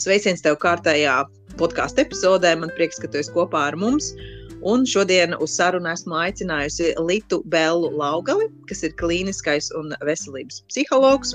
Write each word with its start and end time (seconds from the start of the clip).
Sveiciens 0.00 0.40
tev 0.40 0.54
kārtējā 0.62 1.14
podkāstu 1.60 2.00
epizodē. 2.06 2.54
Man 2.56 2.70
prieks, 2.76 3.00
ka 3.02 3.08
tu 3.10 3.20
esi 3.20 3.32
kopā 3.34 3.66
ar 3.68 3.76
mums. 3.76 4.14
Un 4.64 4.86
šodien 4.88 5.34
uz 5.40 5.54
sarunu 5.56 5.88
esmu 5.88 6.16
aicinājusi 6.20 6.94
Litu 7.04 7.40
Bellu 7.52 7.90
Laugali, 7.96 8.48
kas 8.68 8.80
ir 8.84 8.94
klīniskais 9.00 9.70
un 9.76 9.92
veselības 10.04 10.62
psihologs. 10.72 11.34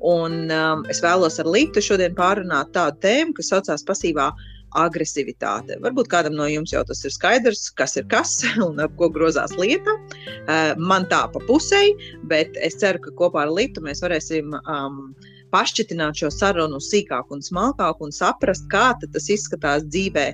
Un, 0.00 0.52
um, 0.52 0.84
es 0.92 1.00
vēlos 1.04 1.40
ar 1.40 1.48
Litu 1.52 1.84
šodien 1.84 2.16
pārunāt 2.16 2.72
tādu 2.76 3.00
tēmu, 3.04 3.36
kas 3.36 3.52
saucās 3.52 3.84
pasīvā 3.88 4.30
agresivitāte. 4.76 5.76
Varbūt 5.84 6.08
kādam 6.12 6.36
no 6.36 6.46
jums 6.48 6.72
jau 6.72 6.80
tas 6.88 7.04
ir 7.04 7.12
skaidrs, 7.12 7.66
kas 7.76 7.96
ir 8.00 8.08
kas 8.12 8.38
un 8.68 8.80
ap 8.80 8.92
ko 9.00 9.08
grozās 9.12 9.56
lieta. 9.60 9.96
Uh, 10.44 10.72
man 10.76 11.08
tā 11.12 11.24
pa 11.32 11.44
pusei, 11.48 11.92
bet 12.28 12.60
es 12.60 12.76
ceru, 12.80 13.00
ka 13.04 13.16
kopā 13.20 13.46
ar 13.46 13.56
Litu 13.56 13.84
mēs 13.84 14.04
varēsim 14.04 14.52
um, 14.64 15.06
pašķitināt 15.52 16.22
šo 16.22 16.30
sarunu 16.32 16.80
sīkāk 16.82 17.32
un 17.34 17.44
smalkāk 17.44 18.00
un 18.04 18.14
saprast, 18.14 18.66
kā 18.72 18.92
tas 19.02 19.28
izskatās 19.32 19.86
dzīvē 19.88 20.26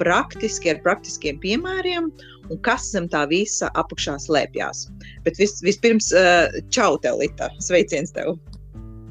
praktiski 0.00 0.74
ar 0.74 0.82
praktiskiem 0.84 1.40
piemēriem 1.42 2.10
un 2.50 2.60
kas 2.66 2.90
zem 2.92 3.08
tā 3.12 3.24
visa 3.30 3.70
apakšā 3.74 4.18
slēpjas. 4.26 4.86
Bet 5.26 5.40
vis, 5.40 5.58
vispirms, 5.66 6.12
eh, 6.12 6.60
čau, 6.70 6.94
tev, 7.02 7.18
Lita! 7.22 7.50
Sveiciens 7.64 8.14
tev! 8.14 8.36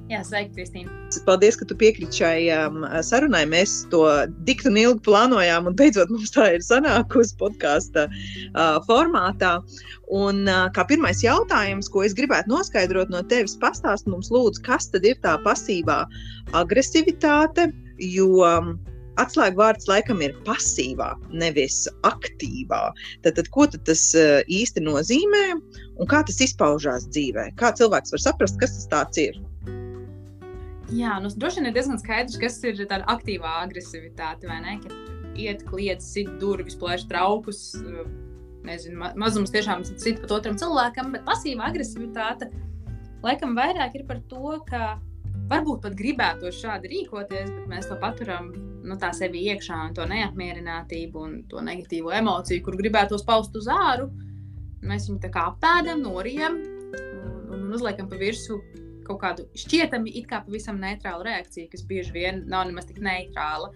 Jā, 0.05 0.19
sveiki, 0.21 0.51
Kristīna. 0.53 0.91
Paldies, 1.25 1.55
ka 1.57 1.65
tu 1.65 1.73
piekriti 1.81 2.19
šai 2.21 2.49
um, 2.53 2.83
sarunai. 3.01 3.41
Mēs 3.49 3.71
to 3.89 4.03
dikti 4.45 4.69
un 4.69 4.77
ilgi 4.77 5.01
plānojām, 5.07 5.65
un 5.65 5.77
beidzot 5.79 6.11
mums 6.13 6.33
tā 6.35 6.51
ir 6.53 6.61
sanākusi 6.61 7.33
podkāstu 7.39 8.03
uh, 8.05 8.77
formātā. 8.85 9.55
Un, 10.13 10.43
uh, 10.45 10.67
kā 10.75 10.85
pirmais 10.91 11.23
jautājums, 11.25 11.89
ko 11.89 12.03
es 12.05 12.13
gribētu 12.17 12.53
noskaidrot 12.53 13.09
no 13.09 13.23
tevis, 13.31 13.57
pastāst 13.63 14.05
mums, 14.11 14.29
lūdzu, 14.29 14.61
kas 14.67 14.91
tad 14.93 15.07
ir 15.09 15.17
tā 15.25 15.39
pasīvā 15.47 16.03
agresivitāte? 16.61 17.71
Jo 17.97 18.29
um, 18.45 18.75
atslēgu 19.17 19.57
vārds 19.57 19.89
laikam 19.89 20.21
ir 20.21 20.37
pasīvā, 20.45 21.15
nevis 21.33 21.87
aktīvā. 22.05 22.83
Tad, 23.25 23.39
tad 23.39 23.49
ko 23.57 23.65
tad 23.73 23.87
tas 23.89 24.05
uh, 24.13 24.37
īsti 24.53 24.85
nozīmē 24.85 25.43
un 25.55 26.13
kā 26.13 26.21
tas 26.29 26.37
izpaužās 26.45 27.09
dzīvē? 27.09 27.49
Kā 27.57 27.73
cilvēks 27.73 28.13
var 28.13 28.25
saprast, 28.29 28.61
kas 28.61 28.77
tas 28.93 29.23
ir? 29.25 29.41
Jā, 30.93 31.15
nu, 31.21 31.31
droši 31.33 31.61
vien 31.61 31.71
ir 31.71 31.75
diezgan 31.75 31.97
skaidrs, 31.97 32.37
kas 32.41 32.59
ir 32.67 32.77
tāda 32.83 33.05
aktīvā 33.09 33.55
agresivitāte. 33.63 34.45
Kad 34.83 34.93
iet, 35.35 35.65
kliedz, 35.67 36.05
sit 36.13 36.29
durvis, 36.41 36.77
plēš 36.77 37.07
traukus. 37.09 37.63
Nezinu, 38.65 38.97
ma 38.97 39.11
mazums 39.19 39.53
tiešām 39.53 39.83
sit 39.85 40.21
pat 40.23 40.31
otram 40.39 40.55
cilvēkam, 40.57 41.11
bet 41.13 41.25
pasīva 41.27 41.67
agresivitāte 41.69 42.49
laikam 43.25 43.57
vairāk 43.57 43.97
ir 43.99 44.05
par 44.07 44.21
to, 44.29 44.59
ka 44.69 44.95
varbūt 45.49 45.83
pat 45.85 45.97
gribētu 45.97 46.51
šādi 46.53 46.91
rīkoties, 46.91 47.51
bet 47.51 47.67
mēs 47.69 47.89
to 47.89 47.97
paturam 48.01 48.51
nu, 48.85 48.97
sevi 49.17 49.45
iekšā 49.51 49.81
un 49.87 49.95
to 49.97 50.05
neapmierinātību 50.09 51.25
un 51.27 51.35
to 51.49 51.61
negatīvo 51.65 52.13
emociju, 52.15 52.63
kur 52.65 52.77
gribētos 52.79 53.25
paust 53.25 53.55
uz 53.57 53.69
āru. 53.71 54.09
Mēs 54.85 55.09
viņu 55.09 55.21
tā 55.23 55.31
kā 55.33 55.47
apēdam, 55.51 56.03
norijam 56.05 56.57
un, 56.57 57.37
un 57.53 57.69
uzliekam 57.73 58.09
pa 58.09 58.19
virsmu 58.21 58.59
kaut 59.05 59.21
kādu 59.21 59.47
šķietami 59.57 60.13
it 60.19 60.27
kā 60.29 60.41
pavisam 60.45 60.79
neitrālu 60.81 61.25
reakciju, 61.27 61.69
kas 61.71 61.85
bieži 61.87 62.15
vien 62.15 62.43
nav 62.51 62.67
nemaz 62.69 62.89
tik 62.89 63.01
neitrāla. 63.03 63.71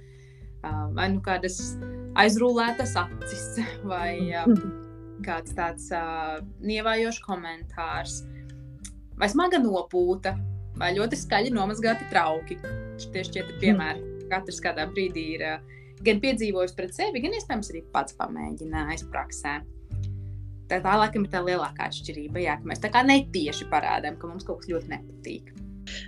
Vai 0.96 1.06
nu 1.14 1.22
kādas 1.24 1.56
aizrūlētas 2.20 2.98
acis, 3.00 3.62
vai 3.88 4.18
kāds 5.28 5.56
tāds 5.56 5.88
nievājošs 6.60 7.22
komentārs, 7.24 8.22
vai 9.20 9.30
smaga 9.32 9.62
nopūta, 9.64 10.36
vai 10.80 10.94
ļoti 10.98 11.20
skaļi 11.20 11.54
nomazgāti 11.56 12.08
trauki. 12.12 12.60
Šie 13.00 13.26
šķiet 13.28 13.58
piemēri. 13.62 14.06
Katrs 14.30 14.60
kādā 14.62 14.86
brīdī 14.92 15.26
ir 15.38 15.46
gan 16.06 16.20
piedzīvojis 16.22 16.76
pret 16.78 16.94
sevi, 16.96 17.22
gan 17.24 17.34
iespējams 17.36 17.72
arī 17.74 17.82
pats 17.94 18.16
pamēģinājis 18.20 19.08
praksē. 19.12 19.60
Tā, 20.70 20.78
tā 20.84 20.98
laikam 21.02 21.26
ir 21.26 21.32
tā 21.34 21.42
lielākā 21.46 21.90
atšķirība. 21.90 22.44
Jā, 22.44 22.60
ka 22.60 22.70
mēs 22.70 22.84
tā 22.84 22.92
kā 22.94 23.02
netieši 23.08 23.68
parādām, 23.72 24.20
ka 24.22 24.30
mums 24.30 24.46
kaut 24.48 24.62
kas 24.62 24.70
ļoti 24.72 24.94
nepatīk. 24.94 25.50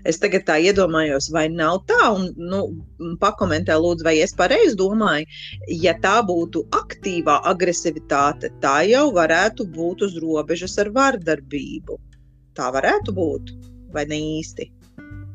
Es 0.06 0.20
tagad 0.22 0.46
tā 0.46 0.58
iedomājos, 0.62 1.32
vai 1.34 1.48
nav 1.50 1.80
tā, 1.90 2.00
un 2.14 2.28
nu, 2.38 2.60
pakomentē, 3.22 3.74
lūdzu, 3.82 4.06
vai 4.06 4.20
es 4.22 4.36
pareizi 4.38 4.78
domāju, 4.78 5.26
ja 5.82 5.96
tā 6.04 6.20
būtu 6.28 6.64
aktīvā 6.78 7.40
agresivitāte, 7.50 8.52
tā 8.62 8.76
jau 8.90 9.08
varētu 9.16 9.66
būt 9.74 10.06
uz 10.06 10.20
robežas 10.22 10.78
ar 10.84 10.92
vardarbību. 10.94 11.98
Tā 12.58 12.70
varētu 12.76 13.16
būt, 13.18 13.56
vai 13.96 14.06
ne 14.12 14.22
īsti? 14.38 14.70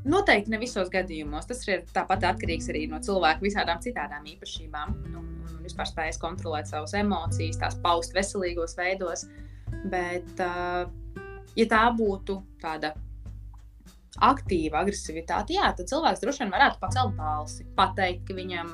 Noteikti 0.06 0.52
ne 0.52 0.60
visos 0.62 0.90
gadījumos. 0.92 1.48
Tas 1.50 1.64
ir 1.66 1.82
tāpat 1.94 2.28
atkarīgs 2.28 2.68
arī 2.70 2.84
no 2.90 3.00
cilvēka 3.02 3.42
visādām 3.42 3.80
citām 3.82 4.28
īpašībām. 4.36 4.94
Nu, 5.10 5.24
vispār 5.68 5.90
spējas 5.90 6.20
kontrolēt 6.22 6.70
savas 6.70 6.94
emocijas, 6.98 7.58
tās 7.60 7.78
paust 7.82 8.14
veselīgos 8.16 8.76
veidos. 8.78 9.26
Bet, 9.90 10.30
uh, 10.40 10.86
ja 11.58 11.66
tā 11.70 11.82
būtu 11.96 12.38
tāda 12.62 12.94
aktīva 14.22 14.80
agresivitāte, 14.80 15.56
jā, 15.56 15.72
tad 15.76 15.90
cilvēks 15.90 16.22
droši 16.22 16.44
vien 16.44 16.54
varētu 16.54 16.80
pacelt 16.80 17.16
balsi, 17.18 17.66
pateikt, 17.76 18.24
ka 18.28 18.36
viņam 18.36 18.72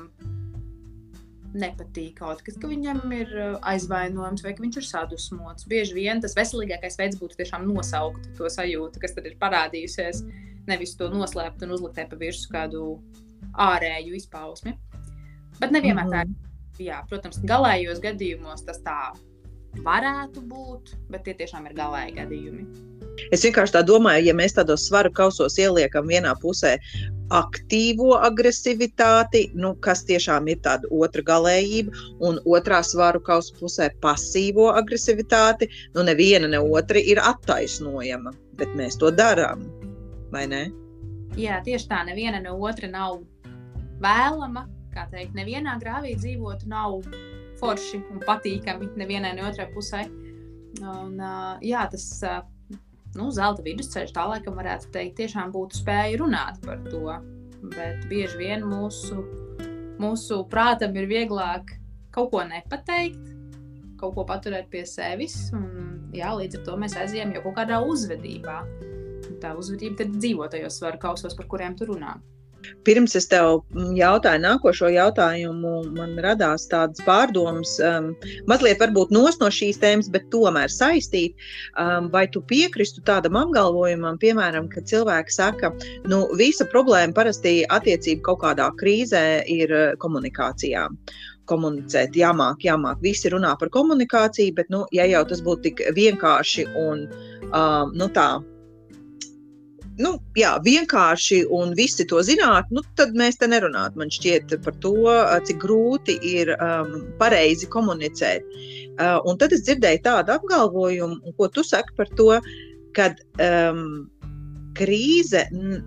nepatīk 1.53 2.15
kaut 2.17 2.41
kas, 2.45 2.55
ka 2.57 2.69
viņam 2.69 3.03
ir 3.13 3.33
aizvainojums 3.69 4.43
vai 4.45 4.55
ka 4.55 4.63
viņš 4.63 4.79
ir 4.79 4.87
sadusmots. 4.87 5.67
Bieži 5.69 5.97
vien 5.97 6.21
tas 6.23 6.35
veselīgākais 6.37 6.97
veids 6.99 7.19
būtu 7.19 7.37
tiešām 7.41 7.67
nosaukt 7.69 8.31
to 8.37 8.49
sajūtu, 8.49 9.01
kas 9.03 9.13
tad 9.17 9.27
ir 9.29 9.37
parādījusies, 9.41 10.23
nevis 10.69 10.95
to 10.97 11.11
noslēpt 11.13 11.65
un 11.65 11.75
uzlikt 11.75 12.09
pa 12.09 12.19
virsmu 12.19 12.55
kādu 12.55 12.87
ārēju 13.53 14.17
izpausmi. 14.17 14.77
Bet 15.59 15.75
nevienmēr 15.75 16.07
mm 16.07 16.09
-hmm. 16.09 16.15
tā 16.15 16.25
ir 16.25 16.31
mhm 16.31 16.52
jā, 16.81 17.03
protams, 17.09 17.41
galējos 17.49 18.01
gadījumos 18.03 18.65
tas 18.67 18.81
tā 18.85 19.13
varētu 19.81 20.43
būt, 20.49 20.93
bet 21.09 21.25
tie 21.25 21.33
tiešām 21.37 21.69
ir 21.69 21.77
galēji 21.77 22.17
gadījumi. 22.17 22.65
Es 23.33 23.43
vienkārši 23.45 23.75
tā 23.75 23.81
domāju, 23.85 24.25
ja 24.25 24.33
mēs 24.33 24.55
tādos 24.57 24.87
svaru 24.87 25.11
kausos 25.13 25.57
ieliekam 25.61 26.07
vienā 26.09 26.33
pusē 26.41 26.75
aktīvo 27.33 28.15
agresivitāti, 28.25 29.47
nu, 29.57 29.73
kas 29.85 30.03
tiešām 30.09 30.49
ir 30.49 30.61
tāda 30.65 30.89
otra 30.93 31.23
galējība, 31.25 31.93
un 32.25 32.39
otrā 32.45 32.81
svaru 32.85 33.21
kausa 33.23 33.53
pusē 33.59 33.89
pasīvo 34.01 34.71
agresivitāti, 34.73 35.69
nu, 35.95 36.05
neviena 36.05 36.49
ne 36.49 36.61
otra 36.61 37.01
ir 37.01 37.21
attaisnojama, 37.21 38.33
bet 38.57 38.73
mēs 38.77 38.97
to 39.01 39.13
darām, 39.13 39.65
vai 40.33 40.47
ne? 40.49 40.63
Jā, 41.37 41.61
tieši 41.65 41.89
tā, 41.89 42.03
neviena 42.05 42.41
ne 42.41 42.53
otra 42.53 42.89
nav 42.89 43.21
vēlama, 44.01 44.67
kā 44.93 45.07
teikt, 45.11 45.35
nevienā 45.37 45.75
grāvī 45.81 46.15
dzīvot 46.19 46.65
nav 46.71 47.01
forši 47.59 48.01
un 48.11 48.23
patīkami 48.23 48.93
nevienai 48.99 49.33
ne 49.37 49.45
otrai 49.47 49.69
pusē. 49.73 50.05
Un, 50.83 51.19
uh, 51.21 51.61
jā, 51.63 51.83
tas 51.91 52.07
uh, 52.25 52.41
nu, 53.17 53.29
zelta 53.33 53.63
vidusceļš 53.65 54.13
tā 54.15 54.25
laikam 54.29 54.57
varētu 54.57 54.91
teikt, 54.93 55.19
tiešām 55.21 55.53
būtu 55.53 55.83
spēja 55.83 56.17
runāt 56.21 56.59
par 56.65 56.81
to. 56.89 57.19
Bet 57.73 58.07
bieži 58.09 58.39
vien 58.41 58.65
mūsu, 58.67 59.21
mūsu 60.01 60.41
prātam 60.51 60.97
ir 60.99 61.07
vieglāk 61.07 61.77
kaut 62.13 62.33
ko 62.33 62.41
nepateikt, 62.45 63.31
kaut 64.01 64.17
ko 64.17 64.25
paturēt 64.27 64.67
pie 64.73 64.83
sevis. 64.89 65.37
Un, 65.55 66.09
jā, 66.15 66.33
līdz 66.35 66.59
ar 66.59 66.65
to 66.67 66.77
mēs 66.81 66.97
aizjām 66.99 67.31
jau 67.35 67.45
kaut 67.47 67.61
kādā 67.61 67.79
uzvedībā. 67.87 68.59
Un 69.23 69.39
tā 69.41 69.53
uzvedība 69.57 70.03
tad 70.03 70.17
dzīvo 70.17 70.49
tajos 70.51 70.81
svaru 70.81 70.99
kausos, 71.01 71.37
par 71.37 71.47
kuriem 71.49 71.77
tu 71.79 71.87
runā. 71.93 72.17
Pirms 72.87 73.15
es 73.19 73.27
tev 73.31 73.61
mm, 73.73 73.93
jautāju 73.97 74.41
nākošo 74.43 74.91
jautājumu, 74.93 75.73
man 75.97 76.15
radās 76.23 76.67
tādas 76.71 77.03
pārdomas, 77.07 77.75
um, 77.83 78.11
mazliet 78.49 78.81
varbūt 78.83 79.13
nos 79.15 79.39
no 79.41 79.49
šīs 79.53 79.81
tēmas, 79.81 80.11
bet 80.13 80.29
tomēr 80.33 80.71
saistīt. 80.71 81.35
Um, 81.79 82.09
vai 82.13 82.25
tu 82.31 82.43
piekristu 82.49 83.03
tādam 83.07 83.37
apgalvojumam, 83.39 84.19
piemēram, 84.21 84.69
ka 84.71 84.83
cilvēki 84.89 85.35
saka, 85.35 85.73
nu, 86.09 86.23
visa 86.39 86.67
problēma 86.71 87.15
parasti 87.15 87.61
attiecība 87.73 88.29
kaut 88.29 88.43
kādā 88.45 88.69
krīzē 88.79 89.25
ir 89.51 89.73
uh, 89.73 89.93
komunikācijā 90.03 90.87
komunicēt, 91.49 92.15
jāmāk, 92.15 92.63
jāmāk. 92.63 93.01
Visi 93.03 93.31
runā 93.33 93.53
par 93.59 93.71
komunikāciju, 93.73 94.55
bet, 94.55 94.69
nu, 94.71 94.85
ja 94.95 95.07
jau 95.09 95.25
tas 95.27 95.43
būtu 95.43 95.67
tik 95.67 95.83
vienkārši 95.97 96.67
un 96.79 97.05
um, 97.51 97.91
nu, 97.91 98.07
tā 98.15 98.29
nu, 100.01 100.13
jā, 100.37 100.53
vienkārši 100.65 101.43
un 101.53 101.73
visi 101.77 102.05
to 102.09 102.21
zinātu, 102.25 102.77
nu, 102.77 102.83
tad 102.97 103.13
mēs 103.17 103.39
te 103.41 103.49
nerunātu. 103.49 103.99
Man 104.01 104.13
šķiet 104.13 104.55
par 104.65 104.77
to, 104.83 104.95
cik 105.47 105.59
grūti 105.63 106.17
ir 106.33 106.53
um, 106.57 106.95
pareizi 107.19 107.69
komunicēt. 107.73 108.47
Uh, 108.93 109.19
un 109.29 109.39
tad 109.41 109.53
es 109.55 109.65
dzirdēju 109.67 110.03
tādu 110.05 110.35
apgalvojumu, 110.37 111.35
ko 111.37 111.49
tu 111.53 111.65
saki 111.65 111.95
par 111.97 112.11
to, 112.17 112.29
ka 112.93 113.09
um, 113.41 114.03
krīze 114.77 115.43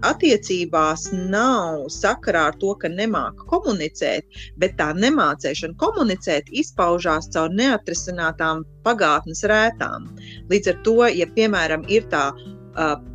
attiecībās 0.07 1.09
nav 1.13 1.87
sakarā 1.93 2.47
ar 2.51 2.59
to, 2.61 2.73
ka 2.81 2.91
nemāca 2.93 3.47
komunicēt, 3.51 4.27
bet 4.63 4.77
tā 4.81 4.93
nemācīšana 4.95 5.79
komunicēt 5.83 6.51
izpaužās 6.55 7.31
caur 7.35 7.55
neatrisinātām 7.59 8.63
pagātnes 8.87 9.43
rētām. 9.51 10.07
Līdz 10.53 10.73
ar 10.73 10.79
to, 10.87 10.99
ja 11.11 11.27
piemēram 11.39 11.87
ir 11.91 12.07
tā 12.13 12.29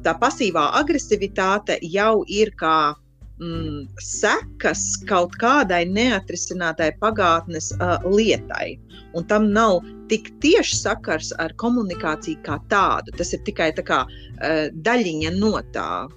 tā 0.06 0.14
pasīvā 0.22 0.72
agresivitāte 0.80 1.78
jau 1.86 2.24
ir 2.28 2.52
kā 2.58 2.94
mm, 3.42 3.88
sekas 4.02 4.84
kaut 5.10 5.36
kādai 5.42 5.84
neatrisinātai 5.90 6.92
pagātnes 7.02 7.72
uh, 7.78 7.98
lietai. 8.06 8.78
Un 9.18 9.28
tam 9.28 9.50
nav 9.54 9.82
tik 10.12 10.32
tieši 10.44 10.80
sakars 10.80 11.32
ar 11.44 11.54
komunikāciju 11.62 12.42
kā 12.46 12.58
tādu. 12.72 13.14
Tas 13.20 13.34
ir 13.36 13.44
tikai 13.48 13.72
tā 13.78 13.86
kā, 13.86 14.04
uh, 14.08 14.66
daļiņa 14.88 15.36
no 15.38 15.54
tā. 15.76 16.08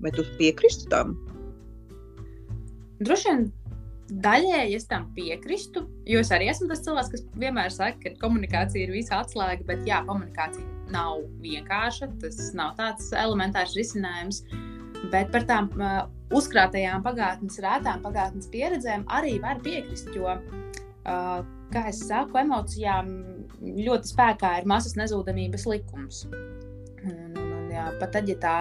Vai 0.00 0.12
tu 0.16 0.24
piekristu 0.38 0.88
tam? 0.92 1.16
Droši 3.00 3.28
vien 3.28 3.48
daļēji 4.10 4.76
es 4.78 4.86
tam 4.90 5.08
piekrītu, 5.16 5.84
jo 6.08 6.20
es 6.22 6.30
arī 6.34 6.50
esmu 6.50 6.68
tas 6.70 6.82
cilvēks, 6.84 7.12
kas 7.14 7.24
vienmēr 7.38 7.72
saka, 7.74 7.98
ka 8.02 8.12
komunikācija 8.22 8.86
ir 8.86 8.94
visa 8.94 9.20
atslēga, 9.22 9.66
bet 9.68 9.86
jā, 9.88 10.00
komunikācija 10.08 10.66
nav 10.90 11.22
vienkārša. 11.42 12.10
Tas 12.22 12.50
nav 12.58 12.74
tāds 12.78 13.10
elementārs 13.16 13.76
risinājums. 13.78 14.42
Bet 15.10 15.30
par 15.32 15.46
tām 15.48 15.70
uh, 15.78 16.02
uzkrātajām 16.36 17.04
pagātnes, 17.06 17.56
rētām 17.64 18.02
pagātnes 18.04 18.50
pieredzēm 18.52 19.06
arī 19.16 19.38
var 19.42 19.62
piekrist. 19.64 20.10
Jo, 20.16 20.36
uh, 20.36 21.40
kā 21.72 21.86
jau 21.88 21.96
saku, 21.96 22.40
emocijām 22.42 23.12
ļoti 23.60 24.12
spēkā 24.12 24.56
ir 24.60 24.68
masas 24.68 24.96
nezudamības 25.00 25.66
likums. 25.70 26.24
Un, 27.00 27.38
un, 27.38 27.70
jā, 27.72 27.86
pat 28.02 28.12
tad, 28.18 28.28
ja 28.28 28.36
tā 28.42 28.58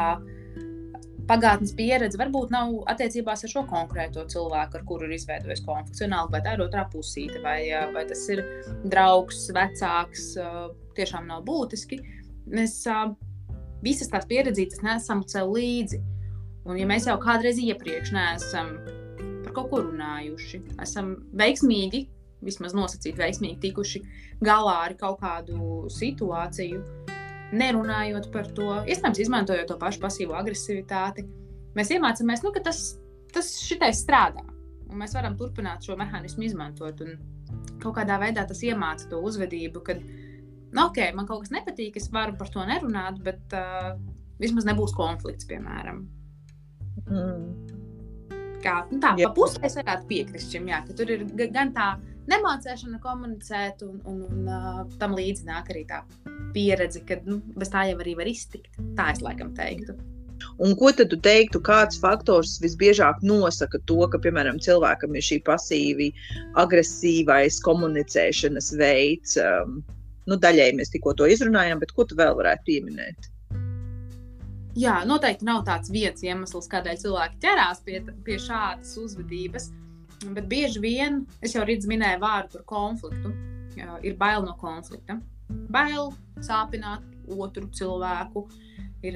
pagātnes 1.30 1.74
pieredze 1.78 2.20
varbūt 2.20 2.52
nav 2.54 2.74
attiecībās 2.90 3.46
ar 3.46 3.52
šo 3.52 3.64
konkrēto 3.70 4.26
cilvēku, 4.32 4.80
ar 4.80 4.86
kuru 4.90 5.08
ir 5.08 5.16
izveidojis 5.20 5.64
konflikts. 5.66 6.02
Vienalga, 6.04 6.34
vai 6.36 6.44
tā 6.46 6.56
ir 6.58 6.64
otrā 6.66 6.86
pusīte, 6.92 7.42
vai, 7.44 7.62
vai 7.94 8.06
tas 8.10 8.24
ir 8.34 8.44
draugs, 8.90 9.46
vecāks, 9.56 10.32
tiešām 10.98 11.30
nav 11.30 11.44
būtiski. 11.48 12.02
Mēs 12.50 12.82
visas 13.86 14.12
tās 14.12 14.28
pieredzītas 14.30 14.82
nesam 14.86 15.24
sev 15.30 15.54
līdzi. 15.54 16.02
Un, 16.68 16.78
ja 16.78 16.88
mēs 16.90 17.08
jau 17.08 17.18
kādreiz 17.22 17.60
iepriekš 17.62 18.14
neesam 18.14 18.74
par 19.46 19.54
kaut 19.56 19.70
ko 19.72 19.84
runājuši, 19.86 20.64
esam 20.84 21.16
veiksmīgi, 21.40 22.04
vismaz 22.46 22.76
nosacīti 22.78 23.20
veiksmīgi 23.20 23.62
tikuši 23.64 24.02
galā 24.46 24.76
ar 24.88 24.96
kaut 25.00 25.22
kādu 25.24 25.88
situāciju, 25.94 26.84
nerunājot 27.56 28.30
par 28.34 28.50
to, 28.56 28.70
iespējams, 28.86 29.22
izmantojot 29.24 29.70
to 29.70 29.78
pašu 29.82 30.02
pasīvo 30.04 30.38
agresivitāti, 30.38 31.26
mēs 31.78 31.92
iemācāmies, 31.96 32.44
nu, 32.46 32.54
ka 32.56 32.64
tas, 32.70 32.84
tas 33.34 33.52
šitais 33.64 34.04
strādā. 34.04 34.46
Un 34.90 35.02
mēs 35.02 35.14
varam 35.18 35.36
turpināt 35.38 35.86
šo 35.86 35.98
mehānismu 36.00 36.48
izmantot. 36.48 37.02
Un 37.06 37.18
kaut 37.82 37.96
kādā 38.00 38.18
veidā 38.22 38.46
tas 38.50 38.62
iemāca 38.66 39.10
to 39.12 39.22
uzvedību, 39.26 39.84
kad, 39.86 40.02
nu, 40.02 40.86
ok, 40.86 41.02
man 41.18 41.30
kaut 41.30 41.46
kas 41.46 41.54
nepatīk, 41.54 42.00
es 42.02 42.10
varu 42.14 42.38
par 42.40 42.50
to 42.54 42.66
nerunāt, 42.66 43.22
bet 43.26 43.58
uh, 43.58 43.94
vismaz 44.42 44.68
nebūs 44.70 44.96
konflikts, 44.98 45.48
piemēram. 45.50 46.04
Mm. 47.06 47.78
Kā, 48.64 48.82
nu 48.92 49.00
tā, 49.00 49.14
pa 49.16 49.30
pusē 49.36 49.62
es 49.70 49.78
varētu 49.80 50.10
piekrist 50.10 50.52
šim, 50.52 50.68
jā, 50.68 50.82
ka 50.88 50.96
tur 50.98 51.14
ir 51.14 51.24
gan 51.54 51.72
tā 51.76 51.94
nemācēšana 52.30 53.02
komunicēt, 53.04 53.84
un, 53.88 54.00
un, 54.10 54.22
un 54.28 54.48
uh, 54.50 54.84
tam 55.02 55.18
līdzi 55.18 55.48
nāk 55.50 55.74
arī 55.74 55.84
tā 55.90 56.04
pieredze, 56.54 57.02
ka 57.08 57.20
nu, 57.26 57.40
bez 57.58 57.72
tā 57.74 57.88
jau 57.90 58.00
arī 58.00 58.16
var 58.20 58.30
iztikt. 58.30 58.72
Tā 58.98 59.12
es 59.14 59.24
laikam 59.26 59.54
teiktu. 59.58 59.98
Un 60.64 60.76
ko 60.80 60.92
tad 60.96 61.12
tu 61.12 61.18
teiktu, 61.20 61.60
kāds 61.64 62.00
faktors 62.00 62.58
visbiežāk 62.64 63.24
nosaka 63.28 63.80
to, 63.90 64.00
ka, 64.12 64.20
piemēram, 64.24 64.60
cilvēkam 64.64 65.16
ir 65.16 65.26
šī 65.26 65.40
pasīvi 65.48 66.10
agresīvais 66.60 67.60
komunicēšanas 67.66 68.72
veids? 68.80 69.36
Um, 69.44 69.82
nu, 70.30 70.40
daļai 70.40 70.72
mēs 70.80 70.94
tikko 70.96 71.16
to 71.20 71.28
izrunājām, 71.32 71.82
bet 71.84 71.94
ko 71.96 72.08
tu 72.08 72.18
vēl 72.20 72.38
varētu 72.40 72.68
pieminēt? 72.72 73.30
Jā, 74.80 75.02
noteikti 75.08 75.48
nav 75.48 75.64
tāds 75.68 75.92
viens 75.92 76.22
iemesls, 76.24 76.70
kādēļ 76.72 77.00
cilvēki 77.02 77.40
ķerās 77.44 77.82
pie, 77.84 78.00
pie 78.24 78.38
šādas 78.40 78.94
uzvedības. 79.02 79.72
Bet 80.20 80.50
bieži 80.52 80.82
vien, 80.84 81.22
es 81.44 81.54
jau 81.56 81.64
rītdien 81.64 81.94
minēju 81.94 82.20
vārdu 82.24 82.58
par 82.58 82.66
konfliktu, 82.68 83.32
ir 84.04 84.18
bail 84.20 84.44
no 84.44 84.56
konflikta. 84.60 85.20
Bail 85.72 86.12
sāpināt 86.44 87.06
otru 87.32 87.70
cilvēku, 87.74 88.44
ir 89.06 89.16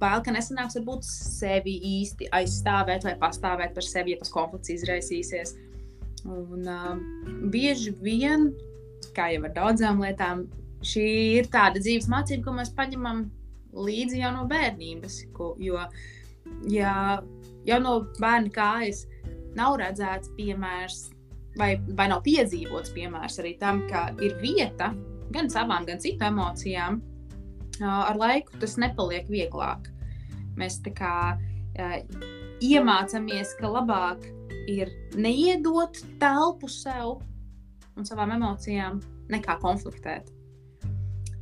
bail, 0.00 0.22
ka 0.24 0.32
nesanāks 0.32 0.78
varbūt 0.78 1.04
sevi 1.06 1.76
īsti 1.98 2.30
aizstāvēt 2.32 3.04
vai 3.04 3.14
pastāvēt 3.20 3.76
par 3.76 3.86
sevi, 3.86 4.14
ja 4.14 4.22
tas 4.22 4.32
konflikts 4.32 4.72
izraisīsies. 4.72 5.54
Un 6.24 6.68
uh, 6.70 6.96
bieži 7.52 7.92
vien, 8.00 8.52
kā 9.16 9.28
jau 9.34 9.44
ar 9.48 9.54
daudzām 9.56 10.00
lietām, 10.00 10.46
šī 10.86 11.06
ir 11.40 11.50
tāda 11.52 11.82
dzīves 11.82 12.08
mācība, 12.10 12.46
ko 12.46 12.56
mēs 12.56 12.72
paņemam 12.78 13.24
līdzi 13.76 14.22
jau 14.22 14.32
no 14.34 14.46
bērnības. 14.50 15.18
Ko, 15.36 15.52
jo 15.60 15.80
ja 16.70 16.94
jau 17.66 17.78
no 17.82 17.98
bērna 18.18 18.52
kājas 18.54 19.04
nav 19.58 19.76
redzēts 19.80 20.32
piemērs, 20.36 20.98
vai, 21.60 21.74
vai 21.96 22.08
nav 22.12 22.22
piedzīvots 22.26 22.92
piemērs 22.96 23.40
arī 23.42 23.56
tam, 23.60 23.82
ka 23.90 24.10
ir 24.24 24.36
vieta 24.40 24.92
gan 25.32 25.48
savām, 25.52 25.86
gan 25.88 26.00
citu 26.02 26.26
emocijām, 26.28 27.00
ar 27.82 28.18
laiku 28.20 28.58
tas 28.60 28.76
nepaliek 28.80 29.28
vieglāk. 29.32 29.88
Mēs 30.60 30.80
tā 30.84 30.92
kā 30.96 31.14
iemācāmies, 32.62 33.54
ka 33.58 33.70
labāk 33.72 34.26
ir 34.70 34.92
neiedot 35.18 35.96
telpu 36.20 36.68
sev 36.70 37.22
un 37.96 38.08
savām 38.08 38.34
emocijām, 38.36 39.00
nekā 39.32 39.56
konfliktēt. 39.62 40.28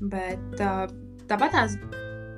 Bet 0.00 0.62
tāpat 1.28 1.52
tās 1.56 1.76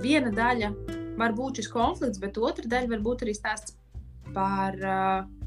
viena 0.02 0.32
daļa 0.34 0.72
var 1.20 1.36
būt 1.36 1.60
šis 1.60 1.70
konflikts, 1.72 2.20
bet 2.20 2.40
otra 2.40 2.66
daļa 2.66 2.90
var 2.96 3.04
būt 3.04 3.24
arī 3.26 3.36
stāsts 3.36 3.76
par 4.32 4.76
uh, 4.80 5.41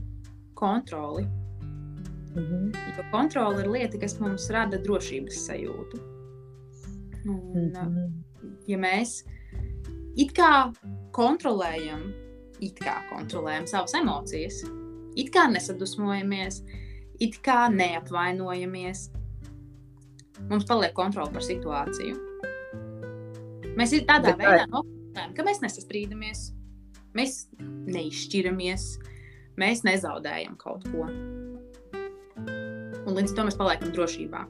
kontroli. 0.55 1.23
Mm 2.35 2.43
-hmm. 2.43 2.97
Jo 2.97 3.03
kontrole 3.11 3.61
ir 3.61 3.69
lieta, 3.69 3.99
kas 3.99 4.19
mums 4.19 4.49
rada 4.49 4.77
drošības 4.77 5.47
sajūtu. 5.47 5.99
Un, 7.25 7.43
mm 7.53 7.71
-hmm. 7.73 8.11
Ja 8.67 8.77
mēs 8.77 9.23
it 10.15 10.33
kā 10.33 10.73
kontrolējam, 11.11 12.13
it 12.59 12.79
kā 12.79 12.95
kontrolējam 13.09 13.67
savas 13.67 13.93
emocijas, 13.93 14.63
it 15.15 15.31
kā 15.35 15.47
nesadusmojamies, 15.51 16.63
it 17.19 17.39
kā 17.45 17.65
neapvainojamies, 17.71 19.09
mums 20.49 20.67
paliek 20.67 20.93
kontrole 20.93 21.31
par 21.31 21.41
situāciju. 21.41 22.15
Mēs 23.75 23.91
tādā 24.07 24.31
Bet 24.31 24.39
veidā 24.39 24.67
noformulējam, 24.71 25.33
ka 25.35 25.43
mēs 25.43 25.61
nesastrīdamies, 25.63 26.45
mēs 27.15 27.41
neizšķiramies, 27.59 28.87
mēs 29.61 29.83
nezaudējam 29.87 30.57
kaut 30.61 30.85
ko. 30.91 31.07
Un 33.05 33.17
līdz 33.17 33.35
to 33.37 33.47
mēs 33.47 33.57
paliekam 33.59 33.93
drošībā. 33.95 34.45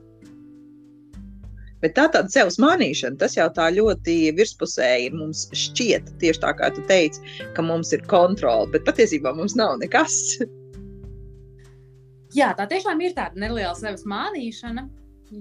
Bet 1.83 1.93
tā 1.97 2.07
tāda 2.09 2.31
sevis 2.31 2.55
mānīšana, 2.61 3.19
tas 3.21 3.35
jau 3.35 3.45
tā 3.53 3.67
ļoti 3.75 4.15
virspusēji 4.37 5.09
ir. 5.09 5.17
Mums 5.19 5.45
šķiet, 5.53 6.15
tieši 6.21 6.41
tā 6.41 6.53
kā 6.57 6.71
tu 6.73 6.81
teici, 6.89 7.21
ka 7.53 7.65
mums 7.65 7.91
ir 7.93 8.05
kontrole, 8.09 8.69
bet 8.73 8.87
patiesībā 8.87 9.35
mums 9.37 9.57
nav 9.59 9.75
nekas. 9.83 10.15
Jā, 12.39 12.49
tā 12.57 12.65
tiešām 12.71 13.03
ir 13.05 13.13
tāda 13.15 13.39
neliela 13.39 13.75
sevis 13.77 14.03
mānīšana, 14.09 14.87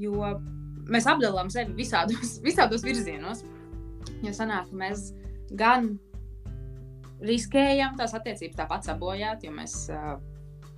jo 0.02 0.34
mēs 0.90 1.08
apdalām 1.10 1.48
sevi 1.50 1.74
visādos, 1.78 2.36
visādos 2.44 2.84
virzienos. 2.86 3.42
Jo 4.22 4.34
sanāk, 4.36 4.68
ka 4.68 4.78
mēs 4.78 5.08
gan 5.58 5.94
riskējam 7.24 7.96
tās 7.98 8.14
attiecības 8.16 8.58
tāpat 8.58 8.86
sabojāt, 8.88 9.44
jo 9.46 9.52
mēs 9.54 9.76
uh, 9.92 10.16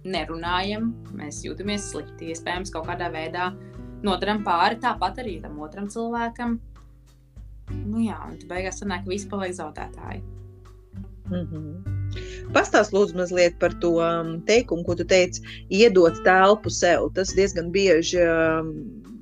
nerunājam, 0.06 0.92
mēs 1.16 1.42
jūtamies 1.46 1.90
slikti, 1.90 2.30
iespējams, 2.32 2.72
kaut 2.74 2.86
kādā 2.90 3.10
veidā 3.12 3.50
nodaram 4.06 4.42
pāri 4.46 4.78
tāpat 4.82 5.22
arī 5.22 5.38
tam 5.42 5.58
otram 5.64 5.90
cilvēkam. 5.90 6.58
Nu 7.86 8.02
jā, 8.04 8.18
un 8.28 8.38
tad 8.38 8.48
beigās 8.50 8.80
sanāk, 8.82 9.04
ka 9.04 9.10
visi 9.10 9.28
paliek 9.30 9.54
zaudētāji. 9.56 10.22
Mm 11.26 11.46
-hmm. 11.50 12.50
Pastāst 12.54 12.92
lūdzu 12.94 13.16
mazliet 13.18 13.58
par 13.58 13.74
to 13.82 13.98
teikumu, 14.46 14.84
ko 14.84 14.94
tu 14.94 15.04
teici, 15.04 15.42
iedot 15.70 16.14
telpu 16.24 16.70
sev. 16.70 17.10
Tas 17.14 17.34
diezgan 17.34 17.72
bieži 17.72 18.22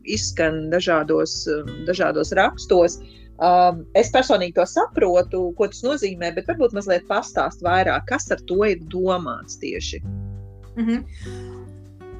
izskan 0.05 0.69
dažādos, 0.71 1.49
dažādos 1.87 2.33
rakstos. 2.37 2.99
Uh, 3.01 3.24
Um, 3.43 3.83
es 3.99 4.13
personīgi 4.15 4.55
to 4.55 4.67
saprotu, 4.69 5.49
ko 5.59 5.67
tas 5.67 5.83
nozīmē, 5.83 6.31
bet 6.37 6.47
varbūt 6.47 6.77
mazliet 6.77 7.09
pastāst 7.09 7.65
vairāk, 7.67 8.07
kas 8.07 8.31
ar 8.31 8.43
to 8.47 8.61
ir 8.69 8.85
domāts 8.93 9.59
tieši. 9.59 10.03
Mm 10.77 10.87
-hmm. 10.87 11.01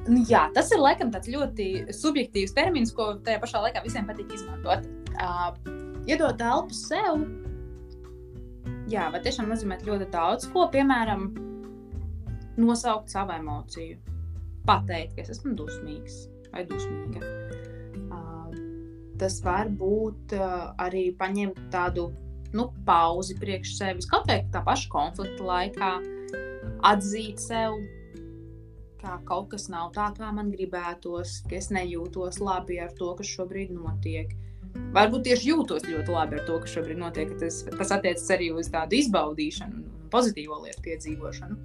Nu, 0.07 0.19
jā, 0.29 0.51
tas 0.53 0.71
ir 0.71 0.77
laikam 0.77 1.11
tāds 1.11 1.31
ļoti 1.31 1.93
subjektīvs 1.93 2.53
termins, 2.53 2.91
ko 2.93 3.15
tajā 3.25 3.39
pašā 3.41 3.61
laikā 3.63 3.83
visiem 3.83 4.05
patīk 4.05 4.33
izmantot. 4.33 4.85
Uh, 5.15 5.55
iedot 6.05 6.37
telpu 6.37 6.73
sev, 6.73 7.25
jā, 8.91 9.11
vai 9.11 9.21
tiešām 9.21 9.49
nozīmē 9.49 9.79
ļoti 9.85 10.09
daudz 10.11 10.47
ko, 10.53 10.67
piemēram, 10.69 11.33
nosaukt 12.57 13.09
savu 13.09 13.31
emociju, 13.31 13.97
pateikt, 14.67 15.15
ka 15.15 15.21
es 15.21 15.29
esmu 15.29 15.55
dusmīgs 15.55 16.27
vai 16.53 16.65
dusmīga 16.69 17.19
tas 19.19 19.39
var 19.45 19.69
būt 19.71 20.35
uh, 20.37 20.71
arī 20.81 21.09
paņemt 21.19 21.59
tādu 21.73 22.09
nu, 22.55 22.69
pauzi 22.87 23.35
priekš 23.39 23.75
sevis, 23.79 24.07
kaut 24.09 24.29
vai 24.29 24.41
tā 24.53 24.63
paša 24.65 24.91
konflikta 24.91 25.43
laikā. 25.49 25.91
atzīt 26.85 27.41
sev, 27.41 27.75
ka 29.01 29.19
kaut 29.25 29.51
kas 29.53 29.67
nav 29.69 29.91
tā, 29.95 30.09
kā 30.17 30.31
man 30.33 30.51
gribētos, 30.53 31.41
ka 31.49 31.59
es 31.59 31.69
nejūtos 31.73 32.39
labi 32.41 32.79
ar 32.81 32.93
to, 32.97 33.13
kas 33.17 33.29
šobrīd 33.37 33.73
notiek. 33.73 34.33
Varbūt 34.95 35.27
tieši 35.27 35.51
jūtos 35.51 35.85
ļoti 35.87 36.11
labi 36.11 36.39
ar 36.39 36.45
to, 36.47 36.57
kas 36.63 36.73
šobrīd 36.75 36.99
notiek. 36.99 37.31
Tas, 37.39 37.61
tas 37.65 37.93
attiecas 37.95 38.27
arī 38.35 38.51
uz 38.51 38.69
tādu 38.73 38.97
izbaudīšanu 38.99 40.09
pozitīvo 40.13 40.59
lietu 40.63 40.83
piedzīvošanu. 40.85 41.57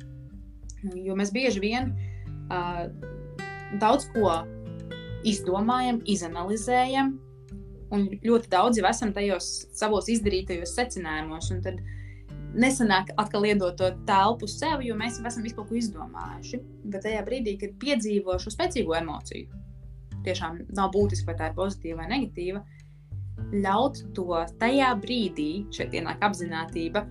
Jo 1.05 1.17
mēs 1.19 1.33
bieži 1.35 1.63
vien 1.63 1.91
uh, 1.93 2.87
daudz 3.83 4.09
ko 4.15 4.41
izdomājam, 5.27 6.01
izanalizējam, 6.09 7.19
un 7.95 8.07
ļoti 8.25 8.51
daudz 8.53 8.81
jau 8.81 8.87
esam 8.89 9.15
tajos 9.17 9.49
savos 9.77 10.11
izdarītajos 10.13 10.75
secinājumos. 10.77 11.51
Tad 11.65 11.81
nesanāk 12.55 13.13
atkal 13.21 13.47
iedot 13.47 13.79
to 13.79 13.91
telpu 14.09 14.49
sev, 14.51 14.85
jo 14.87 14.97
mēs 14.99 15.21
jau 15.21 15.27
esam 15.31 15.47
visu 15.47 15.59
kaut 15.59 15.71
ko 15.71 15.79
izdomājuši. 15.79 16.61
Bet 16.91 17.07
tajā 17.07 17.25
brīdī, 17.27 17.57
kad 17.61 17.75
piedzīvo 17.83 18.39
šo 18.43 18.53
spēcīgo 18.55 18.97
emociju, 18.99 19.63
tiešām 20.27 20.63
nav 20.77 20.93
būtiski, 20.95 21.29
vai 21.31 21.39
tā 21.39 21.51
ir 21.51 21.59
pozitīva 21.59 22.03
vai 22.03 22.11
negatīva. 22.15 22.65
Ļaut 23.57 24.03
to 24.15 24.43
tajā 24.61 24.91
brīdī, 25.01 25.51
šeit 25.75 25.95
ienāk 25.97 26.21
apziņotība, 26.27 27.05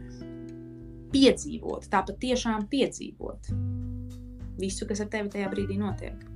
piedzīvot, 1.13 1.89
tāpat 1.89 2.19
tiešām 2.21 2.67
piedzīvot 2.69 3.49
visu, 4.59 4.85
kas 4.85 5.01
ar 5.01 5.09
tevi 5.09 5.31
tajā 5.33 5.49
brīdī 5.49 5.79
notiek. 5.79 6.28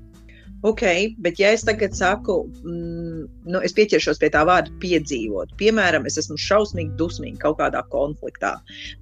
Ok, 0.63 0.82
bet 1.20 1.39
ja 1.41 1.50
es 1.51 1.65
tagad 1.67 1.91
saku, 1.91 2.38
mm, 2.63 3.24
nu, 3.51 3.62
es 3.67 3.74
pieķeršos 3.75 4.22
pie 4.22 4.29
tā 4.32 4.46
vārda 4.48 4.72
piedzīvot, 4.79 5.51
piemēram, 5.60 6.08
es 6.08 6.15
esmu 6.22 6.38
šausmīgi 6.39 6.96
dusmīga 7.01 7.41
kaut 7.41 7.58
kādā 7.60 7.82
konfliktā. 7.91 8.53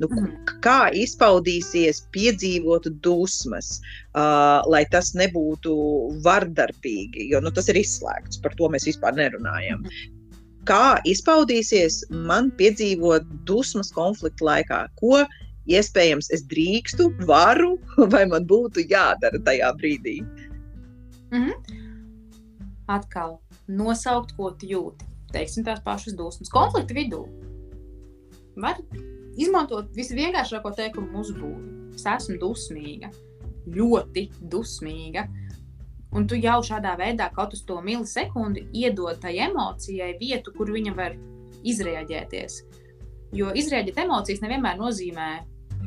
Nu, 0.01 0.09
mm. 0.09 0.31
Kā 0.65 0.89
izpaudīsies 0.97 2.01
piedzīvot 2.17 2.89
dusmas, 3.05 3.75
uh, 3.77 4.65
lai 4.73 4.87
tas 4.89 5.13
nebūtu 5.13 5.75
vardarbīgi, 6.25 7.29
jo 7.29 7.43
nu, 7.45 7.53
tas 7.53 7.69
ir 7.69 7.77
izslēgts, 7.83 8.41
par 8.41 8.57
to 8.57 8.73
mēs 8.73 8.89
vispār 8.89 9.13
nerunājam. 9.21 9.85
Mm. 9.85 10.17
Kā 10.65 10.97
izpaudīsies 11.09 12.03
man 12.25 12.49
piedzīvot 12.57 13.29
dusmas 13.49 13.93
konflikta 13.93 14.49
laikā? 14.49 14.83
Ko 14.97 15.21
iespējams 15.69 16.33
es 16.33 16.41
drīkstu, 16.49 17.11
varu 17.29 17.75
vai 18.13 18.25
man 18.29 18.49
būtu 18.49 18.89
jādara 18.89 19.45
tajā 19.45 19.75
brīdī? 19.77 20.23
Mm 21.31 21.43
-hmm. 21.43 21.55
Atkal 22.87 23.39
nosaukt, 23.67 24.35
ko 24.37 24.51
tu 24.51 24.65
jūti. 24.65 25.05
Teiksim, 25.31 25.63
tās 25.63 25.79
pašas 25.83 26.13
dusmas. 26.13 26.49
Konflikta 26.49 26.93
vidū 26.93 27.25
var 28.55 28.75
izmantot 29.37 29.91
visvienkāršāko 29.95 30.73
teikumu 30.75 31.21
uzbūvi. 31.21 31.95
Es 31.95 32.05
esmu 32.05 32.37
dusmīga, 32.41 33.11
ļoti 33.67 34.29
dusmīga. 34.51 35.27
Un 36.11 36.27
tu 36.27 36.35
jau 36.35 36.59
šādā 36.61 36.97
veidā 36.99 37.29
kaut 37.31 37.53
uz 37.53 37.63
to 37.63 37.81
milisekundi 37.81 38.65
iedod 38.73 39.19
tai 39.21 39.37
emocijai 39.37 40.17
vietu, 40.19 40.51
kur 40.51 40.71
viņa 40.71 40.95
var 40.95 41.15
izrēģēties. 41.63 42.57
Jo 43.31 43.53
izrēģēt 43.55 44.01
emocijas 44.03 44.41
nevienmēr 44.43 44.79
nozīmē 44.79 45.29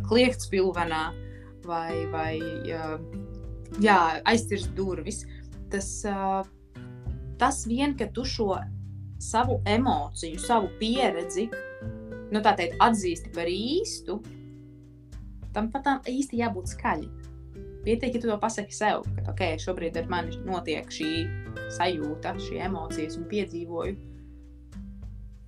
kliegt 0.08 0.40
spilvenā 0.40 1.04
vai, 1.66 2.06
vai 2.12 2.32
jā, 3.82 3.98
aizcirst 4.28 4.74
durvis 4.76 5.24
tas, 5.72 5.88
tas 7.40 7.64
vien, 7.66 7.96
ka 7.98 8.06
tu 8.14 8.24
šo 8.28 8.54
savu 9.18 9.60
emociju, 9.66 10.38
savu 10.38 10.70
pieredzi, 10.78 11.48
nu, 12.30 12.42
tā 12.44 12.54
teikt, 12.58 12.78
atzīsti 12.82 13.32
par 13.34 13.50
īstu, 13.50 14.20
tam 15.54 15.70
pat 15.72 16.08
īsti 16.10 16.42
jābūt 16.42 16.74
skaļi. 16.74 17.10
Pietiek, 17.84 18.14
ja 18.16 18.20
tu 18.20 18.28
to 18.30 18.36
pasaki 18.40 18.72
sev, 18.72 19.04
ka, 19.16 19.26
ok, 19.34 19.42
šobrīd 19.60 19.98
ar 20.00 20.06
mani 20.08 20.38
notiek 20.46 20.88
šī 20.88 21.10
sajūta, 21.76 22.32
šī 22.40 22.62
emocijas 22.64 23.18
un 23.20 23.26
piedzīvoju. 23.28 23.96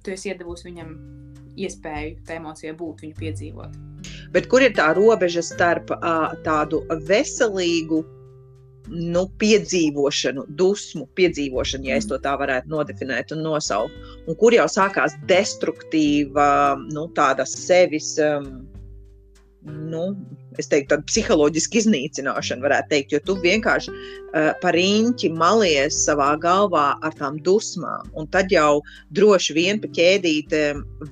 Tu 0.04 0.12
esi 0.12 0.30
iedavusi 0.30 0.68
viņam 0.68 0.92
iespēju 1.56 2.18
tā 2.28 2.37
emocijai 2.37 2.75
būt, 2.76 3.06
viņu 3.06 3.16
piedzīvot. 3.23 3.80
Bet 4.35 4.50
kur 4.52 4.62
ir 4.62 4.75
tā 4.76 4.90
robeža 4.97 5.42
starp 5.42 5.90
uh, 5.97 6.37
tādu 6.45 6.83
veselīgu 7.09 8.02
nu, 8.93 9.26
piedzīvošanu, 9.40 10.47
dusmu 10.59 11.07
piedzīvošanu, 11.19 11.90
ja 11.90 11.99
es 12.00 12.09
to 12.11 12.19
tā 12.23 12.37
varētu 12.38 12.71
nodefinēt 12.73 13.35
un 13.37 13.45
nosaukt. 13.47 13.95
Un 14.26 14.38
kur 14.40 14.55
jau 14.57 14.66
sākās 14.71 15.16
destruktīva, 15.31 16.49
nu, 16.93 17.07
tāda 17.16 17.47
sevis, 17.49 18.14
um, 18.23 18.66
nu, 19.66 20.05
es 20.61 20.71
teiktu, 20.71 20.95
tāda 20.95 21.07
psiholoģiska 21.09 21.81
iznīcināšana, 21.83 22.64
varētu 22.64 22.93
teikt, 22.93 23.16
jo 23.16 23.23
tu 23.26 23.37
vienkārši 23.43 23.93
uh, 23.93 24.52
par 24.62 24.78
īņķi 24.78 25.33
malies 25.37 25.99
savā 26.07 26.33
galvā 26.43 26.87
ar 27.02 27.19
tām 27.19 27.40
dusmām. 27.47 28.12
Un 28.16 28.31
tad 28.33 28.55
jau 28.55 28.81
droši 29.16 29.59
vien 29.59 29.83
pa 29.83 29.90
ķēdīte 29.99 30.62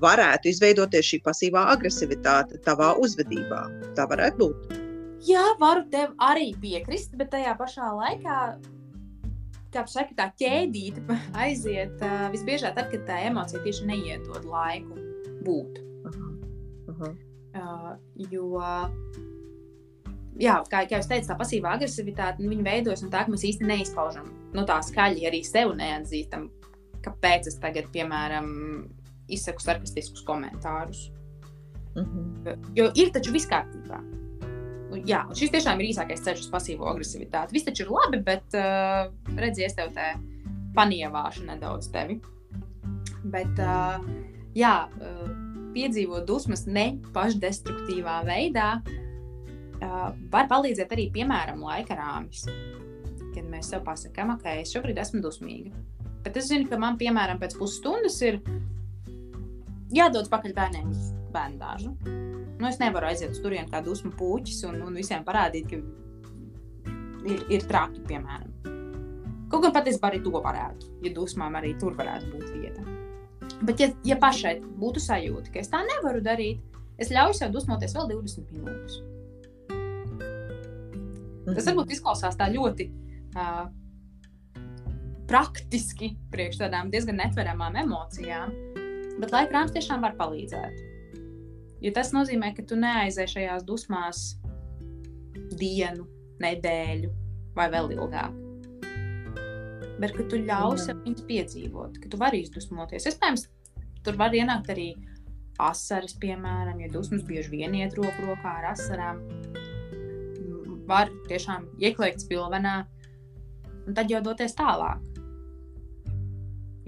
varētu 0.04 0.52
izveidoties 0.52 1.10
šī 1.10 1.20
pasīvā 1.26 1.68
agresivitāte 1.74 2.62
tavā 2.64 2.94
uzvedībā. 3.02 3.66
Tā 3.98 4.08
varētu 4.10 4.42
būt. 4.46 4.83
Jā, 5.24 5.42
varu 5.60 5.86
tev 5.88 6.12
arī 6.20 6.50
piekrist, 6.60 7.14
bet 7.16 7.30
tajā 7.32 7.54
pašā 7.56 7.86
laikā, 7.96 8.38
kā 9.72 9.84
saka, 9.88 10.16
tā 10.18 10.26
ķēdīte 10.40 11.04
aiziet 11.44 12.02
uh, 12.04 12.26
visbiežāk 12.34 12.76
tad, 12.76 12.90
kad 12.92 13.06
tā 13.08 13.20
emocija 13.30 13.62
tieši 13.64 13.88
neiedod 13.88 14.44
laiku 14.48 14.98
būt. 15.46 15.80
Uh 16.04 16.10
-huh. 16.10 16.34
Uh 16.88 16.98
-huh. 16.98 17.14
Uh, 17.54 17.96
jo, 18.30 18.60
jā, 20.38 20.56
kā, 20.70 20.82
kā 20.90 20.98
jūs 20.98 21.08
teicat, 21.08 21.30
tā 21.30 21.36
pasīvā 21.38 21.74
agresivitāte, 21.76 22.42
nu, 22.42 22.62
veidojas 22.62 23.02
no 23.02 23.08
tā, 23.08 23.24
ka 23.24 23.32
mēs 23.32 23.44
īsti 23.44 23.64
neizpaužam 23.66 24.26
no 24.54 24.62
tā 24.62 24.82
skaļi, 24.82 25.26
arī 25.28 25.44
sev 25.44 25.74
neatzīstam, 25.76 26.50
kāpēc 27.02 27.46
es 27.46 27.58
tagad, 27.58 27.84
piemēram, 27.92 28.88
izsaku 29.28 29.60
sarkastiskus 29.60 30.24
komentārus. 30.24 31.12
Uh 31.96 32.04
-huh. 32.04 32.58
Jo 32.74 32.90
ir 32.94 33.10
taču 33.10 33.32
viss 33.32 33.48
kārtībā 33.48 34.23
jā, 34.96 35.24
šis 35.36 35.52
tiešām 35.54 35.80
ir 35.80 35.90
īsākais 35.92 36.22
ceļš 36.24 36.46
uz 36.46 36.50
pasīvo 36.52 36.88
agresivitāti. 36.90 37.56
Viss 37.56 37.66
taču 37.66 37.84
ir 37.86 37.92
labi, 37.94 38.20
bet 38.24 38.56
uh, 38.58 39.08
redzies, 39.38 39.76
tev 39.76 39.92
te 39.96 40.12
panievāšu 40.76 41.46
nedaudz 41.48 41.88
tevi. 41.94 42.18
Bet, 43.24 43.60
uh, 43.62 44.02
jā, 44.56 44.74
uh, 44.88 45.30
piedzīvot 45.74 46.26
dusmas 46.28 46.66
ne 46.70 46.86
pašdestruktīvā 47.14 48.20
veidā 48.28 48.68
uh, 48.80 50.10
var 50.32 50.50
palīdzēt 50.50 50.92
arī, 50.94 51.08
piemēram, 51.14 51.64
laika 51.64 51.98
rāmis. 51.98 52.46
Kad 53.34 53.48
mēs 53.50 53.72
sev 53.72 53.82
pasakām, 53.86 54.36
ok, 54.36 54.46
es 54.62 54.74
šobrīd 54.74 55.00
esmu 55.02 55.24
dusmīga. 55.24 55.74
Bet 56.24 56.38
es 56.40 56.48
zinu, 56.52 56.68
ka 56.70 56.78
man, 56.80 56.98
piemēram, 57.00 57.40
pēc 57.42 57.58
pusstundas 57.58 58.20
ir 58.24 58.40
jādodas 59.94 60.30
pakaļ 60.32 60.54
bērniem 60.56 60.94
uz 60.94 61.10
bērnu 61.34 61.60
dārzu 61.60 62.23
Nu, 62.64 62.70
es 62.72 62.78
nevaru 62.80 63.04
aiziet 63.04 63.34
uz 63.34 63.42
turieni 63.44 63.68
kā 63.68 63.82
dusmu 63.84 64.08
puķis 64.16 64.62
un, 64.64 64.78
un 64.86 64.94
visiem 64.96 65.20
parādīt, 65.26 65.66
ka 65.68 65.76
ir, 67.28 67.42
ir 67.52 67.66
traki, 67.68 68.00
piemēram. 68.08 68.54
Kaut 69.52 69.66
gan 69.66 69.74
patiesībā 69.74 70.08
arī 70.08 70.22
to 70.24 70.32
varētu, 70.32 70.88
ja 71.04 71.12
dusmām 71.12 71.58
arī 71.60 71.74
tur 71.76 71.92
varētu 71.98 72.30
būt 72.32 72.54
vieta. 72.54 72.84
Bet, 73.68 73.82
ja, 73.84 73.90
ja 74.08 74.16
pašai 74.22 74.54
būtu 74.80 75.02
sajūta, 75.04 75.52
ka 75.52 75.60
es 75.60 75.68
tā 75.74 75.82
nevaru 75.84 76.22
darīt, 76.24 76.64
es 76.96 77.12
ļauju 77.12 77.36
sev 77.36 77.52
dusmoties 77.52 77.98
vēl 77.98 78.08
20 78.14 78.56
minūtes. 78.56 78.96
Tas 81.50 81.68
varbūt 81.68 81.92
izklausās 81.98 82.40
tā 82.40 82.48
ļoti 82.56 82.88
uh, 83.36 83.68
praktiski, 85.28 86.14
priekš 86.32 86.64
tādām 86.64 86.88
diezgan 86.96 87.20
netveramām 87.20 87.76
emocijām, 87.84 88.56
bet 89.20 89.36
laika 89.36 89.60
rāms 89.60 89.76
tiešām 89.76 90.00
var 90.08 90.16
palīdzēt. 90.16 90.93
Jo 91.84 91.92
tas 91.92 92.14
nozīmē, 92.16 92.54
ka 92.56 92.64
tu 92.64 92.78
neaizēji 92.80 93.34
šajās 93.34 93.64
dusmās 93.68 94.22
dienu, 95.60 96.06
nedēļu 96.40 97.10
vai 97.56 97.66
vēl 97.72 97.92
ilgāk. 97.98 98.38
Bet 100.00 100.14
ka 100.16 100.24
tu 100.30 100.40
ļauj 100.40 100.78
sev 100.86 101.02
viņus 101.04 101.26
piedzīvot, 101.28 101.98
ka 102.00 102.08
tu 102.10 102.20
vari 102.20 102.40
izdusmoties. 102.42 103.04
Iespējams, 103.10 103.44
tur 104.06 104.16
var 104.20 104.32
ienākt 104.34 104.72
arī 104.72 104.94
asaras, 105.60 106.16
piemēram, 106.22 106.80
ja 106.82 106.90
dusmas 106.90 107.22
bieži 107.28 107.52
vien 107.52 107.76
iet 107.78 107.94
roku 107.98 108.26
rokā 108.30 108.56
ar 108.62 108.70
asarām. 108.72 109.20
Var 110.88 111.12
tiešām 111.28 111.68
iekļūt 111.84 112.24
spilvenā 112.24 112.78
un 113.84 113.94
tad 113.96 114.10
jau 114.10 114.24
doties 114.24 114.56
tālāk. 114.56 115.04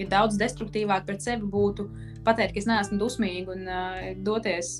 Ja 0.01 0.09
daudz 0.13 0.41
destruktīvāk 0.41 1.07
pret 1.07 1.25
sevi 1.25 1.47
būtu 1.53 1.87
pateikt, 2.27 2.55
ka 2.55 2.63
es 2.63 2.69
neesmu 2.69 2.99
dusmīga 3.01 3.55
un 3.55 3.71
uh, 3.71 4.03
doties, 4.27 4.77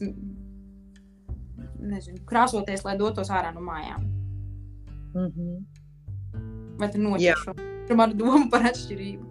nezinu, 1.87 2.21
krāsoties, 2.29 2.85
lai 2.87 2.97
dotos 3.01 3.31
ārā 3.31 3.55
no 3.55 3.63
mājām. 3.65 4.05
Mm 5.15 5.31
-hmm. 5.31 5.65
Vai 6.81 6.91
tu 6.93 7.01
noķersi 7.01 7.55
šo 7.89 8.07
domu 8.15 8.51
par 8.51 8.69
atšķirību? 8.71 9.25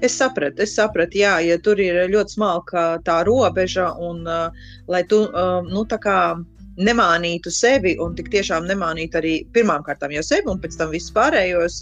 Es 0.00 0.16
sapratu, 0.16 0.62
es 0.62 0.74
sapratu, 0.76 1.18
jā, 1.18 1.40
ja 1.40 1.58
tur 1.58 1.80
ir 1.80 1.98
ļoti 2.12 2.36
smalka 2.36 2.98
tā 3.04 3.24
robeža, 3.24 3.90
un 3.98 4.26
uh, 4.28 4.52
lai 4.88 5.02
tu, 5.04 5.22
uh, 5.24 5.64
nu, 5.64 5.84
tā 5.84 5.98
kā 5.98 6.44
nemānītu 6.76 7.50
sevi 7.52 7.94
un 8.02 8.14
tik 8.16 8.28
tiešām 8.32 8.66
nemānītu 8.68 9.20
arī 9.20 9.34
pirmām 9.56 9.84
kārtām 9.86 10.12
jau 10.14 10.24
sevi 10.26 10.50
un 10.52 10.60
pēc 10.60 10.76
tam 10.80 10.92
visus 10.92 11.14
pārējos, 11.16 11.80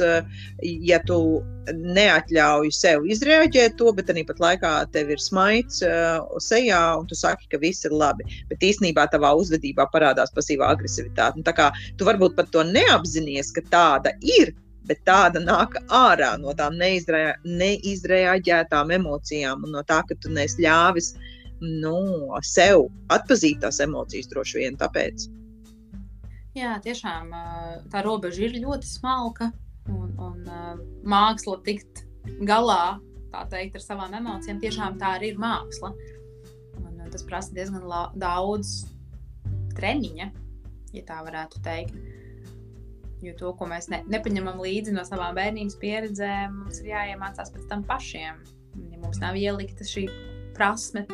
ja 0.63 1.01
tu 1.09 1.19
neatļauj 1.73 2.69
sev 2.77 3.07
izrēģēt 3.11 3.75
to, 3.81 3.89
bet 3.97 4.11
arī 4.13 4.23
pat 4.29 4.39
laikā 4.43 4.73
tev 4.95 5.11
ir 5.15 5.21
smaids 5.23 5.81
uh, 5.87 6.19
sejā 6.43 6.83
un 7.01 7.07
tu 7.09 7.15
saki, 7.19 7.49
ka 7.53 7.61
viss 7.63 7.87
ir 7.89 7.95
labi. 7.97 8.25
Bet 8.51 8.67
īsnībā 8.67 9.03
tavā 9.13 9.31
uzvedībā 9.41 9.85
parādās 9.93 10.35
pasīvā 10.37 10.67
agresivitāte. 10.75 11.37
Un 11.41 11.45
tā 11.47 11.53
kā 11.57 11.67
tu 11.99 12.03
varbūt 12.09 12.33
pat 12.37 12.49
to 12.55 12.63
neapzinies, 12.69 13.49
ka 13.57 13.63
tāda 13.73 14.11
ir, 14.39 14.49
bet 14.85 14.99
tāda 15.09 15.39
nāk 15.41 15.71
ārā 15.89 16.33
no 16.41 16.51
tām 16.57 16.73
neizrēģētām 16.77 18.87
emocijām 18.99 19.65
un 19.65 19.71
no 19.79 19.83
tā, 19.89 20.01
ka 20.09 20.15
tu 20.21 20.29
neesi 20.33 20.63
ļāvis 20.67 21.09
nu, 21.65 21.97
sev 22.47 22.89
atpazīt 23.15 23.63
tās 23.65 23.81
emocijas 23.85 24.31
droši 24.31 24.63
vien 24.63 24.79
tāpēc. 24.81 25.29
Jā, 26.55 26.77
tiešām 26.85 27.33
tā 27.91 28.05
robeža 28.07 28.47
ir 28.47 28.61
ļoti 28.63 28.87
smalka 28.87 29.51
un, 29.91 30.13
un 30.23 30.45
māksla 31.03 31.59
tikt 31.67 32.05
galā 32.47 33.01
teikt, 33.51 33.79
ar 33.79 33.83
savām 33.83 34.15
emocijām. 34.15 34.61
Tiešām 34.63 34.99
tā 35.01 35.17
arī 35.19 35.33
ir 35.33 35.41
māksla. 35.43 35.91
Un, 36.79 37.01
tas 37.11 37.25
prasa 37.27 37.55
diezgan 37.57 37.83
daudz 38.21 38.85
treniņa, 39.75 40.29
ja 40.95 41.03
tā 41.09 41.19
varētu 41.27 41.63
teikt. 41.65 41.99
Jo 43.25 43.33
to, 43.41 43.51
ko 43.57 43.67
mēs 43.67 43.89
ne, 43.89 44.03
nepaņemam 44.13 44.61
līdzi 44.61 44.95
no 44.95 45.03
savām 45.09 45.35
bērnības 45.39 45.79
pieredzēm, 45.81 46.59
mums 46.61 46.83
ir 46.83 46.93
jāiemācās 46.93 47.51
pēc 47.55 47.67
tam 47.71 47.85
pašiem. 47.89 48.43
Ja 48.93 49.01
mums 49.01 49.19
nav 49.23 49.39
ielikta 49.41 49.87
šī 49.89 50.07
prasme 50.55 51.07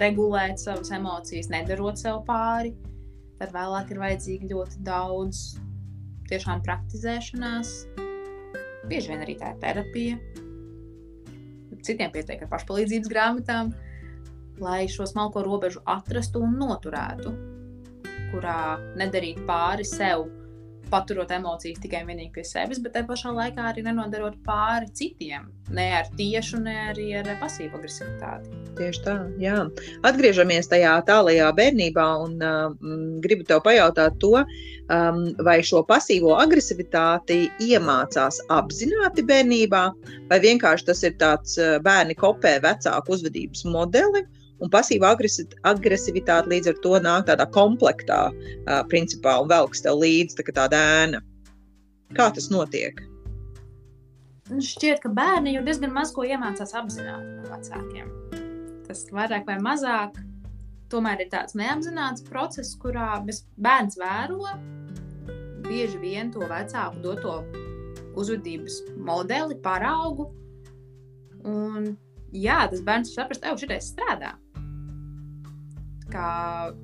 regulēt 0.00 0.60
savas 0.60 0.90
emocijas, 0.94 1.50
nedarot 1.52 2.00
sev 2.00 2.22
pāri, 2.28 2.74
tad 3.40 3.52
vēlāk 3.54 3.92
ir 3.92 4.00
vajadzīgi 4.02 4.50
ļoti 4.52 4.82
daudz 4.86 5.42
tiešām 6.30 6.62
praktizēšanās. 6.66 7.72
Bieži 8.86 9.12
vien 9.12 9.24
arī 9.24 9.36
tā 9.40 9.52
ir 9.52 9.60
terapija. 9.62 10.18
Citiem 11.86 12.10
pietiek 12.14 12.40
ar 12.42 12.50
pašpalīdzības 12.50 13.10
grāmatām, 13.12 13.70
lai 14.62 14.86
šo 14.90 15.06
smalko 15.06 15.44
robežu 15.46 15.82
atrastu 15.86 16.42
un 16.42 16.56
noturētu, 16.58 17.34
kurā 18.32 18.60
nedarīt 18.98 19.42
pāri 19.46 19.86
sev 19.86 20.26
paturot 20.90 21.30
emocijas 21.34 21.80
tikai 21.82 22.02
un 22.04 22.10
vienīgi 22.12 22.32
pie 22.36 22.44
sevis, 22.46 22.80
bet 22.82 22.94
tajā 22.94 23.08
pašā 23.08 23.32
laikā 23.34 23.64
arī 23.70 23.84
nenodarot 23.86 24.36
pāri 24.46 24.88
citiem. 24.96 25.48
Ne 25.74 25.86
ar 25.98 26.10
tiešu, 26.18 26.60
ne 26.62 26.74
arī 26.92 27.08
ar 27.18 27.28
pasīvu 27.40 27.78
agresivitāti. 27.80 28.52
Tieši 28.78 29.02
tā, 29.02 29.16
jā. 29.42 29.64
Atgriežamies 30.06 30.70
tajā 30.70 30.94
tālajā 31.08 31.50
bērnībā 31.58 32.06
un 32.22 32.36
um, 32.46 32.76
gribu 33.24 33.46
tev 33.48 33.64
pajautāt 33.66 34.20
to, 34.22 34.34
um, 34.38 35.22
vai 35.46 35.58
šo 35.66 35.82
pasīvo 35.88 36.36
agresivitāti 36.38 37.46
iemācās 37.66 38.42
apzināti 38.54 39.26
bērnībā, 39.26 39.84
vai 40.30 40.40
vienkārši 40.44 40.90
tas 40.92 41.02
ir 41.08 41.16
tāds 41.20 41.58
bērni 41.82 42.18
kopē 42.18 42.58
vecāku 42.64 43.16
uzvedības 43.16 43.66
modeli, 43.70 44.26
Un 44.64 44.70
pasīva 44.72 45.10
agresivitāte 45.12 46.48
līdz 46.48 46.70
ar 46.70 46.78
to 46.84 46.94
nāk 47.04 47.26
tādā 47.28 47.44
komplektā, 47.52 48.20
uh, 48.32 48.80
principā, 48.88 49.36
un 49.42 49.50
velks 49.52 49.84
tev 49.84 50.00
līdzi 50.00 50.38
tā 50.38 50.54
tāda 50.62 50.80
ēna. 51.02 51.20
Kā 52.16 52.30
tas 52.32 52.48
notiek? 52.52 53.02
Nu, 54.46 54.62
šķiet, 54.62 55.02
ka 55.02 55.10
bērni 55.12 55.56
jau 55.56 55.64
diezgan 55.66 55.92
maz 55.92 56.12
ko 56.14 56.24
iemācās 56.24 56.72
apzināti 56.78 57.34
no 57.34 57.50
vecākiem. 57.50 58.08
Tas 58.86 59.02
vairāk 59.12 59.44
vai 59.48 59.58
mazāk 59.60 60.16
tomēr 60.92 61.24
ir 61.24 61.30
tāds 61.32 61.56
neapzināts 61.58 62.24
process, 62.28 62.76
kurā 62.80 63.18
bērns 63.58 63.98
vēro 64.00 64.54
bieži 65.66 65.98
vien 65.98 66.30
to 66.30 66.46
vecāku 66.46 67.02
doto 67.02 67.40
uzvedības 68.16 68.80
modeli, 69.02 69.58
paraugu. 69.60 70.30
Un, 71.44 71.90
jā, 72.32 72.62
tas 72.70 72.86
bērns 72.86 73.12
saprast, 73.18 73.42
ka 73.42 73.58
šitais 73.58 73.90
strādā 73.92 74.36
kā 76.12 76.30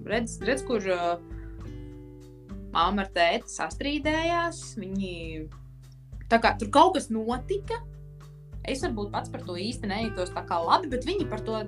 redz, 0.08 0.38
redz 0.44 0.64
kur 0.66 0.84
uh, 0.90 1.16
māma 2.72 3.04
ar 3.04 3.12
tēti 3.14 3.52
sastrīdējās. 3.52 4.62
Viņi 4.80 5.14
tā 6.32 6.40
kā 6.42 6.54
tur 6.60 6.72
kaut 6.74 6.96
kas 6.98 7.10
notika. 7.12 7.80
Es 8.68 8.84
varbūt 8.84 9.10
pats 9.10 9.30
par 9.32 9.42
to 9.46 9.56
īsti 9.58 9.90
nejūtos 9.90 10.30
tā 10.36 10.44
kā 10.46 10.60
labi, 10.62 10.92
bet 10.92 11.06
viņi 11.08 11.26
par 11.30 11.42
to 11.46 11.64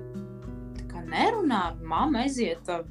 nerunā. 1.05 1.75
Māma 1.85 2.23
aiziet 2.25 2.71
uh, 2.71 2.85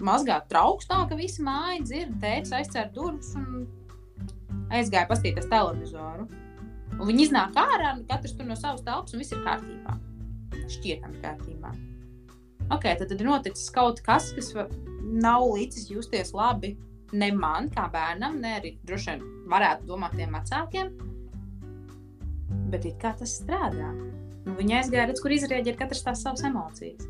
mazgāt 0.00 0.48
trauks 0.52 0.88
tā, 0.90 1.02
ka 1.10 1.18
visi 1.18 1.44
māja 1.44 1.82
dzird, 1.84 2.16
tēvs 2.22 2.54
aizcer 2.56 2.88
durvis 2.94 3.34
un 3.38 3.66
aizgāja 4.70 5.08
paskatīties 5.10 5.50
televizoru. 5.50 6.28
Un 6.96 7.06
viņi 7.08 7.28
iznāk 7.28 7.56
ārā, 7.58 7.94
katrs 8.08 8.36
tur 8.36 8.48
no 8.48 8.56
savas 8.58 8.84
telpas, 8.86 9.14
un 9.14 9.22
viss 9.22 9.36
ir 9.36 9.44
kārtībā. 9.46 9.96
Šķietami 10.70 11.22
kārtībā 11.22 11.74
ok, 12.70 12.86
tad, 13.02 13.12
ir 13.16 13.26
noticis 13.26 13.70
kaut 13.74 14.00
kas, 14.06 14.30
kas 14.36 14.52
nav 15.00 15.46
līdzis 15.50 15.90
justies 15.90 16.32
labi 16.36 16.76
ne 17.12 17.30
man, 17.34 17.68
kā 17.74 17.88
bērnam, 17.90 18.38
ne 18.42 18.56
arī 18.60 18.74
droši 18.86 19.14
vien 19.14 19.24
varētu 19.50 19.88
domāt 19.88 20.14
tiem 20.18 20.34
vecākiem. 20.36 20.92
Bet 22.70 22.86
kā 23.02 23.14
tas 23.18 23.34
strādā. 23.40 23.90
Nu, 24.46 24.54
viņi 24.58 24.78
aizgāja, 24.78 25.08
redz, 25.10 25.22
kur 25.22 25.34
izrēģēt 25.34 25.78
katrs 25.78 26.04
tās 26.06 26.22
savas 26.24 26.44
emocijas. 26.46 27.06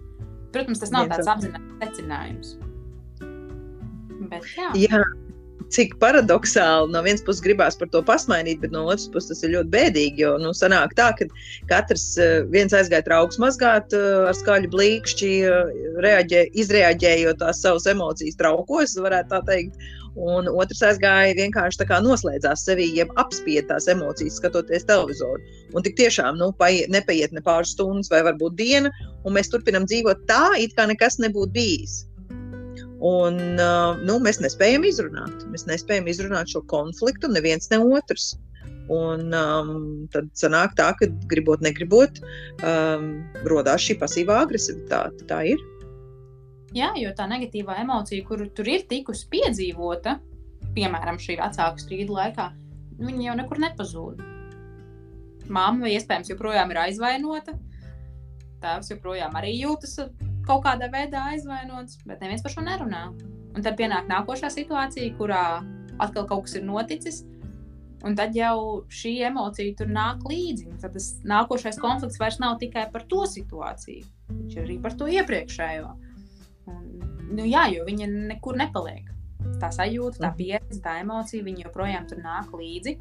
Protams, 0.54 0.80
tas 0.82 0.92
nav 0.94 1.10
tāds 1.12 1.28
apzināts 1.30 1.76
secinājums. 1.84 2.54
Bet, 4.30 4.46
jā. 4.56 4.70
jā, 4.78 5.02
cik 5.74 5.94
paradoxāli 6.02 6.90
no 6.92 7.02
vienas 7.04 7.22
puses 7.26 7.42
gribās 7.44 7.78
par 7.78 7.90
to 7.94 8.02
pasmainīt, 8.06 8.60
bet 8.62 8.74
no 8.74 8.86
otras 8.88 9.06
puses 9.12 9.30
tas 9.32 9.44
ir 9.46 9.54
ļoti 9.54 9.72
bēdīgi. 9.74 10.24
Jo 10.24 10.34
nu, 10.42 10.52
sanāk 10.56 10.96
tā, 10.98 11.10
ka 11.18 11.28
katrs 11.70 12.06
eh, 12.18 12.40
viens 12.50 12.74
aizgāja 12.76 13.06
trauks 13.06 13.38
mazgāt 13.42 13.94
eh, 13.96 14.26
ar 14.30 14.36
skaļu 14.36 14.72
blīkšķi, 14.74 15.30
eh, 15.46 15.72
reaģē, 16.04 16.44
izreaģējot 16.64 17.40
tās 17.44 17.62
savas 17.62 17.88
emocijas 17.90 18.38
traukos, 18.40 18.98
varētu 18.98 19.34
tā 19.34 19.42
teikt. 19.48 19.88
Un 20.18 20.48
otrs 20.50 20.82
aizgāja 20.82 21.36
vienkārši 21.38 21.78
tā 21.84 21.86
kā 21.86 22.00
noslēdzās 22.02 22.64
sevī, 22.66 22.88
jeb 22.98 23.12
apspied 23.22 23.68
tās 23.68 23.86
emocijas, 23.92 24.40
skatoties 24.40 24.88
televizoru. 24.88 25.38
Un 25.70 25.86
tik 25.86 25.94
tiešām 26.00 26.40
nu, 26.40 26.50
paiet, 26.58 26.90
nepaiet 26.90 27.30
ne 27.30 27.44
pāris 27.46 27.76
stundas, 27.76 28.10
vai 28.10 28.24
varbūt 28.26 28.58
diena, 28.58 28.90
un 29.22 29.38
mēs 29.38 29.52
turpinām 29.54 29.86
dzīvot 29.86 30.26
tā, 30.26 30.48
it 30.58 30.74
kā 30.74 30.90
nekas 30.90 31.22
nebūtu 31.22 31.54
bijis. 31.54 32.00
Un, 33.00 33.38
uh, 33.56 33.96
nu, 34.04 34.18
mēs 34.20 34.42
nespējam 34.44 34.84
izrunāt. 34.84 35.46
Mēs 35.48 35.64
nespējam 35.68 36.08
izrunāt 36.12 36.52
šo 36.52 36.60
konfliktu, 36.68 37.30
neviens 37.32 37.70
ne 37.72 37.80
otrs. 37.80 38.34
Un 38.90 39.30
um, 39.32 39.74
tad 40.12 40.28
sanāk 40.36 40.74
tā, 40.76 40.90
ka 40.98 41.06
gribot, 41.30 41.62
negribot, 41.64 42.18
um, 42.66 43.12
radās 43.48 43.86
šī 43.86 43.96
pasīvā 44.00 44.40
agresivitāte. 44.44 45.24
Tā 45.30 45.44
ir. 45.52 45.62
Jā, 46.76 46.90
jo 46.98 47.12
tā 47.16 47.26
negatīvā 47.30 47.80
emocija, 47.82 48.24
kur 48.26 48.42
tur 48.54 48.68
ir 48.70 48.84
tikusi 48.90 49.28
piedzīvota, 49.30 50.18
piemēram, 50.74 51.18
šī 51.22 51.38
vecāku 51.40 51.82
strīdu 51.82 52.14
laikā, 52.18 52.50
viņa 53.00 53.28
jau 53.30 53.36
nekur 53.40 53.62
nepazūd. 53.62 54.20
Māma 55.50 55.90
iespējams 55.90 56.30
joprojām 56.30 56.70
ir 56.70 56.82
aizvainota, 56.84 57.56
tēvs 58.62 58.92
joprojām 58.92 59.34
arī 59.40 59.56
jūtas 59.56 59.96
kaut 60.46 60.64
kādā 60.66 60.90
veidā 60.92 61.26
aizvainots, 61.32 62.00
bet 62.06 62.22
neviens 62.22 62.42
par 62.44 62.54
šo 62.54 62.64
nerunā. 62.66 63.08
Un 63.50 63.66
tad 63.66 63.76
pienāk 63.78 64.08
nākošā 64.10 64.50
situācija, 64.54 65.16
kurā 65.18 65.42
atkal 66.00 66.26
kaut 66.28 66.46
kas 66.46 66.56
ir 66.60 66.66
noticis. 66.66 67.24
Un 68.06 68.14
tad 68.16 68.32
jau 68.36 68.86
šī 68.88 69.18
emocija 69.28 69.74
tur 69.76 69.90
nāk 69.92 70.22
līdzi. 70.28 70.70
Tad 70.80 70.94
tas 70.96 71.10
nākošais 71.28 71.80
konflikts 71.82 72.20
vairs 72.20 72.38
nav 72.40 72.56
tikai 72.62 72.86
par 72.92 73.04
to 73.10 73.26
situāciju, 73.28 74.06
viņš 74.30 74.56
ir 74.56 74.62
arī 74.64 74.78
par 74.80 74.96
to 74.96 75.08
iepriekšējo. 75.10 75.90
Un, 76.70 76.86
nu, 77.34 77.44
jā, 77.44 77.66
jo 77.74 77.84
viņa 77.88 78.08
nekur 78.32 78.56
nepaliek. 78.60 79.10
Tā 79.60 79.68
sajūta, 79.74 80.22
tā 80.22 80.30
mhm. 80.30 80.38
pieredze, 80.38 80.80
tā 80.84 81.00
emocija, 81.02 81.44
viņa 81.44 81.66
joprojām 81.66 82.08
tur 82.08 82.22
nāk 82.24 82.54
līdzi. 82.56 82.96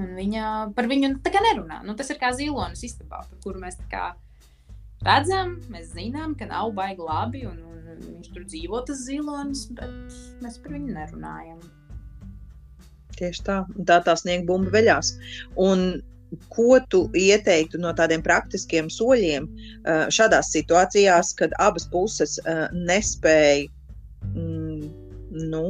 Un 0.00 0.14
viņa 0.16 0.44
par 0.76 0.88
viņu 0.88 1.16
tā 1.24 1.32
kā 1.34 1.42
nerunā. 1.44 1.82
Nu, 1.84 1.92
tas 1.98 2.08
ir 2.12 2.20
kā 2.20 2.30
zilonis 2.36 2.86
istabā, 2.86 3.20
par 3.26 3.40
kuru 3.44 3.60
mēs 3.60 3.76
tā 3.82 3.88
kā 3.90 4.04
redzam, 5.06 5.56
mēs 5.72 5.92
zinām, 5.94 6.36
ka 6.38 6.48
nav 6.50 6.72
baigi 6.76 7.04
labi, 7.04 7.44
un, 7.48 7.58
un 7.64 8.04
viņš 8.04 8.30
tur 8.34 8.46
dzīvo 8.46 8.82
tas 8.88 9.04
zilonis, 9.06 9.66
bet 9.76 10.16
mēs 10.44 10.60
par 10.62 10.76
viņu 10.76 10.94
nerunājam. 10.96 11.60
Tieši 13.18 13.44
tā, 13.44 13.58
tā 13.88 13.98
tā 14.06 14.14
sniega 14.16 14.46
bumba 14.48 14.72
veļās. 14.78 15.12
Un 15.60 16.00
ko 16.52 16.78
tu 16.92 17.02
ieteiktu 17.18 17.80
no 17.82 17.90
tādiem 17.96 18.22
praktiskiem 18.22 18.88
soļiem 18.92 19.48
šādās 20.14 20.52
situācijās, 20.54 21.34
kad 21.36 21.56
abas 21.58 21.88
puses 21.90 22.38
nespēja 22.72 23.66
mm, 24.30 24.86
nu, 25.50 25.64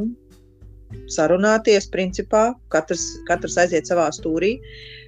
sarunāties, 1.10 1.88
principā 1.90 2.50
katrs, 2.74 3.06
katrs 3.30 3.56
aiziet 3.62 3.88
savā 3.88 4.10
stūrī. 4.14 4.58
Uh, 4.58 4.99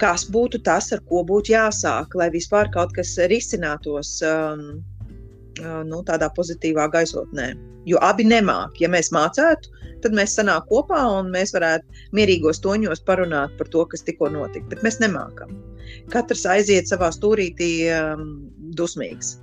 kas 0.00 0.26
būtu 0.32 0.62
tas, 0.64 0.90
ar 0.94 1.02
ko 1.10 1.24
būtu 1.26 1.52
jāsāk, 1.54 2.16
lai 2.16 2.30
vispār 2.32 2.70
kaut 2.74 2.94
kas 2.96 3.16
risinātos 3.30 4.18
um, 4.26 4.80
nu, 5.60 6.00
tādā 6.08 6.30
pozitīvā 6.36 6.88
gaisotnē. 6.92 7.52
Jo 7.88 8.00
abi 8.04 8.26
nemāk. 8.28 8.80
Ja 8.80 8.90
mēs 8.92 9.10
mācētu, 9.12 9.72
tad 10.04 10.16
mēs 10.16 10.36
sanākam 10.36 10.68
kopā 10.68 11.00
un 11.18 11.30
mēs 11.32 11.54
varētu 11.56 12.04
mierīgos 12.16 12.60
toņos 12.64 13.04
parunāt 13.08 13.56
par 13.58 13.68
to, 13.72 13.84
kas 13.92 14.04
tikko 14.06 14.30
notika. 14.32 14.68
Bet 14.72 14.84
mēs 14.86 15.00
nemākam. 15.02 15.52
Katrs 16.12 16.46
aiziet 16.46 16.90
savā 16.90 17.10
stūrītī 17.14 17.72
um, 17.96 18.26
dusmīgs. 18.76 19.38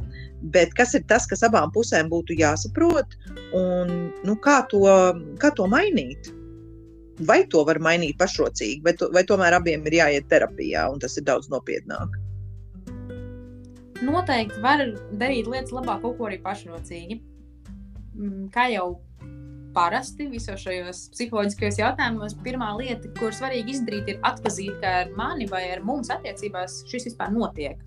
Bet 0.53 0.73
kas 0.77 0.93
ir 0.93 1.05
tas, 1.09 1.25
kas 1.29 1.41
abām 1.43 1.73
pusēm 1.73 2.11
būtu 2.13 2.37
jāsaprot, 2.37 3.17
un 3.57 3.93
nu, 4.23 4.35
kā, 4.45 4.61
to, 4.69 4.85
kā 5.41 5.51
to 5.57 5.65
mainīt? 5.69 6.29
Vai 7.25 7.41
to 7.49 7.63
var 7.65 7.79
mainīt 7.81 8.17
pašrocīgi, 8.19 8.83
vai, 8.85 8.93
to, 8.93 9.09
vai 9.13 9.25
tomēr 9.25 9.57
abiem 9.57 9.85
ir 9.89 9.99
jāiet 10.03 10.29
terapijā, 10.29 10.85
un 10.93 11.01
tas 11.01 11.17
ir 11.17 11.25
daudz 11.25 11.49
nopietnāk? 11.49 12.13
noteikti 14.05 14.61
var 14.61 14.83
darīt 15.17 15.49
lietas 15.49 15.73
labāk, 15.75 16.01
kaut 16.03 16.17
ko 16.17 16.29
arī 16.29 16.39
pašnocīgi. 16.43 17.19
Mm, 18.17 18.47
kā 18.53 18.67
jau 18.73 18.99
parasti 19.75 20.25
visos 20.31 20.61
šajos 20.63 21.03
psiholoģiskajos 21.13 21.79
jautājumos, 21.81 22.37
pirmā 22.45 22.71
lieta, 22.79 23.11
ko 23.19 23.29
svarīgi 23.33 23.75
izdarīt, 23.75 24.13
ir 24.13 24.21
atzīt, 24.25 24.73
ka 24.81 24.93
ar 25.03 25.13
mani 25.17 25.49
vai 25.49 25.67
ar 25.75 25.83
mums 25.85 26.09
attiecībās 26.13 26.81
šis 26.89 27.11
vispār 27.11 27.33
notiek. 27.33 27.81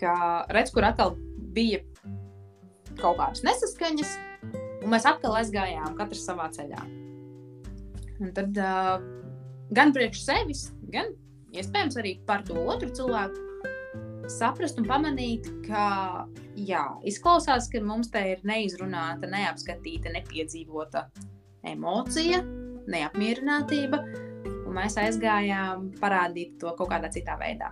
Kā 0.00 0.16
redz, 0.52 0.72
kur 0.72 0.88
atkal 0.88 1.16
bija 1.56 1.82
kaut 2.96 3.18
kādas 3.20 3.44
nesaskaņas, 3.44 4.16
un 4.82 4.92
mēs 4.92 5.08
atkal 5.08 5.36
aizgājām 5.40 5.96
katrs 5.98 6.24
savā 6.28 6.48
ceļā. 6.56 7.05
Un 8.22 8.32
tad 8.36 8.56
uh, 8.56 8.96
gan 9.76 9.92
priekš 9.96 10.22
sevis, 10.24 10.68
gan 10.92 11.12
iespējams 11.56 11.98
arī 12.00 12.16
par 12.28 12.44
to 12.46 12.56
otru 12.66 12.88
cilvēku 12.96 13.46
saprast 14.30 14.78
un 14.80 14.86
pamanīt, 14.88 15.46
ka 15.66 16.26
jā, 16.58 16.82
izklausās, 17.06 17.68
ka 17.70 17.80
mums 17.84 18.10
te 18.10 18.22
ir 18.32 18.42
neizrunāta, 18.46 19.28
neapskatīta, 19.30 20.12
nepiedzīvota 20.16 21.06
emocija, 21.66 22.40
neapmierinātība, 22.90 24.00
un 24.66 24.74
mēs 24.76 24.98
aizgājām 25.02 25.92
parādīt 26.00 26.56
to 26.62 26.72
kaut 26.78 26.90
kādā 26.92 27.10
citā 27.14 27.36
veidā. 27.40 27.70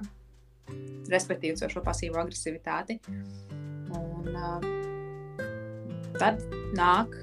Respektīvi, 1.11 1.59
šo 1.71 1.83
pasīvo 1.85 2.23
agresivitāti. 2.23 3.01
Un, 3.95 4.31
uh, 4.33 4.65
tad 6.19 6.41
nāk 6.79 7.19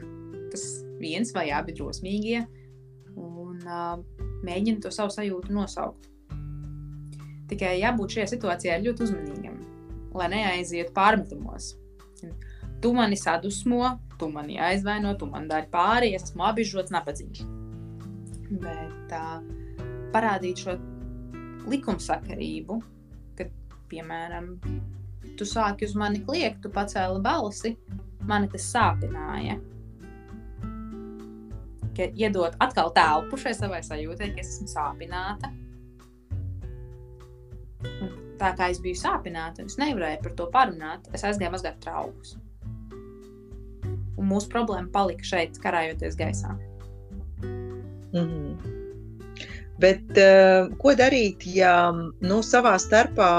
tas 0.52 0.66
viens 1.00 1.32
vai 1.34 1.48
abi 1.56 1.74
drosmīgie 1.76 2.44
uh, 3.72 3.96
mēģina 4.46 4.84
to 4.84 4.92
savu 4.94 5.14
sajūtu 5.16 5.54
nosaukt. 5.56 6.10
Tikai 7.52 7.78
jābūt 7.82 8.18
šajā 8.18 8.28
situācijā 8.32 8.78
ļoti 8.84 9.08
uzmanīgam, 9.08 9.58
lai 10.16 10.30
neaizietu 10.32 10.94
pārmetumos. 10.96 11.74
Tu 12.82 12.92
mani 12.96 13.18
sadusmo, 13.20 13.98
tu 14.20 14.30
mani 14.32 14.60
aizvaino, 14.62 15.14
tu 15.20 15.28
man 15.30 15.50
dari 15.50 15.68
pāri, 15.72 16.14
es 16.18 16.30
esmu 16.30 16.48
apziņots, 16.48 16.94
nabadzīgs. 16.96 17.44
Bet 18.62 19.16
uh, 19.16 19.42
parādīt 20.14 20.64
šo 20.64 20.78
likumsakarību, 21.72 22.80
kad, 23.38 23.52
piemēram, 23.92 24.56
tu 25.38 25.48
sāki 25.48 25.88
uz 25.88 25.96
mani 26.00 26.24
kliegt, 26.26 26.62
tu 26.64 26.72
pacēli 26.74 27.22
balsi, 27.24 27.76
mani 28.28 28.50
tas 28.52 28.68
sāpināja. 28.74 29.60
Ka 32.02 32.08
iedot 32.18 32.56
atkal 32.64 32.90
telpu 32.96 33.38
šai 33.38 33.54
savai 33.54 33.84
sajūtai, 33.86 34.32
ka 34.34 34.42
es 34.42 34.56
esmu 34.56 34.72
sāpināta, 34.72 35.52
Un 37.82 38.12
tā 38.42 38.52
kā 38.58 38.70
es 38.74 38.82
biju 38.82 38.98
sāpināta, 38.98 39.66
es 39.66 39.78
nevarēju 39.82 40.22
par 40.26 40.36
to 40.38 40.48
parunāt. 40.54 41.08
Es 41.16 41.26
aizgāju 41.28 41.54
mazgāt 41.56 41.80
traukus. 41.84 42.36
Un 44.18 44.30
mūsu 44.30 44.52
problēma 44.54 44.90
palika 44.94 45.26
šeit, 45.26 45.58
karājoties 45.64 46.18
gaisā. 46.20 46.54
Mm 48.12 48.28
-hmm. 48.28 48.78
Bet 49.82 50.18
uh, 50.22 50.70
ko 50.78 50.94
darīt, 50.94 51.46
ja 51.46 51.92
nu, 51.92 52.42
savā 52.46 52.76
starpā 52.78 53.32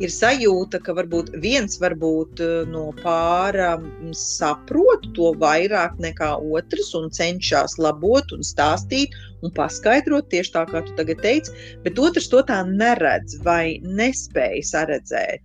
ir 0.00 0.12
sajūta, 0.12 0.80
ka 0.84 0.94
varbūt 0.96 1.32
viens 1.42 1.78
varbūt 1.82 2.40
eh, 2.44 2.54
no 2.70 2.90
pāra 3.02 3.74
saprot 4.16 5.08
to 5.16 5.32
vairāk 5.42 5.98
nekā 6.02 6.34
otrs 6.54 6.92
un 6.98 7.10
cenšas 7.12 7.78
labot 7.82 8.32
un 8.36 8.46
stāstīt 8.46 9.14
un 9.42 9.52
paskaidrot 9.56 10.30
tieši 10.32 10.54
tā, 10.54 10.64
kā 10.70 10.84
tu 10.86 10.94
tagad 10.98 11.22
teici, 11.24 11.52
bet 11.84 11.98
otrs 11.98 12.30
to 12.32 12.42
tā 12.46 12.62
neredz 12.68 13.40
vai 13.46 13.80
nespēja 13.82 14.62
saredzēt. 14.70 15.42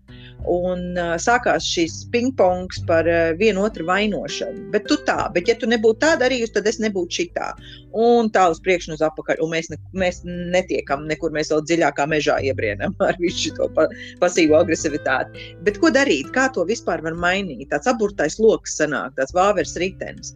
Un 0.47 0.95
sākās 1.19 1.65
šis 1.67 2.05
pingpongs 2.13 2.79
par 2.88 3.07
vienu 3.39 3.65
otru 3.67 3.83
vainošanu. 3.88 4.69
Bet 4.71 4.88
tu 4.88 4.95
tā, 5.07 5.27
bet 5.36 5.49
ja 5.51 5.57
tu 5.60 5.67
nebūtu 5.67 5.99
tā 6.03 6.13
darījusi, 6.21 6.53
tad 6.55 6.69
es 6.71 6.79
nebūtu 6.83 7.19
šitā. 7.19 7.49
Un 7.97 8.31
tā 8.31 8.45
uz 8.53 8.62
priekšu 8.63 8.95
uz 8.95 9.03
apakaļ. 9.03 9.41
Un 9.43 9.51
mēs, 9.51 9.67
ne, 9.73 9.79
mēs 9.97 10.21
netiekam 10.25 11.03
nekur, 11.10 11.33
mēs 11.36 11.51
vēl 11.51 11.65
dziļākā 11.67 12.07
mežā 12.07 12.39
iebrienam 12.47 12.95
ar 13.10 13.19
visu 13.19 13.51
šo 13.51 13.69
pa, 13.75 13.89
pasīvo 14.23 14.60
agresivitāti. 14.62 15.51
Bet 15.67 15.81
ko 15.83 15.91
darīt? 15.93 16.31
Kā 16.36 16.47
to 16.55 16.65
vispār 16.69 17.03
var 17.03 17.17
mainīt? 17.19 17.67
Tāds 17.73 17.91
aburtais 17.91 18.39
lokus 18.39 18.79
sanāk, 18.79 19.17
tāds 19.19 19.36
vāveres 19.36 19.75
ritenis. 19.81 20.36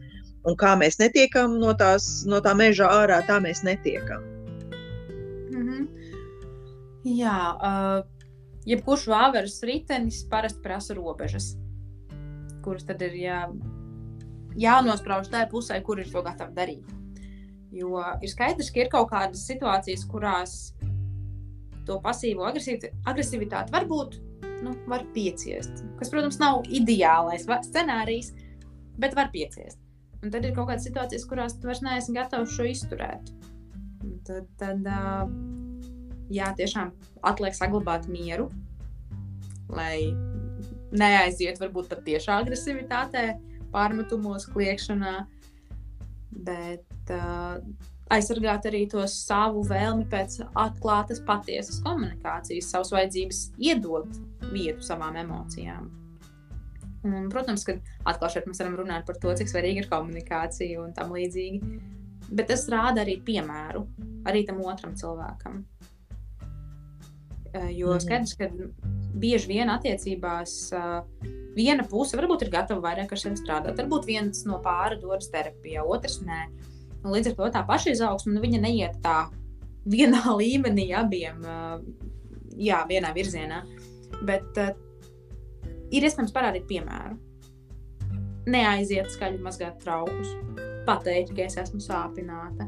Un 0.50 0.58
kā 0.58 0.74
mēs 0.76 0.98
netiekam 0.98 1.60
no, 1.62 1.72
tās, 1.78 2.24
no 2.26 2.42
tā 2.42 2.56
meža 2.58 2.90
ārā, 2.90 3.22
tā 3.28 3.38
mēs 3.44 3.62
netiekam. 3.64 4.26
Mm 5.52 5.68
-hmm. 5.68 5.88
Jā, 7.04 7.38
uh, 7.58 8.21
jebkurš 8.68 9.08
vāveres 9.12 9.60
ritenis 9.68 10.22
parasti 10.30 10.62
prasa 10.64 10.96
robežas, 10.98 11.54
kuras 12.66 12.86
tad 12.88 13.02
ir 13.06 13.18
jā, 13.18 13.42
jānosprauž 14.60 15.32
tajā 15.32 15.50
pusē, 15.52 15.80
kur 15.86 16.02
ir 16.02 16.10
to 16.12 16.24
gatavi 16.26 16.58
darīt. 16.58 16.98
Jo 17.72 18.02
ir 18.20 18.32
skaidrs, 18.32 18.72
ka 18.74 18.84
ir 18.84 18.92
kaut 18.92 19.10
kādas 19.14 19.46
situācijas, 19.48 20.04
kurās 20.12 20.56
to 21.88 21.98
pasīvo 22.04 22.46
agresivitāti 22.46 23.74
varbūt 23.74 24.20
nu, 24.62 24.76
var 24.92 25.06
pieciest. 25.16 25.82
Kas, 26.00 26.12
protams, 26.14 26.38
nav 26.42 26.68
ideālais 26.70 27.48
scenārijs, 27.48 28.34
bet 29.02 29.16
var 29.18 29.32
pieciest. 29.34 29.80
Un 30.22 30.30
tad 30.30 30.46
ir 30.46 30.54
kaut 30.54 30.70
kādas 30.70 30.86
situācijas, 30.86 31.26
kurās 31.26 31.56
tu 31.58 31.70
vairs 31.70 31.82
neesi 31.82 32.14
gatavs 32.14 32.54
šo 32.54 32.68
izturēt. 32.70 33.32
Un 34.06 34.20
tad, 34.28 34.46
tad 34.62 34.86
jā, 36.32 36.52
tiešām 36.58 36.92
atliek 37.28 37.56
saglabāt 37.58 38.08
mieru, 38.12 38.50
lai 39.72 40.12
neaiziet 40.92 41.62
varbūt 41.62 41.92
pat 41.92 42.04
tiešā 42.08 42.42
agresivitātē, 42.42 43.26
pārmetumos, 43.72 44.48
kliekšanā, 44.52 45.16
bet 46.48 47.14
uh, 47.16 47.62
aizsargāt 48.12 48.68
arī 48.68 48.84
to 48.92 49.04
savu 49.08 49.64
vēlmi 49.68 50.08
pēc 50.12 50.42
atklātas, 50.60 51.22
patiesas 51.28 51.80
komunikācijas, 51.86 52.70
savas 52.74 52.92
vajadzības 52.96 53.42
iedot 53.62 54.22
vietu 54.52 54.84
savām 54.86 55.20
emocijām. 55.22 55.90
Un, 57.08 57.32
protams, 57.34 57.64
ka 57.66 57.80
atkal 58.06 58.30
šeit 58.30 58.46
mēs 58.50 58.62
varam 58.62 58.78
runāt 58.84 59.08
par 59.08 59.18
to, 59.22 59.32
cik 59.38 59.50
svarīga 59.50 59.82
ir 59.82 59.90
komunikācija 59.90 60.84
un 60.84 60.92
tam 60.94 61.16
līdzīgi. 61.16 61.80
Bet 62.32 62.52
tas 62.52 62.68
rāda 62.72 63.02
arī 63.02 63.18
piemēru 63.26 63.88
arī 64.30 64.44
tam 64.48 64.62
otram 64.64 64.94
cilvēkam. 64.98 65.64
Eh, 67.54 67.72
jo 67.76 67.92
mhm. 67.92 68.00
skaidrs, 68.00 68.36
ka 68.40 68.48
bieži 69.20 69.50
vien 69.52 69.72
attiecībās 69.74 70.54
eh, 70.76 71.26
viena 71.58 71.84
puse 71.88 72.16
varbūt 72.16 72.46
ir 72.46 72.54
gatava 72.54 72.84
vairāk 72.86 73.12
ar 73.12 73.20
sevi 73.20 73.40
strādāt. 73.40 73.80
Varbūt 73.82 74.08
viens 74.08 74.46
no 74.48 74.62
pāra 74.64 75.00
dodas 75.02 75.32
terapijā, 75.34 75.84
otrs 75.84 76.22
nē. 76.24 76.46
Un 77.02 77.12
līdz 77.16 77.32
ar 77.32 77.38
to 77.40 77.50
tā 77.58 77.64
paša 77.68 77.96
izaugsme 77.96 78.38
nu, 78.38 78.44
neiet 78.64 79.02
tā 79.04 79.26
vienā 79.84 80.24
līmenī 80.42 80.92
abiem, 80.96 81.44
eh, 81.44 81.76
jā, 82.70 82.86
vienā 82.88 83.12
virzienā. 83.18 83.66
Bet 84.28 84.58
ir 85.92 86.06
iespējams 86.06 86.34
parādīt 86.36 86.68
piemēru. 86.70 87.18
Neaiziet 88.52 89.12
skaļi 89.14 89.40
mazgāt 89.44 89.80
traukus, 89.84 90.32
pateikt, 90.88 91.36
ka 91.38 91.46
es 91.46 91.60
esmu 91.62 91.82
sāpināta. 91.84 92.68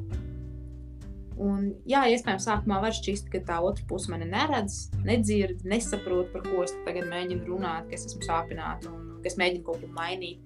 Un, 1.41 1.71
jā, 1.89 2.03
iespējams, 2.13 2.45
sākumā 2.45 2.77
var 2.83 2.93
šķist, 2.93 3.31
ka 3.33 3.41
tā 3.47 3.57
otra 3.65 3.85
puse 3.89 4.11
mani 4.11 4.27
neredz, 4.29 4.91
nedzird, 5.01 5.63
nesaprot, 5.65 6.29
par 6.33 6.43
ko 6.45 6.61
es 6.65 6.75
tagad 6.85 7.07
mēģinu 7.09 7.47
runāt, 7.47 7.87
ka 7.89 7.97
es 7.97 8.05
esmu 8.05 8.21
sāpināta 8.27 8.91
un 8.91 9.15
ka 9.23 9.31
es 9.31 9.39
mēģinu 9.41 9.65
kaut 9.65 9.81
ko 9.81 9.89
mainīt. 9.95 10.43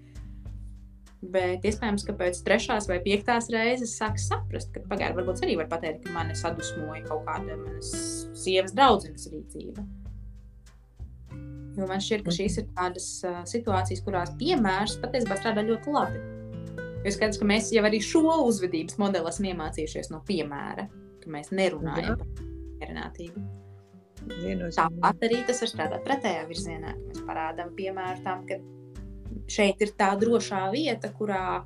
Bet 1.18 1.66
iespējams, 1.66 2.06
ka 2.08 2.14
pēc 2.16 2.40
trešās 2.46 2.88
vai 2.88 3.00
piektās 3.04 3.50
reizes 3.52 3.98
sāks 3.98 4.30
saprast, 4.30 4.70
ka 4.72 4.86
pagaidi 4.88 5.18
varbūt 5.18 5.44
arī 5.44 5.58
var 5.60 5.68
pateikt, 5.72 6.06
ka 6.06 6.14
mani 6.16 6.38
sadusmoja 6.38 7.04
kaut 7.10 7.26
kāda 7.28 7.58
manas 7.58 7.92
sievas 8.38 8.76
draudzenes 8.78 9.28
rīcība. 9.34 9.84
Jo 11.78 11.90
man 11.90 12.02
šķiet, 12.02 12.24
ka 12.26 12.34
šīs 12.34 12.62
ir 12.62 12.70
tādas 12.78 13.10
situācijas, 13.50 14.06
kurās 14.06 14.34
piemērs 14.40 14.98
patiesībā 15.02 15.42
strādā 15.42 15.66
ļoti 15.66 15.94
labi. 15.94 16.37
Jo 17.06 17.14
skaidrs, 17.14 17.40
ka 17.40 17.48
mēs 17.48 17.70
jau 17.76 17.84
arī 17.88 18.02
šo 18.04 18.24
uzvedības 18.48 18.98
modeli 19.02 19.30
esam 19.30 19.48
iemācījušies 19.52 20.12
no 20.14 20.24
piemēra, 20.28 20.88
ka 21.24 21.32
mēs 21.32 21.54
nerunājam 21.56 22.16
Jā. 22.16 22.18
par 22.20 22.50
mierinātību. 22.82 23.46
Tāpat 24.76 25.24
arī 25.24 25.40
tas 25.48 25.62
var 25.64 25.72
strādāt 25.72 26.04
pretējā 26.08 26.44
virzienā. 26.50 26.94
Mēs 27.08 27.24
parādām 27.28 27.72
piemēru 27.78 28.24
tam, 28.26 28.44
ka 28.50 28.60
šeit 29.52 29.82
ir 29.84 29.94
tā 30.00 30.12
drošā 30.20 30.66
vieta, 30.74 31.14
kurā 31.16 31.64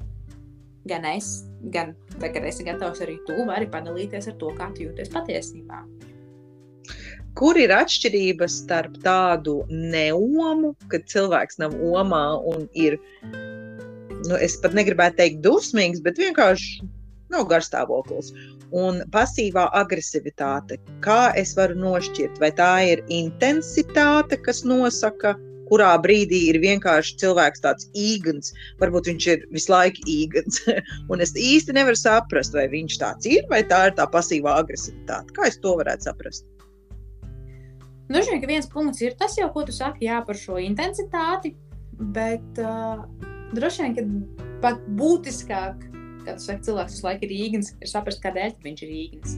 gan 0.90 1.06
es, 1.06 1.44
gan 1.74 1.96
tagad 2.20 2.46
esi 2.50 2.66
gatavs 2.66 3.02
arī 3.06 3.18
tu 3.28 3.38
vari 3.48 3.70
padalīties 3.70 4.30
ar 4.32 4.38
to, 4.42 4.54
kā 4.58 4.70
tu 4.76 4.88
jūties 4.88 5.14
patiesībā. 5.14 5.82
Kur 7.38 7.56
ir 7.56 7.72
atšķirība 7.72 8.48
starp 8.52 8.98
tādu 9.06 9.62
neomu, 9.72 10.74
kad 10.92 11.06
cilvēks 11.08 11.62
nav 11.62 11.78
omā 11.80 12.26
un 12.52 12.66
ir, 12.76 12.98
nu, 14.28 14.38
es 14.38 14.58
pat 14.62 14.76
negribētu 14.78 15.20
teikt 15.22 15.44
dusmīgs, 15.46 16.02
bet 16.06 16.20
vienkārši 16.22 16.88
nav 17.32 17.48
garstāvoklis. 17.52 18.32
Un 18.72 19.02
pasīvā 19.12 19.66
agresivitāte, 19.76 20.78
kā 21.04 21.34
es 21.40 21.56
varu 21.58 21.76
nošķirt, 21.80 22.40
vai 22.40 22.52
tā 22.56 22.72
ir 22.88 23.02
intensitāte, 23.12 24.40
kas 24.46 24.64
nosaka, 24.68 25.34
kurā 25.72 25.92
brīdī 26.04 26.42
ir 26.52 26.60
vienkārši 26.64 27.18
cilvēks 27.22 27.64
tāds 27.64 27.88
īgans, 27.96 28.52
varbūt 28.80 29.08
viņš 29.08 29.28
ir 29.32 29.44
visu 29.56 29.72
laiku 29.72 30.04
īgans. 30.12 30.62
un 31.12 31.24
es 31.24 31.36
īsti 31.36 31.76
nevaru 31.76 32.00
saprast, 32.00 32.56
vai 32.56 32.68
viņš 32.72 32.98
tāds 33.04 33.30
ir, 33.32 33.46
vai 33.52 33.64
tā 33.68 33.86
ir 33.90 33.96
tā 34.00 34.08
pasīvā 34.12 34.58
agresivitāte. 34.64 35.36
Kā 35.36 35.48
es 35.52 35.60
to 35.64 35.78
varētu 35.80 36.10
saprast? 36.10 36.48
Vien, 38.12 38.42
ka 38.44 38.48
viens 38.48 38.68
punkts 38.68 39.00
ir 39.04 39.16
tas 39.20 39.38
jau, 39.40 39.48
ko 39.54 39.64
tu 39.64 39.72
saki 39.72 40.10
jā, 40.10 40.20
par 40.28 40.36
šo 40.36 40.58
intensitāti, 40.60 41.54
bet 42.12 42.60
uh, 42.60 43.06
droši 43.56 43.86
vien, 43.86 43.96
ka 43.96 44.04
pat 44.64 44.84
būtiskāk, 45.00 45.88
kad 46.26 46.42
saka, 46.44 46.64
cilvēks 46.68 46.98
visu 46.98 47.08
laiku 47.08 47.28
ir 47.28 47.36
īgns, 47.38 47.74
ir 47.82 47.92
saprast, 47.92 48.22
kādēļ 48.24 48.58
viņš 48.64 48.84
ir 48.86 48.94
īgns. 48.98 49.38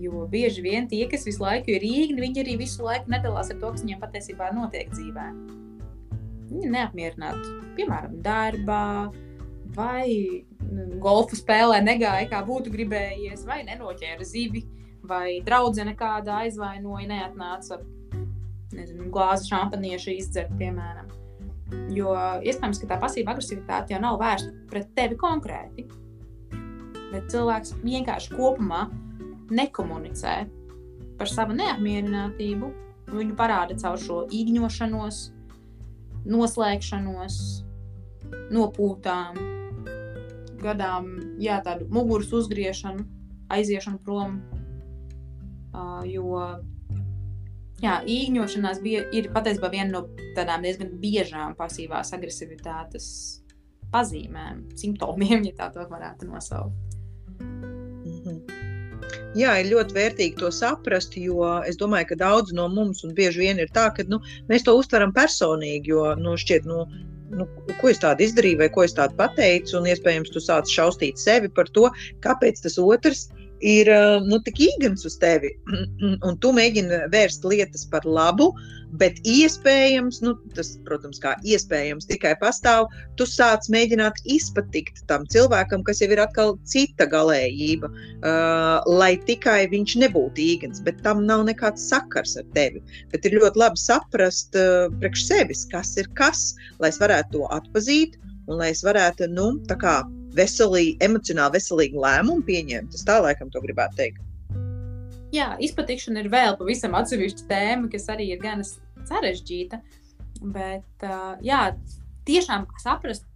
Jo 0.00 0.24
bieži 0.30 0.62
vien 0.64 0.86
tie, 0.88 1.02
kas 1.10 1.26
visu 1.26 1.42
laiku 1.42 1.74
ir 1.74 1.84
īgni, 1.84 2.22
viņi 2.22 2.44
arī 2.44 2.56
visu 2.60 2.84
laiku 2.86 3.10
nedalās 3.12 3.50
ar 3.52 3.58
to, 3.60 3.72
kas 3.74 3.84
viņiem 3.84 4.00
patiesībā 4.00 4.52
notiek 4.56 4.92
dzīvē. 4.94 5.26
Viņi 6.50 6.66
ir 6.66 6.74
neapmierināti, 6.74 7.56
piemēram, 7.76 8.16
darbā, 8.24 8.84
vai 9.76 10.06
nu, 10.70 10.86
golfu 11.02 11.38
spēlē 11.38 11.82
negāja, 11.84 12.28
kā 12.30 12.40
būtu 12.46 12.72
gribējies, 12.74 13.44
vai 13.46 13.62
nenoķēra 13.68 14.26
zivi 14.26 14.64
vai 15.10 15.40
draudzene 15.44 15.94
kāda 15.98 16.42
aizvainoja, 16.44 17.08
neatnāca 17.10 17.80
nezinu, 18.74 19.08
glāzi 19.12 19.50
šampaniešu 19.50 20.14
izdzert, 20.14 20.52
piemēram. 20.60 21.10
Jo 21.94 22.14
iespējams, 22.46 22.80
ka 22.82 22.88
tā 22.92 22.98
pasīva 23.02 23.34
agresivitāte 23.34 23.94
jau 23.94 24.00
nav 24.02 24.18
vērsta 24.20 24.52
pret 24.70 24.90
tevi 24.96 25.18
konkrēti. 25.20 25.86
Bet 27.10 27.30
cilvēks 27.32 27.76
vienkārši 27.82 28.36
kopumā 28.36 28.84
nekomunicē 29.50 30.36
par 31.18 31.30
savu 31.30 31.56
neapmierinātību. 31.58 32.70
Viņu 33.10 33.34
parāda 33.38 33.74
caur 33.80 33.98
šo 33.98 34.20
īņošanos, 34.30 35.16
noslēgšanos, 36.30 37.40
nopūtām, 38.54 39.40
gadām, 40.62 41.10
jā, 41.42 41.58
tādu 41.66 41.88
muguras 41.90 42.30
uzgriešanu, 42.38 43.02
aiziešanu 43.50 43.98
prom 44.06 44.38
Uh, 45.70 46.02
jo 46.02 46.34
jā, 47.82 47.98
īņošanās 48.06 48.80
bija, 48.84 49.04
ir 49.16 49.30
patiesībā 49.34 49.70
viena 49.72 49.90
no 49.98 50.04
tādām 50.36 50.64
diezgan 50.66 50.94
biežām 51.02 51.56
pasīvās 51.58 52.12
agresivitātes 52.16 53.10
pazīmēm, 53.90 54.64
simptomiem, 54.78 55.44
ja 55.48 55.56
tā 55.58 55.86
varētu 55.90 56.30
nosaukt. 56.30 56.98
Mhm. 57.40 58.40
Jā, 59.38 59.56
ir 59.58 59.70
ļoti 59.70 59.94
vērtīgi 59.94 60.38
to 60.38 60.50
saprast, 60.54 61.14
jo 61.18 61.46
es 61.66 61.78
domāju, 61.78 62.10
ka 62.10 62.18
daudz 62.20 62.52
no 62.54 62.66
mums, 62.70 63.04
un 63.06 63.14
bieži 63.14 63.44
vien 63.44 63.62
ir 63.62 63.70
tā, 63.74 63.88
ka 63.94 64.04
nu, 64.10 64.20
mēs 64.50 64.66
to 64.66 64.74
uztveram 64.78 65.14
personīgi, 65.14 65.94
jo 65.94 66.04
nu, 66.18 66.36
šķiet, 66.38 66.66
nu, 66.66 66.84
nu, 67.34 67.46
ko 67.80 67.90
es 67.90 68.02
tādu 68.02 68.26
izdarīju, 68.26 68.60
vai 68.62 68.68
ko 68.74 68.84
es 68.86 68.94
tādu 68.98 69.16
pateicu, 69.18 69.78
un 69.78 69.86
iespējams, 69.90 70.32
tu 70.34 70.42
sāc 70.42 70.70
šausmīt 70.70 71.22
sevi 71.22 71.50
par 71.54 71.70
to, 71.74 71.88
kāpēc 72.26 72.62
tas 72.66 72.78
otrs 72.82 73.28
ir 73.30 73.39
nu, 74.24 74.40
tik 74.44 74.60
īgans 74.64 75.04
uz 75.04 75.18
tevi, 75.20 75.52
un 76.26 76.38
tu 76.40 76.52
mēģini 76.56 77.06
vērst 77.12 77.44
lietas 77.44 77.86
par 77.92 78.06
labu, 78.08 78.50
bet 78.98 79.20
iespējams, 79.28 80.20
nu, 80.24 80.34
tas, 80.56 80.72
protams, 80.86 81.20
kā 81.22 81.36
iespējams 81.46 82.08
tikai 82.10 82.32
pastāv, 82.40 82.88
tu 83.20 83.26
sāc 83.28 83.68
mēģināt 83.70 84.18
izpatikt 84.24 85.04
tam 85.10 85.26
cilvēkam, 85.30 85.84
kas 85.86 86.00
jau 86.02 86.10
ir 86.10 86.22
atkal 86.24 86.56
cita 86.66 87.06
galējība, 87.10 87.90
uh, 87.90 88.80
lai 88.90 89.12
tikai 89.28 89.68
viņš 89.70 89.96
nebūtu 90.04 90.42
īgans, 90.42 90.82
bet 90.86 91.02
tam 91.06 91.22
nav 91.28 91.44
nekāds 91.46 91.86
sakars 91.92 92.36
ar 92.40 92.48
tevi. 92.56 92.82
Bet 93.12 93.28
ir 93.28 93.38
ļoti 93.38 93.62
labi 93.62 93.80
saprast 93.80 94.58
uh, 94.58 94.88
priekš 94.98 95.28
sevis, 95.28 95.66
kas 95.70 95.94
ir 96.00 96.10
kas, 96.18 96.50
lai 96.82 96.90
es 96.90 96.98
varētu 97.02 97.36
to 97.36 97.46
atpazīt 97.54 98.18
un 98.50 98.58
lai 98.58 98.72
es 98.74 98.82
varētu, 98.82 99.30
nu, 99.30 99.52
tā 99.70 99.78
kā 99.78 100.00
veselīgi, 100.36 100.96
emocionāli 101.04 101.58
veselīgu 101.58 102.02
lēmumu 102.04 102.44
pieņemt. 102.46 102.96
Es 102.96 103.06
tā 103.06 103.20
laikam 103.22 103.50
to 103.52 103.62
gribētu 103.64 103.98
teikt. 104.00 104.26
Jā, 105.34 105.52
izpatikšana 105.62 106.24
ir 106.24 106.30
vēl 106.32 106.56
pavisam 106.58 106.96
atsevišķa 106.98 107.46
tēma, 107.50 107.90
kas 107.92 108.08
arī 108.10 108.32
ir 108.34 108.40
gan 108.42 108.64
sarežģīta. 108.66 109.78
Bet, 110.40 111.04
uh, 111.04 111.36
jā, 111.44 111.60
tiešām 112.26 112.66
saprast 112.82 113.26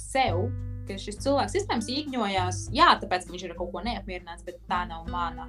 sev, 0.00 0.48
ka 0.88 0.96
šis 1.00 1.20
cilvēks 1.22 1.56
iespējams 1.58 1.88
īņojās, 1.92 2.60
jā, 2.74 2.88
tāpēc, 3.00 3.26
ka 3.26 3.34
viņš 3.34 3.44
ir 3.46 3.54
ar 3.54 3.58
kaut 3.60 3.72
ko 3.74 3.82
neapmierināts, 3.84 4.46
bet 4.46 4.58
tā 4.70 4.82
nav 4.88 5.06
mana 5.12 5.48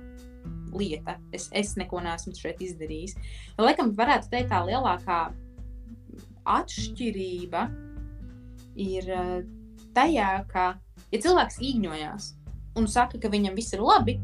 lieta. 0.76 1.18
Es, 1.36 1.48
es 1.56 1.76
neko 1.80 2.02
neesmu 2.04 2.36
šeit 2.38 2.62
izdarījis. 2.64 3.16
Laikam, 3.62 3.94
varētu 3.98 4.32
teikt, 4.34 4.52
tā 4.52 4.62
lielākā 4.68 5.22
atšķirība 6.58 7.68
ir 8.78 9.10
tajā, 9.98 10.32
ka 10.52 10.72
ja 11.12 11.22
cilvēks 11.24 11.62
ignorējās 11.64 12.32
un 12.78 12.88
saka, 12.92 13.20
ka 13.22 13.32
viņam 13.34 13.58
viss 13.58 13.74
ir 13.74 13.82
labi, 13.84 14.18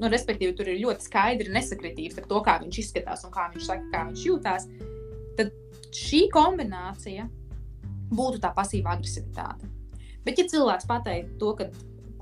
nu, 0.00 0.08
respektīvi, 0.10 0.54
tur 0.56 0.70
ir 0.72 0.80
ļoti 0.82 1.06
skaidri 1.08 1.52
nesakritības 1.52 2.22
ar 2.22 2.28
to, 2.30 2.40
kā 2.46 2.56
viņš 2.62 2.80
izskatās 2.82 3.24
un 3.26 3.34
kā 3.34 3.48
viņš 3.52 3.68
saka, 3.68 3.88
kā 3.92 4.02
viņš 4.08 4.24
jūtās, 4.28 4.66
tad 5.38 5.52
šī 5.94 6.24
kombinācija 6.32 7.28
būtu 8.12 8.40
tā 8.42 8.52
pasīva 8.56 8.96
agresivitāte. 8.96 9.68
Bet, 10.22 10.38
ja 10.38 10.46
cilvēks 10.48 10.88
pateikt 10.88 11.36
to, 11.40 11.52
ka, 11.58 11.68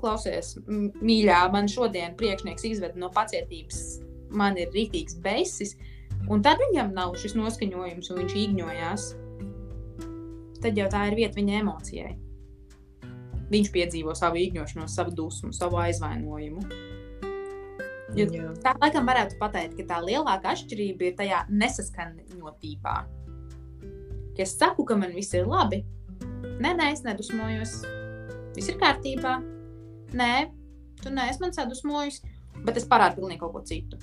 klausies, 0.01 0.55
mīļā, 0.67 1.43
man 1.53 1.69
šodien 1.69 2.15
priekšnieks 2.17 2.65
izveda 2.71 2.97
no 2.99 3.11
pacietības, 3.13 4.01
man 4.33 4.57
ir 4.57 4.71
rītīgs 4.73 5.19
beisis, 5.21 5.75
un 6.31 6.41
tad 6.45 6.61
viņam 6.61 6.95
nav 6.97 7.13
šis 7.21 7.37
noskaņojums, 7.37 8.09
un 8.09 8.21
viņš 8.23 8.37
ignorējās, 8.45 9.07
tad 10.61 10.77
jau 10.77 10.89
tā 10.93 11.05
ir 11.09 11.17
vieta 11.21 11.37
viņa 11.37 11.61
emocijai 11.61 12.15
viņš 13.51 13.71
piedzīvo 13.73 14.15
savu 14.17 14.39
īņošanos, 14.41 14.95
savu 14.95 15.15
dusmu, 15.15 15.51
savu 15.55 15.79
aizvainojumu. 15.83 16.65
Jo 18.15 18.27
tā 18.59 18.73
laikam 18.81 19.07
varētu 19.07 19.37
pateikt, 19.39 19.77
ka 19.79 19.87
tā 19.93 20.01
lielākā 20.03 20.51
atšķirība 20.51 21.07
ir 21.07 21.17
tajā 21.19 21.45
nesaskaņotībā. 21.51 22.95
Ja 24.35 24.47
es 24.47 24.57
saku, 24.57 24.83
ka 24.87 24.97
man 24.99 25.13
viss 25.15 25.35
ir 25.37 25.47
labi, 25.47 25.83
nē, 26.63 26.73
nē, 26.75 26.91
es 26.95 27.05
nedusmojos. 27.05 27.75
Viss 28.55 28.71
ir 28.71 28.79
kārtībā. 28.81 29.37
Nē, 30.17 30.33
tu 30.99 31.13
neesi 31.13 31.39
man 31.43 31.55
sadusmojis, 31.55 32.19
bet 32.65 32.81
es 32.81 32.87
parādu 32.89 33.21
pilnīgi 33.21 33.41
kaut 33.43 33.55
ko 33.55 33.63
citu. 33.67 34.01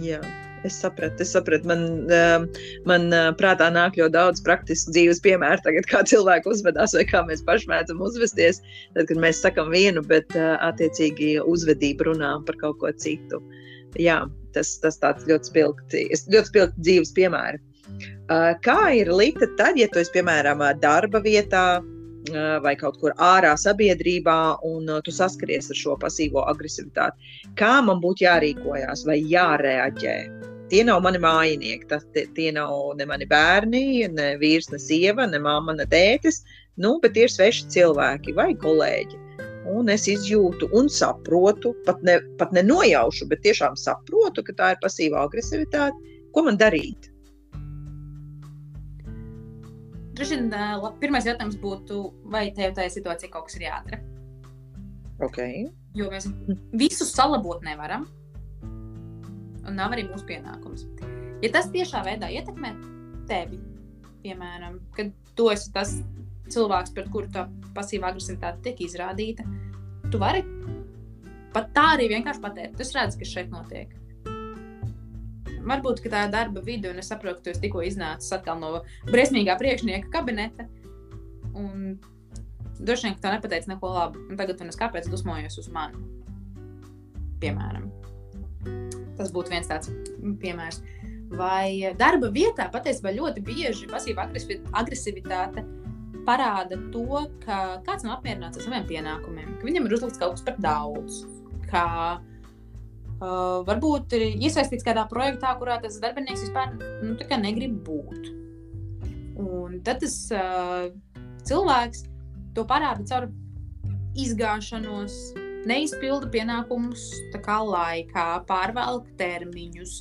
Jā. 0.00 0.22
Es 0.64 0.78
sapratu, 0.80 1.20
es 1.20 1.32
sapratu. 1.34 1.68
Man, 1.68 1.82
ehm, 2.08 2.46
man 2.88 3.10
eh, 3.12 3.26
prātā 3.36 3.68
nāk 3.72 3.98
ļoti 4.00 4.14
daudz 4.14 4.40
praktisku 4.46 4.94
dzīves 4.96 5.20
piemēru, 5.24 5.60
tagad, 5.66 5.88
kā 5.90 6.00
cilvēki 6.08 6.48
uzvedās 6.54 6.96
vai 6.96 7.04
kā 7.10 7.20
mēs 7.28 7.44
paši 7.44 7.68
mēdzam 7.68 8.00
uzvesties. 8.04 8.62
Tad, 8.94 9.04
kad 9.10 9.20
mēs 9.20 9.42
sakām 9.44 9.68
vienu, 9.74 10.00
bet 10.08 10.32
eh, 10.38 10.54
attiecīgi 10.64 11.36
uzvedību 11.44 12.08
runājam 12.08 12.46
par 12.48 12.56
kaut 12.62 12.80
ko 12.80 12.92
citu. 12.96 13.42
Jā, 14.00 14.22
tas, 14.56 14.72
tas 14.80 14.96
ļoti 15.04 15.50
spilgti, 15.52 16.06
ļoti 16.32 16.48
spilgti 16.48 16.86
dzīves 16.88 17.12
piemēri. 17.18 17.60
Eh, 18.00 18.54
kā 18.64 18.78
ir 18.96 19.12
Lita 19.12 19.50
tad, 19.60 19.76
ja 19.76 19.90
tu 19.92 20.00
esi 20.00 20.16
piemēram 20.16 20.64
darba 20.80 21.20
vietā, 21.24 21.66
vai 22.64 22.72
kaut 22.80 22.96
kur 23.02 23.12
ārā 23.20 23.50
sabiedrībā, 23.60 24.56
un 24.64 24.88
tu 25.04 25.12
saskaries 25.12 25.68
ar 25.68 25.76
šo 25.76 25.98
pasīvo 26.00 26.40
agresivitāti. 26.48 27.36
Kā 27.60 27.74
man 27.84 28.00
būtu 28.00 28.24
jārīkojas 28.24 29.04
vai 29.04 29.18
jārēģē? 29.20 30.16
Tie 30.74 30.82
nav 30.82 31.04
mani 31.04 31.20
mājinieki, 31.22 31.86
tas, 31.86 32.02
tie, 32.16 32.24
tie 32.34 32.48
nav 32.50 32.96
ne 32.98 33.04
mani 33.06 33.28
bērni, 33.30 34.08
ne 34.10 34.24
vīrs, 34.40 34.72
ne 34.72 34.78
sieva, 34.82 35.22
ne 35.30 35.38
mamma, 35.38 35.70
ne 35.78 35.84
tētis, 35.86 36.40
nu, 36.82 36.96
bet 37.04 37.12
tie 37.14 37.28
ir 37.28 37.30
sveši 37.30 37.68
cilvēki 37.70 38.34
vai 38.34 38.48
kolēģi. 38.58 39.20
Un 39.70 39.92
es 39.94 40.08
izjūtu 40.10 40.66
un 40.74 40.90
saprotu, 40.90 41.70
pat, 41.86 42.02
ne, 42.02 42.16
pat 42.40 42.50
nenojaušu, 42.58 43.28
bet 43.30 43.44
tiešām 43.44 43.78
saprotu, 43.78 44.42
ka 44.48 44.56
tā 44.58 44.72
ir 44.74 44.80
pasīva 44.82 45.22
agresivitāte. 45.28 45.94
Ko 46.34 46.42
man 46.48 46.58
darīt? 46.58 47.06
Droši 50.18 50.40
vien 50.40 50.50
pirmais 50.98 51.30
jautājums 51.30 51.62
būtu, 51.62 52.02
vai 52.34 52.48
tev 52.58 52.74
tajā 52.74 52.96
situācijā 52.98 53.30
kaut 53.30 53.46
kas 53.46 53.60
ir 53.62 53.68
jādara? 53.68 54.02
Okay. 55.22 55.68
Jo 55.94 56.10
mēs 56.10 56.26
visus 56.74 57.14
salabot 57.14 57.62
nevaram 57.62 58.10
un 59.68 59.78
nav 59.78 59.94
arī 59.94 60.06
mūsu 60.08 60.26
pienākums. 60.28 60.86
Ja 61.42 61.50
tas 61.54 61.70
tiešā 61.72 62.04
veidā 62.06 62.30
ietekmē 62.32 62.72
tevi, 63.28 63.58
piemēram, 64.24 64.78
kad 64.96 65.12
tu 65.36 65.50
esi 65.52 65.72
tas 65.74 65.96
cilvēks, 66.52 66.92
pret 66.96 67.10
kuru 67.12 67.30
tā 67.32 67.46
pasīvā 67.76 68.12
agresivitāte 68.12 68.62
tiek 68.64 68.84
izrādīta, 68.86 69.44
tu 70.12 70.20
vari 70.22 70.44
pat 71.54 71.70
tā 71.76 71.84
arī 71.96 72.08
vienkārši 72.12 72.42
pateikt. 72.42 72.78
Tas 72.80 72.94
redz, 72.96 73.18
kas 73.20 73.30
šeit 73.30 73.52
notiek. 73.52 73.92
Varbūt 75.64 76.02
tā 76.04 76.26
ir 76.26 76.32
darba 76.32 76.60
vide, 76.64 76.90
un 76.92 77.00
es 77.00 77.08
saprotu, 77.08 77.40
ka 77.40 77.54
tu 77.54 77.62
tikko 77.62 77.84
iznācis 77.86 78.34
no 78.60 78.82
briesmīgā 79.08 79.56
priekšnieka 79.60 80.10
kabineta. 80.12 80.68
Un 81.56 81.96
droši 82.80 83.08
vien, 83.08 83.16
ka 83.16 83.28
tā 83.28 83.36
nepateica 83.36 83.72
neko 83.72 83.92
labu. 83.94 84.26
Un 84.28 84.36
tagad 84.36 84.58
tu 84.58 84.68
nes 84.68 84.76
kāpēc 84.76 85.08
dusmojies 85.08 85.56
uz 85.62 85.70
mani. 85.72 86.02
Piemēram. 87.40 88.03
Tas 89.24 89.32
būtu 89.32 89.54
viens 89.54 89.70
tāds 89.70 89.88
piemērs. 90.42 90.82
Vai 91.34 91.94
darba 91.98 92.28
vietā 92.30 92.68
patiesībā 92.70 93.14
ļoti 93.16 93.42
bieži 93.46 93.88
pasīva 93.90 94.28
agresivitāte 94.28 95.64
parāda 96.28 96.76
to, 96.92 97.24
ka 97.44 97.80
kāds 97.86 98.04
nav 98.04 98.18
apmierināts 98.18 98.60
ar 98.60 98.66
saviem 98.66 98.86
pienākumiem, 98.88 99.56
ka 99.58 99.68
viņam 99.68 99.88
ir 99.88 99.96
uzlikts 99.96 100.20
kaut 100.20 100.36
kas 100.36 100.44
par 100.46 100.60
daudz, 100.62 101.22
ka 101.70 101.84
uh, 102.20 103.60
varbūt 103.68 104.16
ir 104.18 104.26
iesaistīts 104.32 104.86
kādā 104.86 105.06
projektā, 105.10 105.54
kurā 105.60 105.78
tas 105.82 106.00
darbinieks 106.02 106.46
vispār 106.46 106.76
nu, 106.76 107.16
negrib 107.44 107.80
būt. 107.86 108.32
Un 109.40 109.80
tad 109.84 110.04
tas 110.04 110.18
uh, 110.36 110.92
cilvēks 111.48 112.06
to 112.54 112.68
parāda 112.68 113.04
caur 113.08 113.28
izgāšanos, 114.14 115.34
neizpilda 115.68 116.28
pienākumus 116.32 117.06
laikā, 117.34 118.26
pārvelk 118.48 119.08
termiņus, 119.20 119.94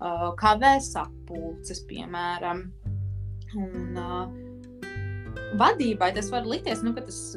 uh, 0.00 0.30
kavē 0.40 0.76
sapulces, 0.84 1.84
piemēram. 1.90 2.66
Un, 3.54 3.98
uh, 4.00 4.44
vadībai 5.58 6.10
tas 6.14 6.30
var 6.32 6.46
likties, 6.48 6.82
nu, 6.82 6.94
ka 6.96 7.04
tas 7.06 7.36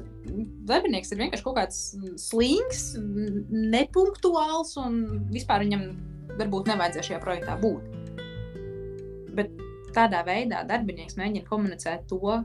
darbinieks 0.68 1.12
ir 1.14 1.22
vienkārši 1.22 1.46
kaut 1.46 1.58
kāds 1.60 1.80
slings, 2.22 2.90
nepunktuāls 3.74 4.76
un 4.82 5.00
vispār 5.34 5.66
viņam 5.66 5.88
varbūt 6.38 6.72
nevajadzēja 6.72 7.10
šajā 7.12 7.22
projektā 7.24 7.58
būt. 7.62 7.94
Bet 9.38 9.54
tādā 9.96 10.24
veidā 10.28 10.64
darbinieks 10.68 11.18
mēģina 11.20 11.48
komunicēt 11.48 12.08
to, 12.10 12.42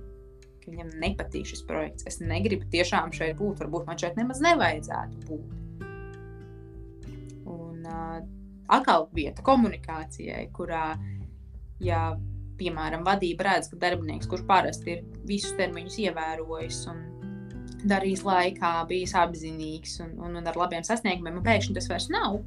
ka 0.63 0.73
viņam 0.73 0.93
nepatīk 1.03 1.49
šis 1.51 1.65
projekts. 1.69 2.07
Es 2.09 2.21
negribu 2.23 2.69
tiešām 2.73 3.13
šeit 3.17 3.37
būt, 3.41 3.61
varbūt 3.63 3.89
man 3.89 4.01
šeit 4.01 4.19
nemaz 4.19 4.43
nevajadzētu 4.45 5.23
būt. 5.29 5.49
Un 7.53 7.89
uh, 7.89 8.21
atkal 8.73 9.09
vieta 9.15 9.45
komunikācijai, 9.47 10.47
kurā, 10.55 10.93
ja, 11.83 12.03
piemēram, 12.61 13.05
vadība 13.07 13.49
redz, 13.49 13.71
ka 13.73 13.81
darbinieks, 13.83 14.29
kurš 14.31 14.45
parasti 14.49 14.97
ir 14.97 15.05
visus 15.29 15.57
termiņus 15.59 15.99
ievērojis 16.07 16.83
un 16.93 17.03
darījis 17.89 18.23
laikā, 18.27 18.73
bijis 18.91 19.15
apzinīgs 19.19 19.99
un, 20.05 20.15
un, 20.23 20.37
un 20.39 20.47
ar 20.49 20.59
labiem 20.59 20.85
sasniegumiem, 20.87 21.41
un 21.41 21.47
pēkšņi 21.47 21.77
tas 21.79 21.91
vairs 21.91 22.09
nav. 22.13 22.39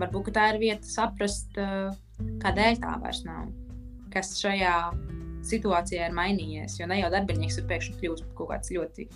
Varbūt 0.00 0.32
tā 0.34 0.48
ir 0.54 0.60
vieta 0.62 0.86
saprast, 0.88 1.54
kādēļ 2.42 2.80
tā 2.82 2.96
vairs 3.02 3.22
nav. 3.26 3.50
Kas 4.10 4.32
šajā 4.40 4.74
situācijā 5.46 6.08
ir 6.08 6.16
mainījies. 6.16 6.78
Jo 6.80 6.88
ne 6.90 7.00
jau 7.00 7.10
darbinieks 7.12 7.60
ir 7.60 7.68
pēkšņi 7.70 7.98
kļuvis 8.00 8.24
kaut 8.38 8.52
kāds 8.52 8.72
ļoti 8.74 9.08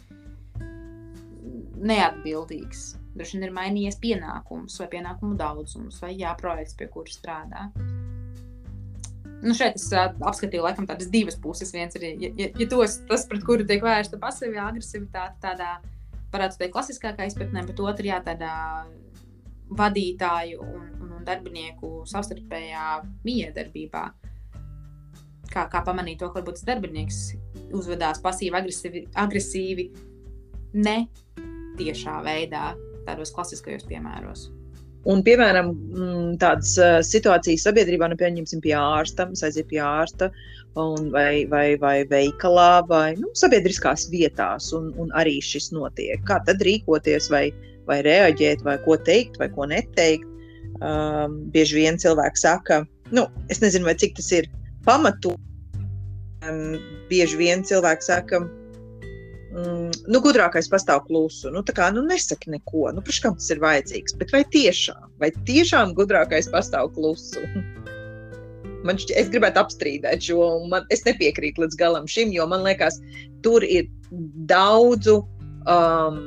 neatbildīgs. 1.84 2.84
Droši 3.14 3.36
vien 3.36 3.48
ir 3.48 3.54
mainījies 3.54 4.00
pienākums 4.02 4.78
vai 4.80 4.88
pienākumu 4.96 5.36
daudzums, 5.38 6.00
vai 6.02 6.14
jā, 6.18 6.32
projekts, 6.40 6.74
pie 6.78 6.88
kura 6.90 7.12
strādā. 7.12 7.68
Nu 9.44 9.52
šeit 9.52 9.76
es 9.76 9.90
apskatīju 9.92 10.64
laikam 10.64 10.86
tādas 10.88 11.10
divas 11.12 11.36
puses. 11.36 11.72
Viens 11.74 11.94
ir, 11.98 12.06
ja, 12.16 12.30
ja, 12.40 12.48
ja 12.58 12.68
tos, 12.70 12.96
tas, 13.10 13.26
pret 13.28 13.44
kuru 13.44 13.66
tiek 13.68 13.84
vērsta 13.84 14.18
pasīvā 14.22 14.70
agresivitāte, 14.70 15.36
tādā 15.42 15.76
varētu 16.32 16.62
teikt 16.62 16.74
klasiskākā 16.74 17.28
izpratnē, 17.28 17.66
bet 17.68 17.82
otrā 17.84 18.14
jā, 18.14 18.20
tādā 18.24 18.54
vadītāju 19.74 20.62
un, 20.64 20.88
un, 21.02 21.12
un 21.18 21.26
darbinieku 21.28 22.02
savstarpējā 22.08 22.88
miedarbībā 23.26 24.04
kā, 25.54 25.68
kā 25.72 25.84
pamanīt 25.86 26.20
to, 26.20 26.30
ka 26.30 26.40
varbūt 26.40 26.60
tas 26.60 26.68
darbinieks 26.68 27.20
uzvedās 27.74 28.20
pasīvi, 28.24 28.58
agresīvi, 28.58 29.06
agresīvi 29.24 29.88
ne 30.74 30.98
tiešā 31.78 32.20
veidā, 32.26 32.72
tādos 33.06 33.32
klasiskajos 33.34 33.86
piemēros. 33.88 34.48
Un, 35.10 35.20
piemēram, 35.20 35.68
mm, 35.74 36.28
tādas 36.40 36.72
situācijas 37.04 37.66
sabiedrībā, 37.66 38.08
nu, 38.08 38.16
pieņemsim, 38.16 38.62
pie 38.64 38.72
ārsta, 38.78 39.26
aiziet 39.44 39.68
pie 39.68 39.82
ārsta, 39.84 40.30
vai, 41.12 41.44
vai, 41.50 41.66
vai 41.80 41.96
veikalā, 42.08 42.86
vai 42.88 43.12
nu, 43.18 43.28
sabiedriskās 43.36 44.08
vietās, 44.12 44.70
un, 44.76 44.94
un 45.00 45.12
arī 45.18 45.36
šis 45.44 45.70
notiek. 45.76 46.24
Kā 46.28 46.40
tad 46.46 46.64
rīkoties, 46.64 47.28
vai, 47.34 47.50
vai 47.88 48.00
reaģēt, 48.06 48.64
vai 48.64 48.78
ko 48.86 48.96
teikt, 48.96 49.36
vai 49.42 49.50
ko 49.52 49.68
neteikt? 49.68 50.30
Um, 50.84 51.36
bieži 51.54 51.76
vien 51.78 52.00
cilvēki 52.00 52.40
saka, 52.40 52.80
nu, 53.14 53.28
es 53.52 53.60
nezinu, 53.62 53.86
vai 53.86 53.94
cik 54.00 54.16
tas 54.16 54.32
ir 54.34 54.48
pamatu. 54.86 55.34
Um, 56.44 56.76
bieži 57.08 57.38
vien 57.40 57.64
cilvēki 57.64 58.04
saka, 58.04 58.40
mm, 59.54 60.08
nu, 60.12 60.20
gudrākais 60.24 60.68
pastāv 60.72 61.04
klusu. 61.08 61.52
Nu, 61.54 61.64
kā 61.64 61.90
nu, 61.94 62.04
nesaki 62.04 62.52
neko, 62.52 62.90
nu, 62.96 63.04
kam 63.22 63.38
tas 63.38 63.50
ir 63.54 63.62
vajadzīgs. 63.64 64.18
Bet 64.20 64.34
vai 64.34 64.44
tiešām, 64.54 65.08
vai 65.22 65.32
tiešām 65.48 65.94
gudrākais 65.96 66.50
pastāv 66.52 66.92
klusu? 66.96 67.44
Man 68.84 68.98
šķiet, 69.00 69.16
es 69.16 69.30
gribētu 69.32 69.62
apstrīdēt 69.62 70.26
šo, 70.26 70.42
un 70.60 70.66
man, 70.68 70.84
es 70.92 71.00
nepiekrītu 71.06 71.62
līdz 71.62 71.78
galam 71.80 72.04
šim, 72.04 72.34
jo 72.36 72.44
man 72.44 72.66
liekas, 72.66 72.98
tur 73.40 73.64
ir 73.64 73.86
daudzu 74.50 75.22
um, 75.64 76.18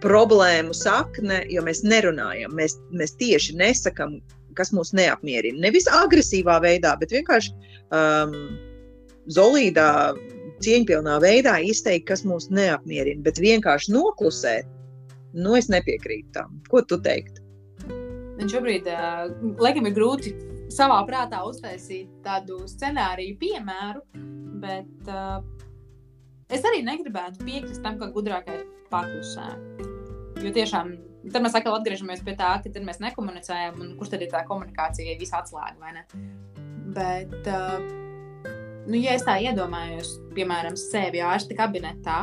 problēmu 0.00 0.72
sakne, 0.72 1.42
jo 1.52 1.60
mēs 1.66 1.82
nerunājam. 1.84 2.54
Mēs, 2.56 2.78
mēs 2.96 3.12
tieši 3.20 3.58
nesakām, 3.60 4.16
kas 4.58 4.72
mūs 4.76 4.92
neapmierina. 4.96 5.60
Nevis 5.66 5.88
agresīvā 6.00 6.58
veidā, 6.64 6.94
bet 7.00 7.14
vienkārši 7.14 7.54
um, 7.96 8.36
zolīdā, 9.30 9.90
cieņpilnā 10.64 11.16
veidā 11.22 11.56
izteikt, 11.64 12.08
kas 12.10 12.24
mūs 12.28 12.50
neapmierina. 12.52 13.22
Bet 13.26 13.40
vienkārši 13.42 13.94
noklusēt, 13.94 14.68
nu 15.36 15.56
es 15.58 15.70
nepiekrītu 15.72 16.34
tam. 16.36 16.60
Ko 16.70 16.82
tu 16.82 17.00
teiktu? 17.00 17.44
Man 18.40 18.48
šobrīd, 18.48 18.88
uh, 18.88 19.30
laikam, 19.60 19.88
ir 19.88 19.96
grūti 19.96 20.34
savā 20.72 21.00
prātā 21.08 21.42
uztaisīt 21.48 22.08
tādu 22.24 22.62
scenāriju, 22.70 23.36
piemēru, 23.40 24.04
bet 24.62 25.10
uh, 25.10 25.40
es 26.52 26.64
arī 26.64 26.82
negribētu 26.86 27.44
piekrist 27.44 27.82
tam, 27.84 27.98
ka 28.00 28.10
gudrākais 28.14 28.64
paklusē. 28.92 29.50
Jo 30.40 30.52
tiešām 30.56 30.94
Tad 31.20 31.44
mēs 31.44 31.56
atkal 31.56 31.76
atgriežamies 31.76 32.22
pie 32.24 32.32
tā, 32.38 32.54
ka 32.64 32.82
mēs 32.84 33.00
nekomunicējam, 33.02 33.80
un 33.84 33.96
kurš 33.98 34.14
tad 34.14 34.22
ir 34.24 34.30
tā 34.32 34.40
komunikācija, 34.48 35.10
ja 35.10 35.18
viss 35.20 35.36
atslēga. 35.36 36.04
Bet, 36.96 37.34
uh, 37.44 37.76
nu, 38.88 38.96
ja 38.96 39.12
es 39.18 39.26
tā 39.26 39.36
iedomājos, 39.44 40.14
piemēram, 40.36 40.78
sevi 40.80 41.20
ārsta 41.24 41.56
kabinetā, 41.58 42.22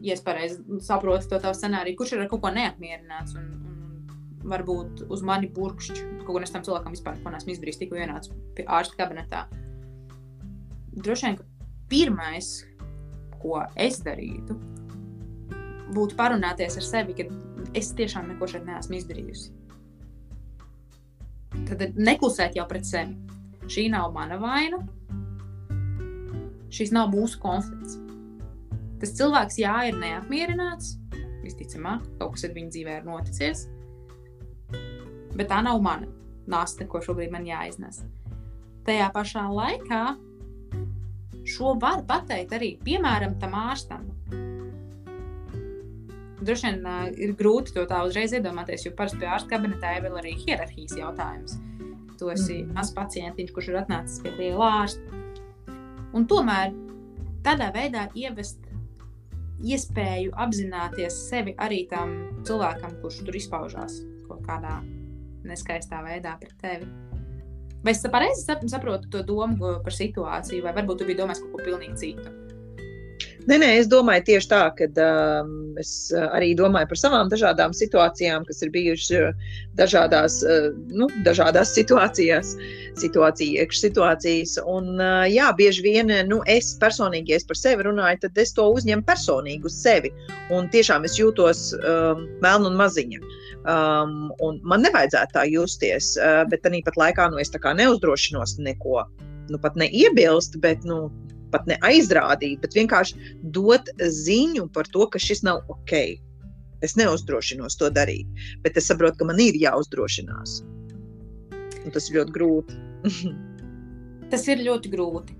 ja 0.00 0.16
es 0.16 0.22
pareizi 0.24 0.60
saprotu 0.84 1.30
to 1.30 1.40
tavu 1.40 1.56
scenāriju, 1.56 1.98
kurš 1.98 2.14
ir 2.14 2.24
ar 2.24 2.30
kaut 2.30 2.44
ko 2.44 2.52
neapmierināts 2.52 3.36
un, 3.40 3.48
un 3.64 4.50
varbūt 4.52 5.06
uz 5.08 5.24
mani 5.26 5.48
burkšķi, 5.52 6.04
kaut 6.24 6.34
ko 6.34 6.42
es 6.44 6.52
tam 6.52 6.64
cilvēkam 6.66 6.96
vispār 6.96 7.20
neesmu 7.24 7.56
izdarījis, 7.56 7.80
tikko 7.80 8.00
ienācu 8.00 8.36
pie 8.56 8.68
ārsta 8.68 9.00
kabinetā. 9.00 9.46
Droši 11.00 11.28
vien, 11.28 11.40
ka 11.40 11.48
pirmais, 11.90 12.52
ko 13.40 13.62
es 13.80 14.00
darītu, 14.04 14.56
būtu 15.94 16.16
parunāties 16.18 16.76
ar 16.78 16.86
sevi, 16.86 17.16
ka 17.18 17.26
es 17.76 17.90
tiešām 17.96 18.30
neko 18.32 18.48
šeit 18.50 18.66
neesmu 18.68 18.98
izdarījusi. 18.98 19.52
Tad 21.70 21.98
neklusēt 21.98 22.56
jau 22.58 22.66
pret 22.70 22.86
sevi. 22.86 23.16
Šī 23.70 23.88
nav 23.92 24.12
mana 24.14 24.38
vaina. 24.40 24.80
Šis 26.70 26.92
nav 26.94 27.10
mūsu 27.14 27.40
konflikts. 27.42 27.98
Tas 29.00 29.14
cilvēks, 29.18 29.58
jā, 29.62 29.74
ir 29.90 29.98
neapmierināts. 29.98 30.96
Visticamāk, 31.42 32.04
kaut 32.20 32.36
kas 32.36 32.46
ar 32.46 32.54
viņu 32.54 32.74
dzīvē 32.74 32.96
ir 33.00 33.06
noticis. 33.08 33.66
Bet 35.34 35.48
tā 35.50 35.60
nav 35.64 35.80
mana 35.82 36.10
nasta, 36.50 36.86
ko 36.86 37.00
šobrīd 37.02 37.32
man 37.32 37.46
jāiznes. 37.48 38.02
Tajā 38.86 39.08
pašā 39.14 39.46
laikā 39.52 40.02
šo 41.50 41.74
var 41.80 42.04
pateikt 42.08 42.54
arī, 42.56 42.74
piemēram, 42.84 43.36
tam 43.40 43.56
ārstam, 43.58 44.09
Droši 46.40 46.70
vien 46.70 46.86
uh, 46.88 47.08
ir 47.20 47.34
grūti 47.36 47.74
to 47.76 47.84
tā 47.88 48.00
uzreiz 48.08 48.32
iedomāties, 48.36 48.86
jo 48.86 48.94
parasti 48.96 49.20
pie 49.20 49.28
ārsta 49.28 49.52
kabinetā 49.52 49.96
ir 49.96 50.06
vēl 50.06 50.16
arī 50.22 50.32
hierarhijas 50.40 50.96
jautājums. 50.96 51.58
Tu 52.20 52.30
esi 52.32 52.62
mm. 52.62 52.72
mazs 52.76 52.94
pacientiņš, 52.96 53.52
kurš 53.56 53.70
ir 53.72 53.80
atnācis 53.82 54.22
pie 54.24 54.32
liela 54.38 54.70
ārsta. 54.80 55.20
Un 56.16 56.24
tomēr 56.30 56.72
tādā 57.44 57.68
veidā 57.74 58.08
ievest 58.18 58.64
iespēju 59.60 60.32
apzināties 60.40 61.16
sevi 61.28 61.54
arī 61.60 61.84
tam 61.90 62.16
cilvēkam, 62.48 62.96
kurš 63.02 63.20
tur 63.26 63.36
izpaužās 63.36 64.00
kaut 64.28 64.42
kādā 64.46 64.78
neskaistā 65.44 66.00
veidā 66.06 66.36
pret 66.40 66.56
tevi. 66.62 66.88
Vai 67.84 67.94
es 67.94 68.04
pareizi 68.12 68.44
saprotu 68.44 69.08
to 69.12 69.22
domu 69.24 69.78
par 69.84 69.94
situāciju, 69.96 70.64
vai 70.64 70.74
varbūt 70.76 71.00
tu 71.00 71.08
biji 71.08 71.20
domājis 71.20 71.44
kaut 71.44 71.54
ko 71.56 71.68
pilnīgi 71.68 72.00
citu? 72.00 72.49
Nē, 73.48 73.56
nē, 73.58 73.68
es 73.80 73.88
domāju 73.90 74.22
tieši 74.28 74.48
tā, 74.50 74.60
ka 74.76 74.86
um, 75.02 75.52
es 75.80 76.12
arī 76.12 76.52
domāju 76.58 76.90
par 76.90 76.98
savām 77.00 77.30
dažādām 77.32 77.72
situācijām, 77.76 78.44
kas 78.48 78.60
ir 78.62 78.72
bijušas 78.74 79.38
dažādās, 79.78 80.40
uh, 80.44 80.68
nu, 80.92 81.08
dažādās 81.26 81.72
situācijās, 81.76 82.52
situācija, 83.00 83.64
iekšsituācijas. 83.64 84.58
Un, 84.68 84.92
uh, 84.98 85.24
jā, 85.30 85.48
bieži 85.56 85.84
vien 85.86 86.12
nu, 86.28 86.42
es 86.50 86.74
personīgi, 86.82 87.32
ja 87.32 87.40
es 87.40 87.48
par 87.48 87.58
sevi 87.58 87.88
runāju, 87.88 88.20
tad 88.26 88.38
es 88.44 88.52
to 88.56 88.68
uzņemu 88.76 89.06
personīgi 89.08 89.66
uz 89.66 89.80
sevi. 89.80 90.12
Un 90.54 90.68
tiešām 90.72 91.08
es 91.08 91.16
jūtos 91.18 91.70
um, 91.80 92.26
melna 92.44 92.70
un 92.70 92.78
maziņa. 92.80 93.24
Um, 93.60 94.30
un 94.44 94.60
man 94.64 94.84
nevajadzētu 94.86 95.36
tā 95.36 95.48
justies, 95.50 96.14
uh, 96.20 96.44
bet 96.52 96.62
tāpat 96.64 96.96
laikā 97.00 97.30
nu, 97.32 97.40
es 97.40 97.52
neuzdrošinos 97.52 98.58
neko. 98.60 99.02
Nu, 99.50 99.58
pat 99.58 99.74
neiebilst, 99.74 100.60
bet 100.62 100.84
nu, 100.86 101.08
pat 101.52 101.68
ne 101.70 101.78
aizrādīt, 101.86 102.60
bet 102.62 102.76
vienkārši 102.76 103.36
dot 103.54 103.90
ziņu 104.00 104.68
par 104.74 104.88
to, 104.90 105.06
ka 105.10 105.20
šis 105.22 105.44
nav 105.46 105.62
ok. 105.72 105.94
Es 106.84 106.96
neuzdrošinos 106.96 107.76
to 107.76 107.90
darīt, 107.92 108.28
bet 108.64 108.78
es 108.80 108.88
saprotu, 108.88 109.20
ka 109.20 109.28
man 109.28 109.40
ir 109.42 109.58
jāuzdrošinās. 109.60 110.60
Un 111.80 111.92
tas 111.92 112.08
ir 112.08 112.20
ļoti 112.20 112.36
grūti. 112.36 112.78
tas 114.32 114.46
ir 114.48 114.64
ļoti 114.64 114.92
grūti. 114.92 115.36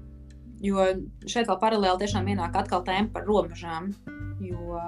Jo 0.60 0.84
šeit 1.24 1.48
vēl 1.48 1.56
paralēli 1.62 2.02
tiešām 2.02 2.28
ienāk 2.28 2.58
atkal 2.60 2.84
tēma 2.84 3.08
par 3.14 3.24
robežām. 3.28 3.88
Jo 4.44 4.82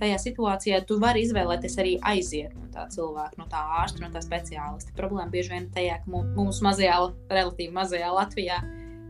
tajā 0.00 0.16
situācijā 0.20 0.80
tu 0.86 0.98
vari 1.02 1.22
izvēlēties 1.24 1.76
arī 1.80 1.94
aiziet 2.10 2.54
no 2.58 2.66
tā 2.74 2.86
cilvēka, 2.92 3.38
no 3.40 3.46
tā 3.50 3.62
ārsta, 3.80 4.02
no 4.02 4.10
tā 4.12 4.22
speciālista. 4.24 4.94
Problēma 4.98 5.30
bieži 5.32 5.54
vien 5.54 5.70
tajā, 5.74 6.00
ka 6.02 6.10
mums 6.10 6.60
mazajā, 6.64 6.98
relatīvi 7.32 7.72
mazajā 7.76 8.10
Latvijā 8.14 8.58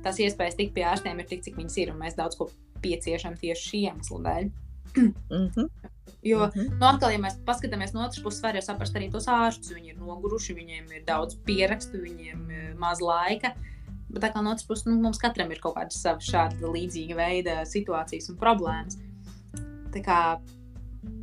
tās 0.07 0.23
iespējas 0.23 0.57
tikt 0.59 0.75
pie 0.77 0.87
ārstiem 0.89 1.21
ir 1.21 1.29
tik, 1.31 1.43
cik 1.47 1.59
viņas 1.61 1.77
ir, 1.83 1.93
un 1.93 2.01
mēs 2.01 2.17
daudz 2.19 2.39
ko 2.39 2.49
pieciešam 2.85 3.37
tieši 3.41 3.71
šī 3.71 3.83
iemesla 3.91 4.23
dēļ. 4.29 4.51
Mm 4.97 5.47
-hmm. 5.55 5.69
Jo, 6.23 6.39
mm 6.47 6.51
-hmm. 6.51 6.79
nu, 6.81 6.87
atkal, 6.87 7.11
ja 7.13 7.19
mēs 7.19 7.39
paskatāmies 7.47 7.93
no 7.95 8.05
otras 8.05 8.23
puses, 8.23 8.43
var 8.43 8.55
jau 8.55 8.63
saprast 8.63 8.97
arī 8.97 9.11
tos 9.13 9.29
ārstus. 9.29 9.75
Viņi 9.75 9.89
ir 9.93 9.99
noguruši, 9.99 10.55
viņiem 10.55 10.93
ir 10.97 11.05
daudz 11.07 11.37
pierakstu, 11.45 11.99
viņiem 12.03 12.51
ir 12.51 12.75
maz 12.79 13.01
laika. 13.01 13.55
Bet 14.09 14.23
tā 14.23 14.33
kā 14.33 14.43
no 14.43 14.51
otras 14.51 14.67
puses, 14.67 14.87
nu, 14.87 14.97
mums 15.03 15.19
katram 15.19 15.51
ir 15.51 15.61
kaut 15.61 15.77
kāda 15.77 15.91
sava 15.91 16.19
šāda 16.19 16.73
līdzīga 16.73 17.17
veida 17.17 17.65
situācijas 17.65 18.31
un 18.31 18.37
problēmas. 18.37 18.99
Tā 19.93 20.03
kā, 20.03 20.41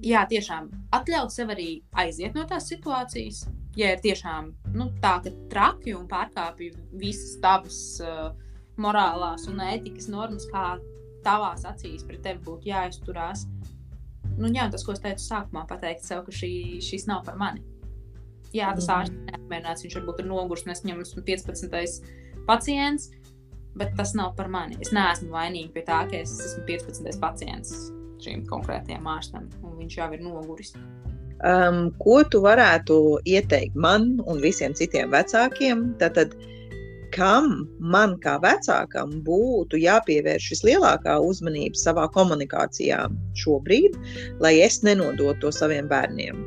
jā, 0.02 0.26
tiešām 0.30 0.70
atļaut 0.92 1.32
sev 1.32 1.50
arī 1.50 1.82
aiziet 1.92 2.36
no 2.36 2.46
tās 2.46 2.68
situācijas. 2.72 3.48
Ja 3.76 3.92
ir 3.92 4.00
tiešām 4.00 4.54
nu, 4.74 4.92
tā, 5.02 5.18
ka 5.24 5.32
traki 5.50 5.96
un 5.98 6.08
pārkāpj 6.08 6.74
visas 6.92 7.40
tavas 7.42 7.80
uh, 8.02 8.36
morālās 8.82 9.48
un 9.50 9.62
ētikas 9.64 10.10
normas, 10.12 10.46
kā 10.52 10.78
tavās 11.24 11.66
acīs 11.68 12.06
pret 12.08 12.24
tevi 12.26 12.42
būtu 12.46 12.70
jāizturās. 12.72 13.46
Nu, 14.38 14.50
jā, 14.50 14.66
tas, 14.72 14.84
ko 14.86 14.96
es 14.96 15.02
teicu 15.04 15.22
sākumā, 15.22 15.66
pateikt 15.70 16.06
sev, 16.06 16.24
ka 16.26 16.34
šī, 16.34 16.80
šis 16.84 17.06
nav 17.10 17.22
par 17.28 17.38
mani. 17.40 17.62
Jā, 18.54 18.72
tas 18.74 18.88
mm. 18.88 18.96
ārsts 18.96 19.28
neapmierināts, 19.30 19.86
viņš 19.86 19.98
varbūt 20.00 20.24
ir 20.24 20.30
noguris, 20.30 20.66
un 20.66 20.74
es 20.74 20.82
viņam 20.86 21.04
esmu 21.04 21.24
15. 21.26 22.10
pacients, 22.50 23.10
bet 23.78 23.94
tas 23.98 24.14
nav 24.18 24.34
par 24.38 24.50
mani. 24.54 24.78
Es 24.82 24.94
neesmu 24.94 25.32
vainīga 25.34 25.74
pie 25.78 25.86
tā, 25.88 26.02
ka 26.10 26.18
es 26.22 26.34
esmu 26.38 26.66
15. 26.70 27.14
pacients 27.22 27.74
šim 28.24 28.46
konkrētajam 28.50 29.08
ārstam, 29.10 29.50
un 29.66 29.78
viņš 29.82 29.98
jau 30.00 30.10
ir 30.16 30.22
noguris. 30.24 30.74
Um, 31.44 31.90
ko 32.00 32.22
tu 32.24 32.40
varētu 32.46 32.96
ieteikt 33.28 33.76
man 33.76 34.14
un 34.30 34.40
visiem 34.40 34.74
citiem 34.78 35.12
vecākiem? 35.12 35.90
Tātad, 36.00 36.38
uh, 36.38 36.54
kam 37.14 37.68
man 37.94 38.16
kā 38.24 38.38
vecākam 38.42 39.20
būtu 39.28 39.78
jāpievērš 39.82 40.50
vislielākā 40.56 41.20
uzmanība 41.22 41.78
savā 41.78 42.08
komunikācijā 42.16 43.04
šobrīd, 43.38 43.98
lai 44.44 44.56
es 44.66 44.82
nenodotu 44.86 45.40
to 45.46 45.54
saviem 45.54 45.90
bērniem. 45.92 46.42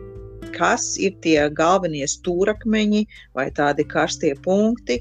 Kas 0.57 0.95
ir 1.03 1.15
tie 1.23 1.39
galvenie 1.53 2.07
stūrakmeņi 2.09 3.05
vai 3.37 3.49
tādi 3.55 3.85
karstie 3.87 4.33
punkti? 4.47 4.99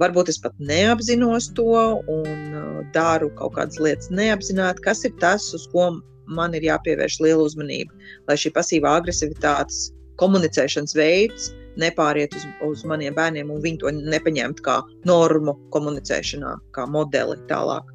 Varbūt 0.00 0.28
es 0.28 0.40
pat 0.42 0.56
neapzinos 0.60 1.48
to 1.56 1.70
un 2.12 2.56
uh, 2.58 2.80
daru 2.92 3.30
kaut 3.38 3.54
kādas 3.56 3.80
lietas 3.80 4.10
neapzināti. 4.12 4.82
Kas 4.84 5.04
ir 5.08 5.14
tas, 5.22 5.46
uz 5.56 5.64
ko 5.72 5.88
man 6.26 6.56
ir 6.58 6.66
jāpievērš 6.66 7.20
liela 7.22 7.46
uzmanība, 7.46 7.94
lai 8.28 8.36
šī 8.40 8.52
pasīvā 8.56 8.98
agresivitātes 9.00 9.86
komunicēšanas 10.20 10.96
veids 10.98 11.52
nepāriet 11.80 12.34
uz, 12.36 12.46
uz 12.66 12.84
maniem 12.88 13.14
bērniem, 13.16 13.50
un 13.52 13.62
viņi 13.62 13.80
to 13.82 13.92
nepaņemt 13.96 14.62
kā 14.64 14.80
normu 15.08 15.56
komunicēšanā, 15.74 16.56
kā 16.76 16.86
modeli 16.90 17.38
tālāk. 17.50 17.92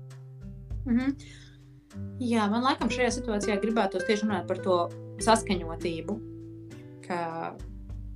Mm 0.85 0.97
-hmm. 0.97 1.15
Jā, 2.21 2.45
man 2.49 2.63
laikam 2.63 2.89
šajā 2.89 3.09
situācijā 3.11 3.57
gribētos 3.61 4.05
tieši 4.07 4.25
runāt 4.25 4.47
par 4.47 4.57
to 4.63 4.77
saskaņotību. 5.25 6.19
Ka, 7.07 7.57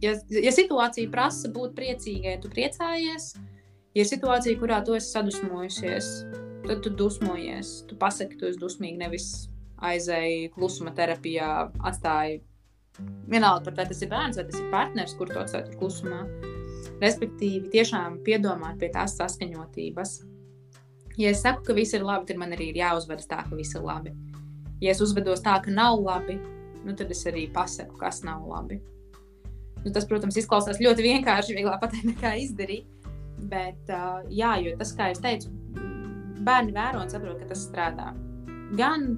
ja, 0.01 0.13
ja 0.29 0.51
situācija 0.51 1.11
prasa 1.11 1.49
būt 1.49 1.75
priecīgai, 1.75 2.41
tu 2.41 2.49
priecājies. 2.49 3.35
Ja 3.95 4.03
ir 4.03 4.09
situācija, 4.09 4.59
kurā 4.59 4.81
tu 4.85 4.93
esi 4.93 5.11
sadusmojusies, 5.11 6.05
tad 6.67 6.81
tu 6.83 6.89
dusmojies. 6.89 7.85
Tu 7.89 7.95
pasaki, 7.95 8.37
tu 8.37 8.45
esi 8.45 8.59
dusmīgi, 8.59 8.97
nevis 8.97 9.49
aizēji 9.81 10.51
klusuma 10.55 10.93
terapijā, 10.95 11.71
atstāji 11.83 12.41
Vienalga, 13.29 13.73
vai 13.75 13.85
tas 13.89 14.01
ir 14.03 14.11
bērns 14.11 14.39
vai 14.39 14.45
tas 14.47 14.59
ir 14.61 14.69
partneris, 14.71 15.15
kur 15.19 15.31
to 15.31 15.41
atstāj 15.41 15.75
klusumā. 15.79 16.23
Respektīvi, 17.01 17.67
tiešām 17.73 18.21
piedomāt 18.23 18.79
pie 18.79 18.91
tās 18.93 19.17
saskaņotības. 19.19 20.15
Ja 21.19 21.31
es 21.31 21.41
saku, 21.43 21.63
ka 21.67 21.75
viss 21.75 21.95
ir 21.95 22.03
labi, 22.05 22.27
tad 22.29 22.39
man 22.39 22.55
arī 22.55 22.69
ir 22.71 22.79
jāuzvedas 22.79 23.27
tā, 23.31 23.41
ka 23.47 23.55
viss 23.55 23.75
ir 23.75 23.83
labi. 23.83 24.13
Ja 24.83 24.91
es 24.91 25.01
uzvedos 25.03 25.43
tā, 25.43 25.55
ka 25.63 25.71
nav 25.71 25.99
labi, 26.03 26.37
nu, 26.85 26.95
tad 26.95 27.11
es 27.11 27.23
arī 27.27 27.47
pasaku, 27.51 27.97
kas 27.99 28.21
nav 28.27 28.43
labi. 28.47 28.81
Nu, 29.85 29.91
tas, 29.93 30.07
protams, 30.09 30.37
izklausās 30.39 30.81
ļoti 30.81 31.05
vienkārši, 31.05 31.55
vieglāk 31.55 31.79
pateikt, 31.83 32.09
nekā 32.09 32.33
izdarīt. 32.41 32.91
Bet, 33.51 33.81
uh, 33.91 34.23
jā, 34.31 34.55
jo 34.63 34.75
tas, 34.79 34.91
kā 34.95 35.11
jau 35.11 35.21
teicu, 35.23 35.51
bērni 36.45 36.75
vēro 36.75 37.03
un 37.03 37.11
saprot, 37.11 37.37
ka 37.41 37.51
tas 37.51 37.65
strādā. 37.67 38.11
Gan 38.79 39.13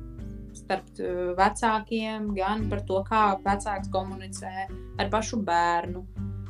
starp 0.68 1.02
vecākiem, 1.38 2.32
gan 2.36 2.68
par 2.72 2.84
to, 2.88 3.02
kā 3.08 3.24
vecāks 3.46 3.92
komunicē 3.94 4.68
ar 5.00 5.12
pašu 5.14 5.40
bērnu. 5.48 6.04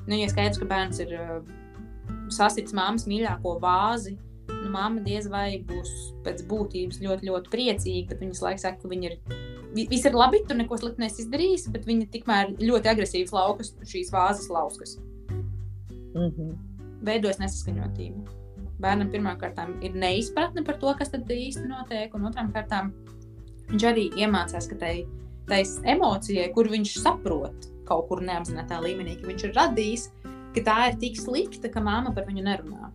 Nu, 0.07 0.15
ja 0.15 0.29
skaidrs, 0.31 0.59
ka 0.61 0.69
bērns 0.69 1.01
ir 1.03 1.13
sasits 2.33 2.75
mammas 2.75 3.05
mīļāko 3.09 3.57
vāzi, 3.63 4.15
nu, 4.51 4.69
mamma 4.73 5.03
diez 5.05 5.27
vai 5.31 5.59
būs 5.67 5.91
pēc 6.25 6.45
būtības 6.49 7.01
ļoti, 7.03 7.29
ļoti 7.29 7.53
priecīga, 7.53 8.07
bet 8.11 8.23
viņas 8.23 8.43
laiks 8.45 8.65
saka, 8.67 8.81
ka 8.83 8.91
viņa 8.91 9.11
ir. 9.11 9.19
Viss 9.77 10.07
ir 10.07 10.15
labi, 10.15 10.39
tur 10.47 10.57
neko 10.57 10.77
sliktu 10.79 11.03
neizdarījis, 11.03 11.67
bet 11.73 11.85
viņa 11.85 12.07
tikmēr 12.13 12.55
ļoti 12.57 12.89
agresīvas 12.89 13.33
laukas, 13.35 13.73
šīs 13.85 14.09
vāzes 14.15 14.47
lauskas. 14.49 14.95
Mm 16.15 16.31
-hmm. 16.31 16.55
Veidojas 17.05 17.37
nesaskaņotība. 17.43 18.23
Bērnam 18.81 19.11
pirmkārt 19.11 19.59
ir 19.85 19.93
neizpratne 19.93 20.63
par 20.63 20.79
to, 20.81 20.93
kas 20.97 21.11
tad 21.13 21.29
īsti 21.29 21.67
notiek, 21.67 22.15
un 22.15 22.25
otrām 22.29 22.49
kārtām 22.53 22.93
viņš 23.71 23.87
arī 23.89 24.07
iemācās, 24.19 24.69
ka 24.69 24.77
tai, 24.81 24.93
tai 25.49 25.63
emocijai, 25.95 26.51
kur 26.55 26.69
viņš 26.71 26.97
saprot 27.03 27.67
kaut 27.87 28.07
kur 28.09 28.23
neapzinātajā 28.25 28.83
līmenī, 28.83 29.15
ka 29.19 29.29
viņš 29.29 29.45
ir 29.47 29.53
radījis, 29.55 30.07
ka 30.55 30.63
tā 30.67 30.77
ir 30.89 30.97
tik 31.03 31.19
slikta, 31.19 31.71
ka 31.71 31.83
māma 31.83 32.13
par 32.15 32.27
viņu 32.27 32.43
nerunā. 32.47 32.91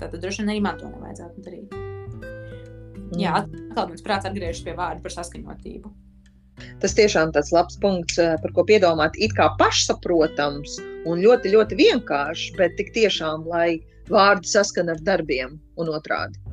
Tad 0.00 0.16
droši 0.20 0.42
vien 0.42 0.52
arī 0.52 0.62
man 0.64 0.80
to 0.80 0.90
nevajadzētu 0.90 1.44
darīt. 1.46 1.76
Mm. 3.06 3.20
Jā, 3.22 3.38
atkal 3.44 3.92
mans 3.92 4.04
prāts 4.04 4.28
atgriežas 4.28 4.64
pie 4.66 4.74
vārda 4.76 5.04
par 5.04 5.14
saskaņotību. 5.14 5.92
Tas 6.80 6.94
tiešām 6.96 7.32
tāds 7.36 7.52
labs 7.52 7.76
punkts, 7.80 8.18
eh, 8.18 8.36
par 8.42 8.52
ko 8.56 8.64
piedomāt. 8.64 9.16
It 9.16 9.36
kā 9.36 9.50
pašsaprotams 9.60 10.78
un 11.06 11.20
ļoti, 11.20 11.52
ļoti 11.52 11.78
vienkāršs, 11.80 12.56
bet 12.56 12.76
tik 12.80 12.92
tiešām, 12.96 13.46
lai 13.46 13.78
vārdi 14.08 14.48
saskan 14.48 14.90
ar 14.90 15.00
darbiem 15.04 15.60
un 15.76 15.92
otrādi. 15.92 16.45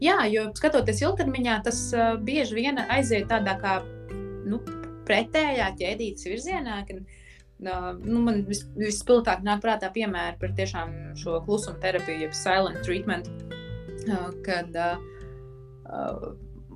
Jā, 0.00 0.22
jo 0.32 0.46
skatoties 0.56 1.02
ilgtermiņā, 1.04 1.58
tas 1.66 1.80
uh, 1.92 2.14
bieži 2.24 2.56
vien 2.56 2.80
aiziet 2.86 3.26
tādā 3.28 3.56
kā 3.60 3.74
nu, 4.48 4.62
pretējā 5.08 5.66
ķēdītas 5.76 6.28
virzienā. 6.30 6.78
Kad, 6.88 7.02
uh, 7.66 7.90
nu, 8.00 8.22
man 8.24 8.40
vis, 8.48 8.62
vispilgtāk 8.80 9.44
nāk 9.44 9.60
prātā 9.64 9.92
piemēri 9.92 10.40
par 10.40 10.56
tiešām 10.56 10.96
šo 11.20 11.42
klusuma 11.44 11.76
terapiju, 11.84 12.24
jeb 12.24 12.36
silent 12.36 12.80
treatment, 12.86 13.28
uh, 14.08 14.30
kad 14.46 14.80
uh, 14.80 15.04
uh, 15.84 16.30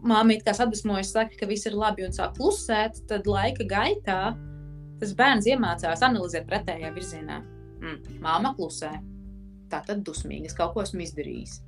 māma 0.04 0.36
it 0.36 0.44
kā 0.44 0.52
sadusmojas, 0.52 1.16
saka, 1.16 1.40
ka 1.40 1.48
viss 1.48 1.64
ir 1.64 1.80
labi 1.80 2.04
un 2.04 2.12
sāk 2.12 2.36
klusēt, 2.36 3.06
tad 3.08 3.24
laika 3.30 3.64
gaitā 3.64 4.20
tas 5.00 5.16
bērns 5.16 5.48
iemācās 5.48 6.04
analizēt 6.04 6.44
pretējā 6.50 6.92
virzienā. 6.92 7.40
Mm, 7.80 8.18
māma 8.20 8.52
klusē, 8.56 8.98
tā 9.72 9.80
tad 9.88 10.04
dusmīga, 10.04 10.52
es 10.52 10.56
kaut 10.56 10.76
ko 10.76 10.84
esmu 10.84 11.08
izdarījis 11.08 11.62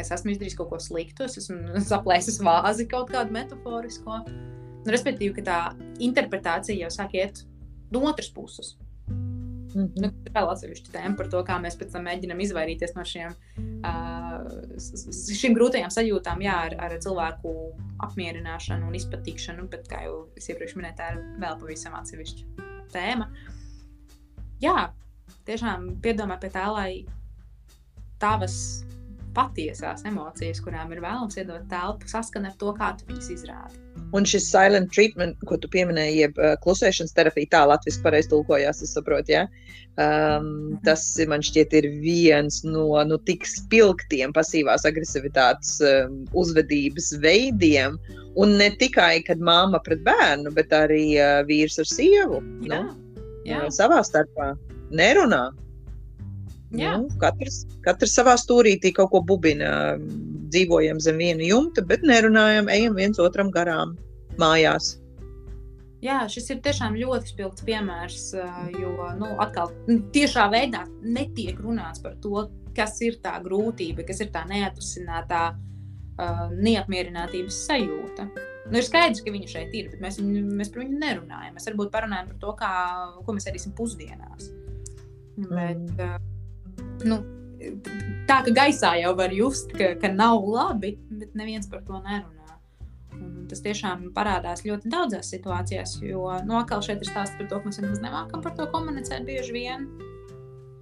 es 0.00 0.12
esmu 0.14 0.32
izdarījis 0.34 0.56
kaut 0.58 0.72
ko 0.72 0.80
sliktu, 0.82 1.26
es 1.28 1.38
esmu 1.42 1.78
saplēsis 1.92 2.40
vāzi 2.44 2.88
kaut 2.90 3.12
kādu 3.14 3.34
metaforisko. 3.36 4.22
Nu, 4.28 4.92
respektīvi, 4.94 5.34
ka 5.38 5.46
tā 5.46 5.60
interpretācija 6.04 6.78
jau 6.86 6.92
sāk 6.94 7.16
iet 7.18 7.42
no 7.92 8.04
otras 8.08 8.30
puses. 8.32 8.76
Mm 9.08 9.84
-hmm. 9.84 10.00
nu, 10.00 10.08
vēl 10.34 10.50
atsevišķi 10.52 10.92
tēma 10.92 11.16
par 11.16 11.28
to, 11.28 11.42
kā 11.44 11.58
mēs 11.60 11.76
pēc 11.76 11.92
tam 11.92 12.06
mēģinām 12.08 12.40
izvairīties 12.40 12.94
no 12.96 13.04
šiem, 13.04 13.34
uh, 13.84 14.28
šīm 15.40 15.54
grūtajām 15.58 15.90
sajūtām, 15.90 16.42
jā, 16.42 16.56
ar, 16.68 16.76
ar 16.78 16.98
cilvēku 16.98 17.52
apmierināšanu 17.98 18.88
un 18.88 18.94
izpatikšanu, 18.94 19.68
bet, 19.68 19.88
kā 19.88 20.02
jau 20.06 20.28
es 20.36 20.48
iepriekš 20.48 20.76
minēju, 20.76 20.96
tā 20.96 21.12
ir 21.12 21.20
vēl 21.42 21.60
pavisam 21.60 21.94
atsevišķa 21.94 22.44
tēma. 22.92 23.28
Jā, 24.60 24.92
tiešām 25.44 26.00
piedomā 26.02 26.40
pie 26.40 26.50
tā, 26.50 26.66
lai 26.72 27.06
tavas 28.18 28.84
patiesās 29.36 30.04
emocijas, 30.08 30.62
kurām 30.64 30.92
ir 30.94 31.02
vēlams 31.04 31.38
iedot 31.40 31.66
telpu, 31.70 32.08
saskana 32.10 32.52
ar 32.52 32.56
to, 32.60 32.72
kā 32.78 32.92
tu 32.98 33.08
viņas 33.10 33.30
izrādi. 33.36 33.82
Un 34.16 34.24
šis 34.28 34.46
silent 34.48 34.92
treatment, 34.94 35.36
ko 35.48 35.58
tu 35.60 35.68
pieminēji, 35.72 36.22
jeb 36.22 36.38
uh, 36.40 36.54
klusēšanas 36.64 37.16
terapija, 37.16 37.50
tā 37.52 37.64
latviešu 37.68 38.00
pareizi 38.04 38.30
tulkojās, 38.32 38.82
es 38.84 38.94
saprotu, 38.96 39.34
ja? 39.34 39.44
um, 39.98 40.78
tas 40.86 41.02
man 41.30 41.42
šķiet 41.44 41.74
ir 41.80 41.88
viens 42.02 42.62
no 42.66 42.86
nu, 43.08 43.18
tik 43.28 43.46
spilgtiem 43.48 44.32
pasīvās 44.36 44.86
agresivitātes 44.88 45.78
um, 45.84 46.22
uzvedības 46.38 47.12
veidiem. 47.24 47.98
Un 48.38 48.54
ne 48.60 48.70
tikai, 48.78 49.18
kad 49.26 49.42
māma 49.42 49.80
pret 49.84 50.04
bērnu, 50.06 50.52
bet 50.56 50.74
arī 50.74 51.18
uh, 51.18 51.40
vīrs 51.48 51.80
ar 51.82 51.88
sievu. 51.90 52.42
Jā, 52.66 52.82
nu, 52.84 53.24
jā. 53.48 53.64
Savā 53.74 54.02
starpā 54.06 54.52
nerunā. 54.94 55.48
Nu, 56.70 57.08
katrs, 57.20 57.62
katrs 57.84 58.14
savā 58.18 58.34
stūrītī 58.40 58.92
kaut 58.96 59.12
ko 59.14 59.22
bubina. 59.24 59.96
Dzīvojam 60.52 61.00
zem 61.00 61.20
viena 61.20 61.44
jumta, 61.44 61.84
bet 61.84 62.04
nerunājam, 62.08 62.70
ejam 62.72 62.96
viens 62.96 63.20
otram 63.20 63.52
garām 63.52 63.96
mājās. 64.40 64.96
Jā, 66.04 66.20
šis 66.30 66.52
ir 66.54 66.60
tiešām 66.62 66.94
ļoti 66.94 67.32
spilgts 67.32 67.64
piemērs, 67.66 68.28
jo 68.78 68.92
nu, 69.18 69.32
atkal 69.42 69.72
tiešā 70.14 70.46
veidā 70.52 70.84
netiek 71.02 71.58
runāts 71.58 72.04
par 72.04 72.14
to, 72.22 72.44
kas 72.76 73.00
ir 73.02 73.18
tā 73.24 73.34
grūtība, 73.42 74.06
kas 74.06 74.22
ir 74.22 74.30
tā 74.30 74.44
neatrisinātā 74.46 75.42
uh, 75.56 76.44
neapmierinātības 76.54 77.58
sajūta. 77.66 78.28
Nu, 78.68 78.78
ir 78.78 78.86
skaidrs, 78.86 79.24
ka 79.24 79.32
viņa 79.34 79.50
šeit 79.50 79.74
ir, 79.74 79.90
bet 79.90 80.02
mēs, 80.04 80.20
viņu, 80.20 80.44
mēs 80.60 80.70
par 80.70 80.84
viņu 80.84 81.02
nerunājam. 81.02 81.54
Mēs 81.56 81.68
varbūt 81.70 81.92
parunājam 81.92 82.30
par 82.30 82.40
to, 82.44 82.54
kā, 82.60 82.72
ko 83.24 83.34
mēs 83.34 83.48
ēdīsim 83.50 83.74
pusdienās. 83.78 84.50
Bet, 85.38 85.88
mm. 85.96 86.37
Nu, 87.08 87.20
tā 88.28 88.40
ka 88.46 88.54
gaisā 88.54 88.94
jau 89.02 89.14
var 89.18 89.34
just, 89.34 89.72
ka, 89.76 89.94
ka 90.00 90.10
nav 90.12 90.44
labi, 90.46 90.96
bet 91.20 91.36
neviens 91.38 91.70
par 91.70 91.84
to 91.86 92.00
nerunā. 92.02 92.58
Un 93.18 93.48
tas 93.50 93.62
tiešām 93.64 94.10
parādās 94.14 94.62
ļoti 94.66 94.90
daudzās 94.92 95.32
situācijās, 95.32 95.96
jo 96.04 96.28
nu, 96.46 96.58
atkal 96.60 96.84
šeit 96.84 97.02
ir 97.02 97.10
stāsts 97.10 97.38
par 97.38 97.48
to, 97.50 97.58
ka 97.58 97.70
mēs 97.70 97.80
nemaz 97.82 98.04
nemākam 98.04 98.44
par 98.44 98.54
to 98.58 98.68
komunicēt 98.74 99.26
bieži 99.26 99.56
vien. 99.56 99.88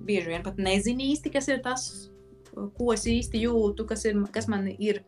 Bieži 0.06 0.34
vien 0.34 0.44
pat 0.46 0.60
nezinu 0.60 1.06
īsti, 1.12 1.32
kas 1.34 1.48
ir 1.50 1.62
tas, 1.64 1.86
ko 2.76 2.92
es 2.94 3.06
īsti 3.08 3.40
jūtu, 3.44 3.86
kas, 3.88 4.04
ir, 4.08 4.18
kas 4.32 4.48
man 4.52 4.68
ir 4.72 5.02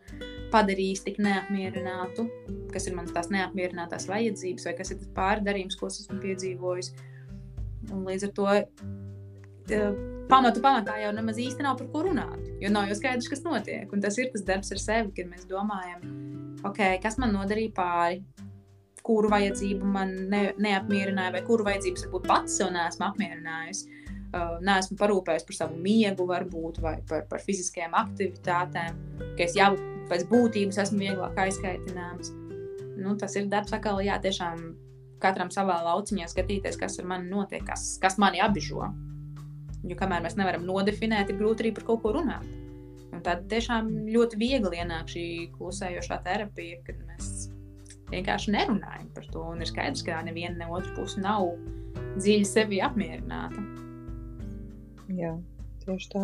padarījis 0.52 1.04
tik 1.04 1.20
neapmierinātu, 1.22 2.24
kas 2.72 2.88
ir 2.88 2.96
manas 2.96 3.12
tās 3.16 3.28
neapmierinātās 3.32 4.08
vajadzības, 4.08 4.66
vai 4.68 4.74
kas 4.78 4.92
ir 4.92 5.00
tas 5.02 5.12
pārdarījums, 5.16 5.76
ko 5.78 5.90
esmu 5.92 6.18
piedzīvojis. 6.24 6.92
Un 7.92 8.04
līdz 8.08 8.28
ar 8.28 8.34
to 8.36 8.48
pamatu 10.28 10.62
pamatā 10.64 10.98
jau 11.02 11.12
nemaz 11.16 11.38
īsti 11.40 11.64
nav 11.64 11.78
par 11.80 11.88
ko 11.92 12.04
runāt. 12.06 12.40
Jo 12.62 12.72
nav 12.72 12.88
jau 12.90 12.98
skaidrs, 12.98 13.30
kas 13.30 13.44
notiek. 13.44 13.88
Un 13.92 14.04
tas 14.04 14.18
ir 14.20 14.30
tas 14.32 14.44
darbs 14.46 14.72
ar 14.74 14.82
sevi, 14.82 15.14
kad 15.16 15.30
mēs 15.30 15.46
domājam, 15.50 16.04
okay, 16.68 16.98
kas 17.02 17.18
man 17.20 17.32
nodarīja 17.36 17.74
pāri, 17.76 18.22
kuru 19.08 19.30
vajadzību 19.32 19.88
man 19.88 20.12
ne, 20.32 20.42
neapmierināja, 20.60 21.32
vai 21.38 21.44
kuru 21.46 21.64
vajadzības 21.68 22.04
varbūt 22.06 22.26
pats 22.28 22.58
sev 22.60 22.74
neesmu 22.74 23.08
apmierinājusi. 23.08 23.94
Uh, 24.28 24.58
neesmu 24.60 24.98
parūpējis 25.00 25.46
par 25.48 25.56
savu 25.56 25.78
miegu, 25.80 26.26
varbūt, 26.28 26.82
vai 26.84 26.98
par, 27.08 27.22
par 27.30 27.40
fiziskajām 27.40 27.94
aktivitātēm, 27.96 28.98
ka 29.38 29.46
es 29.46 29.56
jau 29.56 29.70
pēc 30.10 30.26
būtības 30.28 30.82
esmu 30.84 31.00
vieglāk 31.00 31.40
aizkaitināms. 31.46 32.34
Nu, 33.00 33.14
tas 33.16 33.38
ir 33.40 33.48
darbs, 33.48 33.72
atkal, 33.72 34.02
jā, 34.04 34.18
tiešām 34.20 34.60
katram 35.22 35.48
savā 35.54 35.78
lauciņā 35.86 36.28
skatīties, 36.28 36.76
kas 36.76 36.98
ar 37.00 37.08
mani 37.08 37.32
notiek, 37.32 37.64
kas, 37.64 37.94
kas 38.02 38.18
mani 38.20 38.42
apbižo. 38.44 38.90
Jo 39.86 39.98
kamēr 39.98 40.24
mēs 40.24 40.34
nevaram 40.38 40.64
nodefinēt, 40.66 41.30
ir 41.30 41.38
grūti 41.38 41.64
arī 41.64 41.74
par 41.76 41.86
kaut 41.86 42.02
ko 42.02 42.14
runāt. 42.16 42.46
Un 43.14 43.22
tad 43.24 43.46
tiešām 43.50 43.88
ļoti 44.10 44.38
viegli 44.40 44.80
ienāk 44.82 45.10
šī 45.12 45.26
klusējošā 45.54 46.18
terapija, 46.26 46.80
kad 46.86 46.98
mēs 47.08 47.48
vienkārši 48.12 48.54
nerunājam 48.54 49.08
par 49.14 49.28
to. 49.32 49.44
Un 49.54 49.62
ir 49.62 49.70
skaidrs, 49.70 50.04
ka 50.06 50.20
neviena 50.26 50.56
ne 50.60 50.70
otra 50.72 50.92
puse 50.96 51.22
nav 51.22 51.52
dziļi 52.18 52.48
sevi 52.48 52.82
apmierināta. 52.84 53.62
Jā. 55.14 55.36
Tieši 55.88 56.08
tā. 56.12 56.22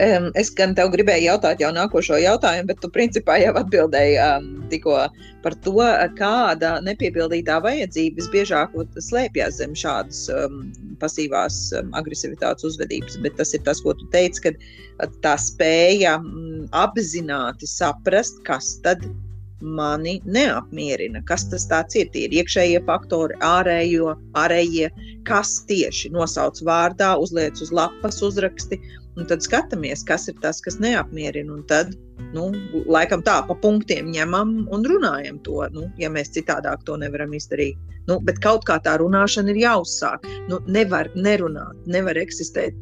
Um, 0.00 0.26
es 0.40 0.48
gan 0.56 0.70
tev 0.76 0.88
gribēju 0.94 1.26
jautāt 1.26 1.60
jau 1.60 1.68
nākošo 1.76 2.16
jautājumu, 2.22 2.70
bet 2.70 2.80
tu 2.80 2.88
principā 2.94 3.36
jau 3.42 3.52
atbildēji 3.60 4.16
um, 4.24 4.46
tikko 4.72 5.02
par 5.44 5.56
to, 5.66 5.74
kāda 6.16 6.70
nepiepildītā 6.86 7.58
vajadzība 7.66 8.22
visbiežāk 8.22 8.72
slēpjas 9.04 9.60
zem 9.60 9.76
šādas 9.76 10.24
um, 10.32 10.62
pasīvās 11.02 11.60
um, 11.76 11.92
agresivitātes 12.00 12.64
uzvedības. 12.70 13.20
Bet 13.26 13.36
tas 13.36 13.52
ir 13.52 13.64
tas, 13.68 13.84
ko 13.84 13.92
tu 13.92 14.08
teici, 14.14 14.48
ka 14.48 15.12
tā 15.26 15.36
spēja 15.36 16.16
um, 16.22 16.64
apzināti 16.72 17.68
saprast, 17.68 18.40
kas 18.48 18.78
tad 18.86 19.04
ir 19.04 19.16
mani 19.60 20.18
neapmierina. 20.24 21.22
Kas 21.26 21.48
tas 21.50 21.66
ir? 21.94 22.08
Tie 22.12 22.26
ir 22.26 22.36
iekšējie 22.40 22.82
faktori, 22.86 23.36
ārējo, 23.44 24.14
ārējie, 24.38 24.90
kas 25.28 25.64
tieši 25.68 26.12
nosauc 26.14 26.60
vārdā, 26.64 27.14
uzliek 27.18 27.54
uz 27.62 27.72
lapas, 27.72 28.22
uzraksti. 28.22 28.80
Un 29.18 29.26
tad 29.26 29.42
skatāmies, 29.42 30.04
kas 30.06 30.28
ir 30.30 30.36
tas, 30.42 30.60
kas 30.62 30.78
neapmierina. 30.78 31.50
Un 31.56 31.64
tad, 31.66 31.90
nu, 32.36 32.52
laikam 32.86 33.24
tā, 33.26 33.40
pa 33.48 33.56
punktiem 33.62 34.12
ņemam 34.14 34.68
un 34.70 34.86
runājam 34.86 35.40
to, 35.42 35.64
nu, 35.74 35.88
ja 35.98 36.10
mēs 36.10 36.30
citādāk 36.36 36.84
to 36.86 36.96
nevaram 37.00 37.34
izdarīt. 37.34 37.78
Nu, 38.08 38.20
bet 38.24 38.38
kaut 38.44 38.62
kā 38.68 38.78
tā 38.84 38.94
runāšana 39.02 39.52
ir 39.52 39.64
jāuzsāk. 39.64 40.28
Nu, 40.48 40.62
nevar 40.70 41.10
nerunāt, 41.18 41.82
nevar 41.90 42.20
eksistēt 42.20 42.76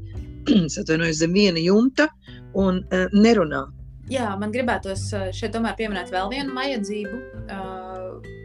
atvainojos, 0.81 1.23
zem 1.23 1.33
viena 1.35 1.63
jumta 1.63 2.11
un 2.55 2.85
uh, 2.85 3.09
nerunāt. 3.17 3.73
Jā, 4.11 4.31
man 4.39 4.53
gribētos 4.55 5.09
eh, 5.17 5.29
šeit 5.35 5.55
tomēr 5.57 5.75
pieminēt 5.79 6.13
vēl 6.15 6.31
vienu 6.31 6.55
vajadzību. 6.55 7.23
Uh, 7.47 7.87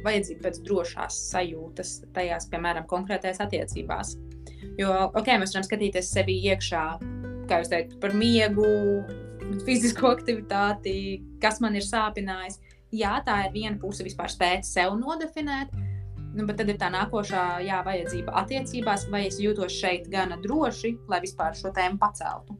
vajadzību 0.05 0.43
pēc 0.45 0.59
drošās 0.66 1.18
sajūtas 1.32 1.95
tajās, 2.16 2.47
piemēram, 2.51 2.88
konkrētajās 2.89 3.41
attiecībās. 3.45 4.16
Jo, 4.80 4.93
ok, 5.09 5.34
mēs 5.41 5.53
varam 5.55 5.68
skatīties 5.68 6.09
sevi 6.16 6.38
iekšā, 6.49 6.86
kā 7.49 7.62
jūs 7.62 7.72
teicat, 7.72 7.97
par 8.01 8.16
miegu, 8.18 8.66
fizisko 9.68 10.14
aktivitāti, 10.16 10.95
kas 11.43 11.62
man 11.64 11.78
ir 11.78 11.86
sāpinājis. 11.86 12.59
Jā, 12.95 13.18
tā 13.26 13.38
ir 13.45 13.53
viena 13.55 13.78
puse 13.80 14.03
vispār 14.03 14.32
spēt 14.32 14.68
sev 14.68 14.97
nodefinēt, 14.99 15.72
nu, 16.36 16.47
bet 16.47 16.57
tad 16.59 16.72
ir 16.72 16.80
tā 16.80 16.89
nākošā 16.91 17.45
jā, 17.68 17.80
vajadzība 17.88 18.36
attiecībās, 18.43 19.07
vai 19.12 19.26
es 19.30 19.39
jūtos 19.43 19.78
šeit 19.78 20.09
gana 20.12 20.39
droši, 20.43 20.97
lai 21.12 21.22
vispār 21.24 21.55
šo 21.55 21.72
tēmu 21.76 22.01
paceltu. 22.01 22.57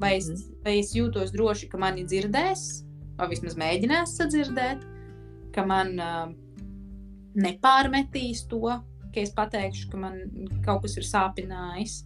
Vai 0.00 0.14
es, 0.16 0.30
mm. 0.30 0.60
vai 0.64 0.78
es 0.80 0.94
jūtos 0.96 1.32
droši, 1.34 1.68
ka 1.70 1.80
mani 1.80 2.06
dzirdēs, 2.08 2.68
vai 3.18 3.28
vismaz 3.32 3.56
mēģinās 3.60 4.16
sadzirdēt, 4.16 4.86
ka 5.54 5.64
man 5.68 5.92
uh, 6.00 6.30
nepārmetīs 7.36 8.46
to, 8.50 8.62
ka 9.10 9.20
es 9.22 9.34
pateikšu, 9.36 9.90
ka 9.92 10.00
man 10.00 10.22
kaut 10.64 10.86
kas 10.86 10.96
ir 11.00 11.08
sāpinājis. 11.08 12.00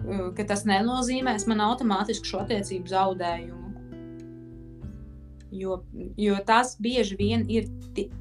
Uh, 0.00 0.28
ka 0.36 0.46
tas 0.48 0.62
nenozīmēs 0.68 1.48
man 1.50 1.64
automātiski 1.66 2.30
šo 2.30 2.44
attiecību 2.44 2.92
zaudējumu. 2.92 3.66
Jo, 5.50 5.80
jo 6.14 6.36
tas 6.46 6.76
bieži 6.78 7.16
vien 7.18 7.40
ir 7.50 7.66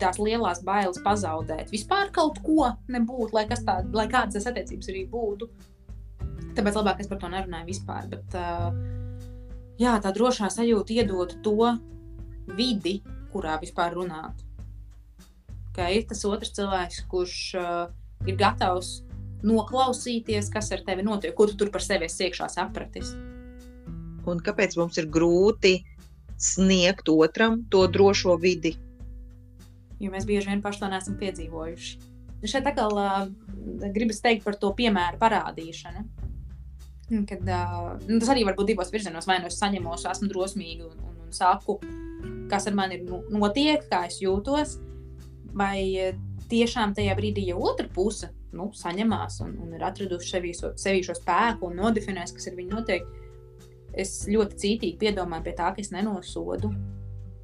tās 0.01 0.17
lielās 0.17 0.63
bailes 0.65 0.97
pazaudēt. 1.05 1.69
Vispār 1.69 2.09
kaut 2.13 2.39
ko 2.41 2.71
nebūtu, 2.89 3.35
lai, 3.37 3.45
tā, 3.51 3.75
lai 3.93 4.07
kādas 4.09 4.39
tas 4.39 4.49
attiecības 4.49 4.89
arī 4.89 5.03
būtu. 5.11 5.49
Tāpēc 6.57 6.79
labāk 6.79 7.03
es 7.03 7.09
par 7.09 7.19
to 7.21 7.29
nerunāju 7.31 7.69
vispār. 7.69 8.07
Bet, 8.11 8.35
uh, 8.37 8.73
jā, 9.79 9.95
tā 10.03 10.13
drošā 10.15 10.49
sajūta 10.53 10.95
iedod 10.97 11.35
to 11.45 11.73
vidi, 12.57 12.99
kurā 13.33 13.59
vispār 13.61 13.93
runāt. 13.97 14.45
Ka 15.75 15.91
ir 15.93 16.07
tas 16.09 16.25
otrs 16.27 16.55
cilvēks, 16.57 17.03
kurš 17.11 17.37
uh, 17.59 17.85
ir 18.27 18.39
gatavs 18.39 18.99
noklausīties, 19.45 20.49
kas 20.51 20.73
ar 20.75 20.83
tevi 20.87 21.05
notiek, 21.05 21.35
ko 21.35 21.47
tu 21.47 21.55
tur 21.59 21.71
par 21.71 21.85
sevi 21.85 22.09
iekšā 22.09 22.49
sapratis. 22.51 23.13
Un 24.27 24.41
kāpēc 24.43 24.75
mums 24.77 24.99
ir 24.99 25.07
grūti 25.09 25.79
sniegt 26.39 27.09
otram 27.11 27.63
to 27.71 27.85
drošo 27.87 28.35
vidi? 28.41 28.75
Jo 29.99 30.11
mēs 30.11 30.27
bieži 30.27 30.51
vien 30.51 30.61
paši 30.63 30.83
to 30.83 30.89
neesam 30.91 31.17
piedzīvojuši. 31.19 31.97
Šeit 32.47 32.67
atkal 32.69 32.95
uh, 32.95 33.25
gribas 33.91 34.21
teikt 34.23 34.45
par 34.45 34.55
to 34.59 34.71
piemēru 34.75 35.19
parādīšanu. 35.19 36.05
Kad, 37.09 37.41
uh, 37.41 37.95
nu, 38.05 38.19
tas 38.21 38.29
arī 38.29 38.43
var 38.45 38.57
būt 38.57 38.73
divos 38.73 38.91
virzienos. 38.93 39.25
Vai 39.29 39.39
nu 39.41 39.49
es 39.49 39.57
saņemu, 39.57 39.95
esmu 40.11 40.29
drosmīga 40.29 40.85
un, 40.85 40.97
un, 41.09 41.15
un 41.25 41.33
saku, 41.33 41.79
kas 42.51 42.67
ar 42.69 42.77
mani 42.77 42.99
ir 42.99 43.07
notiek, 43.33 43.87
kā 43.89 44.05
es 44.09 44.19
jūtos. 44.21 44.77
vai 45.57 46.13
tiešām 46.49 46.93
tajā 46.97 47.15
brīdī, 47.17 47.47
ja 47.49 47.57
otra 47.57 47.87
puse 47.93 48.29
nu, 48.55 48.69
saņemās 48.75 49.39
un, 49.45 49.55
un 49.63 49.73
ir 49.77 49.83
atradusi 49.85 50.31
sevī, 50.33 50.53
sevī 50.53 51.01
šo 51.05 51.15
spēku 51.17 51.69
un 51.69 51.77
nodefinēs, 51.81 52.33
kas 52.35 52.49
ir 52.49 52.57
viņa 52.57 52.75
noteikti, 52.75 53.27
es 54.01 54.15
ļoti 54.29 54.57
cītīgi 54.63 54.97
piedomāju 55.01 55.45
pie 55.45 55.53
tā, 55.57 55.69
ka 55.73 55.83
es 55.83 55.93
nenosodu. 55.93 56.71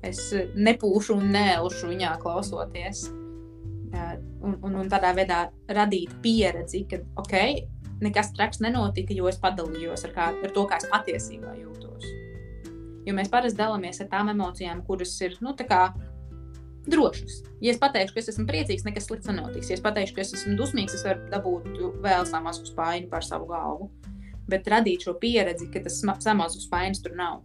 Es 0.05 0.19
nepūšu 0.53 1.15
un 1.17 1.31
neelšu 1.33 1.89
viņā 1.89 2.11
klausoties. 2.21 3.07
Un, 4.45 4.57
un, 4.59 4.75
un 4.81 4.89
tādā 4.91 5.13
veidā 5.17 5.45
radīt 5.71 6.11
pieredzi, 6.21 6.83
ka, 6.89 6.99
ok, 7.21 7.33
nekas 8.03 8.33
traks 8.35 8.61
nenotika, 8.63 9.15
jo 9.15 9.29
es 9.31 9.39
padalījos 9.41 10.05
ar, 10.07 10.15
kā, 10.15 10.31
ar 10.35 10.53
to, 10.55 10.65
kā 10.69 10.79
es 10.81 10.89
patiesībā 10.91 11.55
jūtos. 11.59 12.09
Jo 13.05 13.13
mēs 13.13 13.29
parasti 13.31 13.59
dalāmies 13.59 14.01
ar 14.01 14.09
tām 14.11 14.31
emocijām, 14.33 14.81
kuras 14.87 15.13
ir 15.21 15.37
nu, 15.45 15.53
drošas. 16.85 17.41
Ja 17.61 17.73
es 17.73 17.79
pateikšu, 17.81 18.13
ka 18.13 18.21
es 18.21 18.29
esmu 18.33 18.45
priecīgs, 18.49 18.85
nekas 18.85 19.07
slikts 19.09 19.29
nenotiks. 19.29 19.71
Ja 19.71 19.77
es 19.77 19.83
pateikšu, 19.85 20.15
ka 20.15 20.23
es 20.23 20.33
esmu 20.37 20.55
dusmīgs, 20.59 20.97
es 20.97 21.05
varu 21.05 21.25
dabūt 21.31 21.69
vēl 22.03 22.27
samazu 22.29 22.67
spaiņu 22.69 23.09
par 23.09 23.25
savu 23.25 23.49
galvu. 23.49 23.89
Bet 24.49 24.67
radīt 24.69 25.05
šo 25.05 25.15
pieredzi, 25.21 25.69
ka 25.73 25.81
tas 25.85 26.01
samazu 26.01 26.61
spaiņas 26.61 27.01
tur 27.01 27.15
nav. 27.17 27.41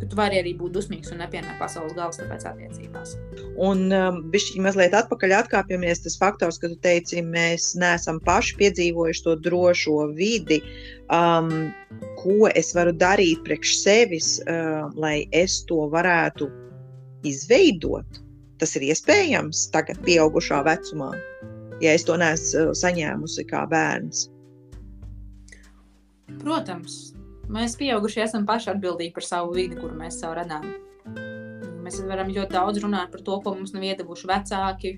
Ka 0.00 0.08
tu 0.10 0.18
vari 0.18 0.40
arī 0.40 0.54
būt 0.58 0.74
dusmīgs 0.74 1.12
un 1.14 1.22
nepienākt 1.22 1.60
pasaules 1.60 1.94
galvas 1.96 2.18
tāpēc 2.20 2.46
attiecībās. 2.50 3.14
Un 3.62 3.86
um, 3.94 4.18
bišķi 4.32 4.64
mazliet 4.64 4.96
atpakaļ 4.98 5.36
atkāpjamies 5.38 6.02
tas 6.04 6.18
faktors, 6.20 6.58
ka 6.58 6.72
tu 6.72 6.78
teici, 6.82 7.22
mēs 7.22 7.72
neesam 7.78 8.18
paši 8.26 8.58
piedzīvojuši 8.62 9.24
to 9.28 9.36
drošo 9.46 10.08
vidi. 10.18 10.60
Um, 11.14 11.70
ko 12.18 12.50
es 12.50 12.74
varu 12.74 12.96
darīt 12.98 13.46
priekš 13.46 13.78
sevis, 13.84 14.34
uh, 14.48 14.90
lai 14.98 15.22
es 15.44 15.62
to 15.70 15.86
varētu 15.94 16.50
izveidot? 17.24 18.24
tas 18.64 18.76
ir 18.78 18.86
iespējams 18.88 19.68
tagad, 19.74 19.98
pieaugušā 20.06 20.62
vecumā, 20.66 21.10
ja 21.82 21.94
es 21.96 22.06
to 22.06 22.16
neesmu 22.20 22.70
uh, 22.70 22.76
saņēmusi 22.78 23.46
kā 23.50 23.64
bērns. 23.70 24.28
Protams, 26.40 27.13
mēs 27.52 27.76
pieaugušie 27.80 28.22
esam 28.24 28.46
paši 28.48 28.72
atbildīgi 28.74 29.14
par 29.16 29.26
savu 29.26 29.54
vidi, 29.56 29.76
kuru 29.78 29.96
mēs 29.98 30.20
sev 30.20 30.34
radām. 30.38 30.66
Mēs 31.84 32.00
varam 32.08 32.30
ļoti 32.32 32.54
daudz 32.54 32.80
runāt 32.80 33.12
par 33.12 33.24
to, 33.24 33.40
ko 33.44 33.54
mums 33.56 33.74
nav 33.74 33.84
iedevuši 33.84 34.30
vecāki. 34.30 34.94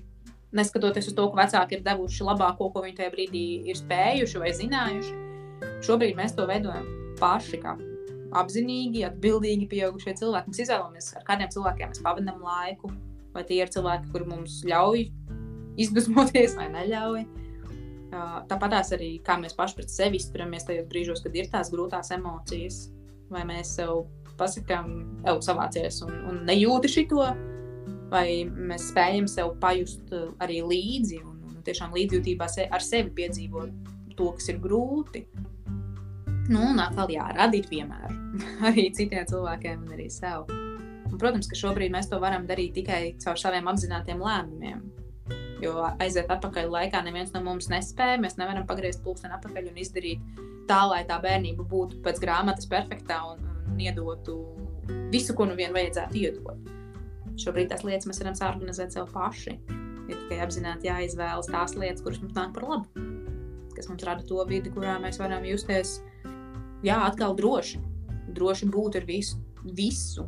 Neskatoties 0.55 1.09
uz 1.11 1.15
to, 1.17 1.25
ka 1.31 1.41
vecāki 1.41 1.77
ir 1.77 1.83
devuši 1.83 2.23
labāko, 2.23 2.69
ko 2.71 2.85
viņi 2.85 2.95
tajā 3.01 3.11
brīdī 3.11 3.43
ir 3.67 3.75
spējuši 3.75 4.39
vai 4.39 4.53
zinājuši, 4.55 5.17
šobrīd 5.83 6.15
mēs 6.15 6.37
to 6.37 6.47
veidojam 6.47 6.87
paši, 7.19 7.59
kā 7.59 7.75
apzinīgi, 8.37 9.03
atbildīgi 9.07 9.67
pieaugušie 9.71 10.15
cilvēki. 10.19 10.53
Mēs 10.53 10.63
izvēlamies, 10.63 11.11
ar 11.19 11.25
kādiem 11.27 11.51
cilvēkiem 11.51 11.91
mēs 11.91 12.03
pavadām 12.05 12.39
laiku, 12.43 12.91
vai 13.35 13.43
tie 13.47 13.59
ir 13.63 13.71
cilvēki, 13.73 14.11
kuri 14.13 14.29
mums 14.31 14.61
ļauj 14.67 15.03
izdusmoties 15.83 16.55
vai 16.57 16.69
neļauj. 16.73 17.25
Tāpat 18.11 18.77
arī 18.95 19.17
kā 19.25 19.35
mēs 19.41 19.55
paši 19.57 19.75
pret 19.79 19.91
sevi 19.91 20.21
izturamies 20.21 20.67
tajos 20.67 20.87
brīžos, 20.87 21.23
kad 21.25 21.35
ir 21.35 21.49
tās 21.51 21.71
grūtās 21.73 22.13
emocijas, 22.15 22.87
vai 23.33 23.43
mēs 23.47 23.75
sev 23.79 24.05
pasakām, 24.39 24.93
ej, 25.25 25.39
savācies 25.43 25.99
un, 26.05 26.13
un 26.29 26.41
nejūti 26.47 26.91
šito, 26.93 27.25
vai 28.11 28.45
mēs 28.45 28.91
spējam 28.91 29.27
sev 29.27 29.55
pajust 29.61 30.13
arī 30.43 30.61
līdzi 30.63 31.19
un, 31.23 31.41
un 31.49 31.63
tiešām 31.65 31.95
līdzjūtībā 31.97 32.47
se, 32.51 32.67
ar 32.71 32.83
sevi 32.83 33.11
piedzīvot 33.17 33.93
to, 34.17 34.31
kas 34.37 34.49
ir 34.53 34.61
grūti. 34.63 35.25
Nu, 36.47 36.61
un 36.71 36.79
atkal, 36.79 37.11
jā, 37.11 37.25
radīt 37.35 37.67
piemēru 37.71 38.15
arī 38.69 38.87
citiem 38.95 39.27
cilvēkiem 39.27 39.83
un 39.83 39.97
arī 39.97 40.07
sev. 40.13 40.47
Un, 41.07 41.15
protams, 41.19 41.47
ka 41.49 41.59
šobrīd 41.59 41.91
mēs 41.93 42.09
to 42.11 42.19
varam 42.23 42.47
darīt 42.47 42.75
tikai 42.77 43.01
caur 43.23 43.39
saviem 43.39 43.67
apzinātajiem 43.71 44.23
lēmumiem. 44.23 44.81
Jo 45.63 45.87
aiziet 45.97 46.29
atpakaļ 46.29 46.69
laikā, 46.69 47.01
neviens 47.05 47.31
no 47.33 47.41
mums 47.45 47.69
nespēja. 47.71 48.19
Mēs 48.21 48.37
nevaram 48.37 48.67
pagriezt 48.69 49.01
pulksteni 49.05 49.33
atpakaļ 49.37 49.71
un 49.71 49.79
izdarīt 49.81 50.41
tā, 50.69 50.83
lai 50.91 51.01
tā 51.09 51.17
bērnība 51.23 51.65
būtu 51.65 52.01
pēc 52.05 52.21
grāmatas 52.21 52.69
perfektā 52.69 53.23
un, 53.31 53.41
un 53.71 53.81
iedotu 53.81 54.37
visu, 55.11 55.33
ko 55.37 55.47
nu 55.49 55.57
vien 55.57 55.73
vajadzētu 55.75 56.21
iedot. 56.21 56.73
Šobrīd 57.37 57.71
tās 57.71 57.83
lietas 57.85 58.09
mēs 58.09 58.21
varam 58.21 58.37
organizēt 58.51 58.93
sev 58.93 59.09
paši. 59.13 59.57
Ir 60.07 60.15
tikai 60.23 60.39
apzināti 60.45 60.87
jāizvēlas 60.87 61.49
tās 61.51 61.75
lietas, 61.75 62.03
kuras 62.05 62.21
mums 62.21 62.37
nāk 62.37 62.53
par 62.55 62.63
labu, 62.63 63.07
kas 63.75 63.89
mums 63.91 64.05
rada 64.07 64.23
to 64.25 64.39
vidi, 64.47 64.71
kurā 64.71 64.95
mēs 65.03 65.19
varam 65.19 65.43
justies 65.45 65.97
jā, 66.85 66.95
atkal 67.01 67.35
droši. 67.37 67.81
Droši 68.37 68.69
būt 68.71 68.99
ar 69.01 69.07
visu, 69.07 69.41
visu 69.75 70.27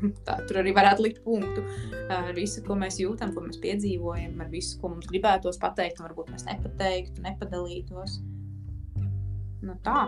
Tā, 0.26 0.38
tur 0.48 0.60
arī 0.60 0.72
varētu 0.76 1.06
likt 1.06 1.22
punktu 1.24 1.64
ar 2.12 2.32
visu, 2.36 2.62
ko 2.66 2.76
mēs 2.78 3.00
jūtam, 3.00 3.34
ko 3.34 3.44
mēs 3.46 3.60
piedzīvojam, 3.62 4.38
ar 4.42 4.50
visu, 4.52 4.78
ko 4.80 4.92
mums 4.92 5.08
gribētos 5.10 5.60
pateikt, 5.62 6.00
un 6.00 6.08
varbūt 6.08 6.32
mēs 6.34 6.46
nepateiktu, 6.48 7.24
nepadalītos. 7.26 8.18
Nu, 9.66 9.76
tā. 9.86 10.06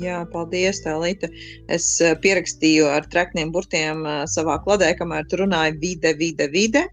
Jā, 0.00 0.22
paldies, 0.32 0.80
Tēlīte. 0.84 1.28
Es 1.72 1.86
pierakstīju 2.24 2.88
ar 2.88 3.06
trekniem 3.12 3.52
burtiem 3.54 4.04
savā 4.30 4.56
kladē, 4.64 4.92
kamēr 4.98 5.26
tu 5.28 5.38
runāji 5.42 5.76
vide, 5.82 6.14
vide, 6.18 6.48
vide. 6.52 6.86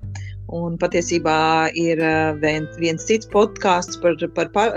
Un 0.52 0.76
patiesībā 0.80 1.72
ir 1.80 2.02
viens 2.44 3.06
cits 3.08 3.30
podkāsts 3.32 4.00
par, 4.04 4.18
par, 4.36 4.52
par 4.52 4.76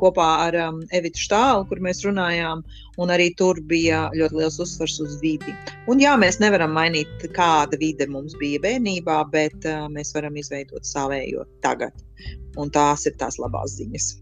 kopā 0.00 0.28
ar 0.46 0.56
um, 0.66 0.80
Evitu 0.94 1.20
Štālu, 1.24 1.66
kur 1.68 1.80
mēs 1.84 2.02
runājām, 2.06 2.62
un 3.02 3.12
arī 3.12 3.30
tur 3.38 3.60
bija 3.68 4.04
ļoti 4.16 4.38
liels 4.40 4.58
uzsvars 4.62 4.98
uz 5.04 5.16
vidi. 5.22 5.54
Un 5.90 6.02
jā, 6.02 6.14
mēs 6.20 6.40
nevaram 6.42 6.74
mainīt, 6.76 7.26
kāda 7.36 7.78
vide 7.80 8.08
mums 8.10 8.36
bija 8.40 8.60
bērnībā, 8.62 9.18
bet 9.32 9.68
uh, 9.68 9.86
mēs 9.92 10.14
varam 10.16 10.36
izveidot 10.40 10.86
savējo 10.88 11.46
tagad. 11.64 11.96
Un 12.60 12.70
tās 12.72 13.06
ir 13.08 13.16
tās 13.20 13.40
labās 13.40 13.78
ziņas. 13.78 14.12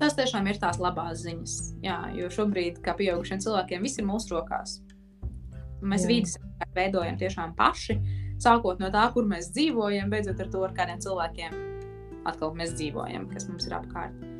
Tas 0.00 0.16
tiešām 0.16 0.46
ir 0.48 0.60
tās 0.60 0.78
labās 0.80 1.24
ziņas. 1.26 1.56
Jā, 1.84 1.98
jo 2.16 2.30
šobrīd, 2.32 2.80
kā 2.84 2.94
pieaugušiem 2.96 3.42
cilvēkiem, 3.44 3.84
viss 3.84 4.00
ir 4.00 4.08
mūsu 4.08 4.36
rokās. 4.36 4.78
Mēs 5.80 6.06
vīdes 6.08 6.36
veidojam 6.76 7.16
tiešām 7.20 7.54
paši, 7.56 7.98
sākot 8.40 8.80
no 8.80 8.88
tā, 8.92 9.06
kur 9.12 9.28
mēs 9.28 9.52
dzīvojam, 9.56 10.12
beidzot 10.12 10.40
ar 10.40 10.52
to, 10.52 10.64
ar 10.64 10.76
kādiem 10.76 11.00
cilvēkiem 11.04 11.56
atkal 12.28 12.52
mēs 12.56 12.76
dzīvojam, 12.76 13.28
kas 13.32 13.48
mums 13.48 13.68
ir 13.68 13.76
apkārt 13.80 14.39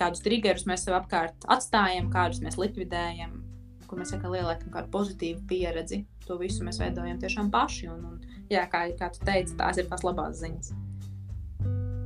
kādus 0.00 0.24
triggerus 0.24 0.66
mēs 0.68 0.86
sev 0.86 0.96
apkārt 0.98 1.46
atstājam, 1.52 2.10
kādus 2.12 2.42
mēs 2.44 2.58
likvidējam, 2.60 3.38
kur 3.86 4.00
mēs 4.00 4.12
sakām, 4.14 4.34
lielākam 4.36 4.72
kādu 4.74 4.92
pozitīvu 4.94 5.44
pieredzi. 5.50 6.04
To 6.28 6.38
visu 6.40 6.64
mēs 6.66 6.78
veidojam 6.80 7.18
tiešām 7.20 7.50
paši. 7.52 7.88
Un, 7.90 8.04
un, 8.12 8.44
jā, 8.52 8.66
kā, 8.70 8.86
kā 8.98 9.10
tu 9.14 9.24
teici, 9.26 9.56
tās 9.58 9.80
ir 9.80 9.90
tās 9.90 10.06
labās 10.06 10.38
ziņas. 10.42 10.72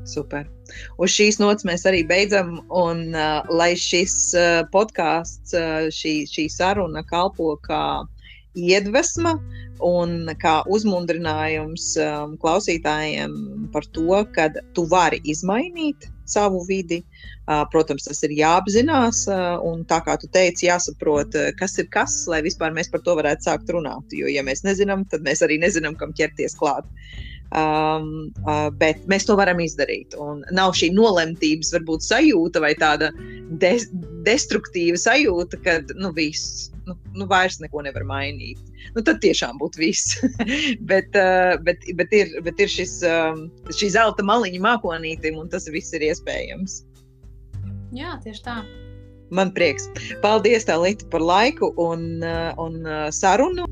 Super. 0.09 0.49
Uz 1.01 1.15
šīs 1.15 1.39
nots 1.41 1.65
mēs 1.65 1.87
arī 1.89 2.03
beidzam. 2.09 2.59
Un, 2.69 3.07
uh, 3.17 3.45
lai 3.49 3.73
šis 3.81 4.17
uh, 4.37 4.65
podkāsts, 4.73 5.55
uh, 5.57 5.87
šī, 5.93 6.17
šī 6.29 6.49
saruna 6.53 7.05
kalpo 7.09 7.55
kā 7.65 7.85
iedvesma 8.55 9.35
un 9.85 10.29
kā 10.41 10.61
uzmundrinājums 10.71 11.95
um, 12.01 12.37
klausītājiem 12.41 13.35
par 13.75 13.87
to, 13.97 14.21
ka 14.37 14.51
tu 14.77 14.85
vari 14.91 15.19
izmainīt 15.27 16.07
savu 16.29 16.65
vidi, 16.69 17.03
Protams, 17.45 18.07
tas 18.09 18.23
ir 18.25 18.33
jāapzinās, 18.39 19.27
un 19.69 19.83
tā 19.89 19.99
kā 20.07 20.15
tu 20.21 20.31
teici, 20.33 20.65
jāsaprot, 20.65 21.37
kas 21.59 21.77
ir 21.83 21.91
kas, 21.93 22.23
lai 22.31 22.41
vispār 22.47 22.73
mēs 22.73 22.89
par 22.93 23.03
to 23.05 23.17
varētu 23.19 23.51
sākt 23.51 23.73
runāt. 23.75 24.15
Jo, 24.17 24.31
ja 24.33 24.45
mēs 24.47 24.65
nezinām, 24.65 25.05
tad 25.13 25.27
mēs 25.27 25.45
arī 25.45 25.59
nezinām, 25.61 25.99
kam 26.01 26.15
ķerties 26.17 26.57
klāt. 26.57 26.89
Um, 27.55 28.33
uh, 28.51 28.67
bet 28.81 29.05
mēs 29.07 29.29
to 29.29 29.37
varam 29.39 29.61
izdarīt. 29.63 30.17
Un 30.19 30.41
nav 30.57 30.73
šī 30.75 30.89
nolemtības, 30.91 31.71
varbūt 31.77 32.03
sajūta 32.03 32.59
vai 32.65 32.73
tāda 32.81 33.13
de 33.63 33.77
destruktīva 34.27 34.99
sajūta, 34.99 35.61
ka 35.63 35.77
nu, 35.95 36.11
viss, 36.17 36.73
nu, 36.89 36.97
nu, 37.15 37.29
vairs 37.31 37.61
neko 37.63 37.85
nevar 37.87 38.03
mainīt. 38.09 38.59
Nu, 38.97 39.05
tad 39.07 39.23
tiešām 39.23 39.61
būtu 39.63 39.85
viss. 39.85 40.19
bet, 40.91 41.15
uh, 41.15 41.55
bet, 41.63 41.87
bet, 42.01 42.17
ir, 42.17 42.35
bet 42.43 42.59
ir 42.59 42.75
šis, 42.75 42.97
um, 43.07 43.47
šī 43.71 43.93
zelta 43.95 44.27
maliņa 44.27 44.65
mākonītim, 44.65 45.39
un 45.39 45.53
tas 45.53 45.71
viss 45.71 45.95
ir 45.95 46.09
iespējams. 46.11 46.81
Jā, 47.95 48.19
tieši 48.25 48.43
tā. 48.49 48.59
Man 49.35 49.55
prieks. 49.55 49.87
Paldies, 50.27 50.67
Lita, 50.67 51.07
par 51.15 51.23
laiku 51.23 51.71
un, 51.79 52.19
uh, 52.27 52.51
un 52.59 52.83
uh, 52.83 53.07
sarunu. 53.15 53.71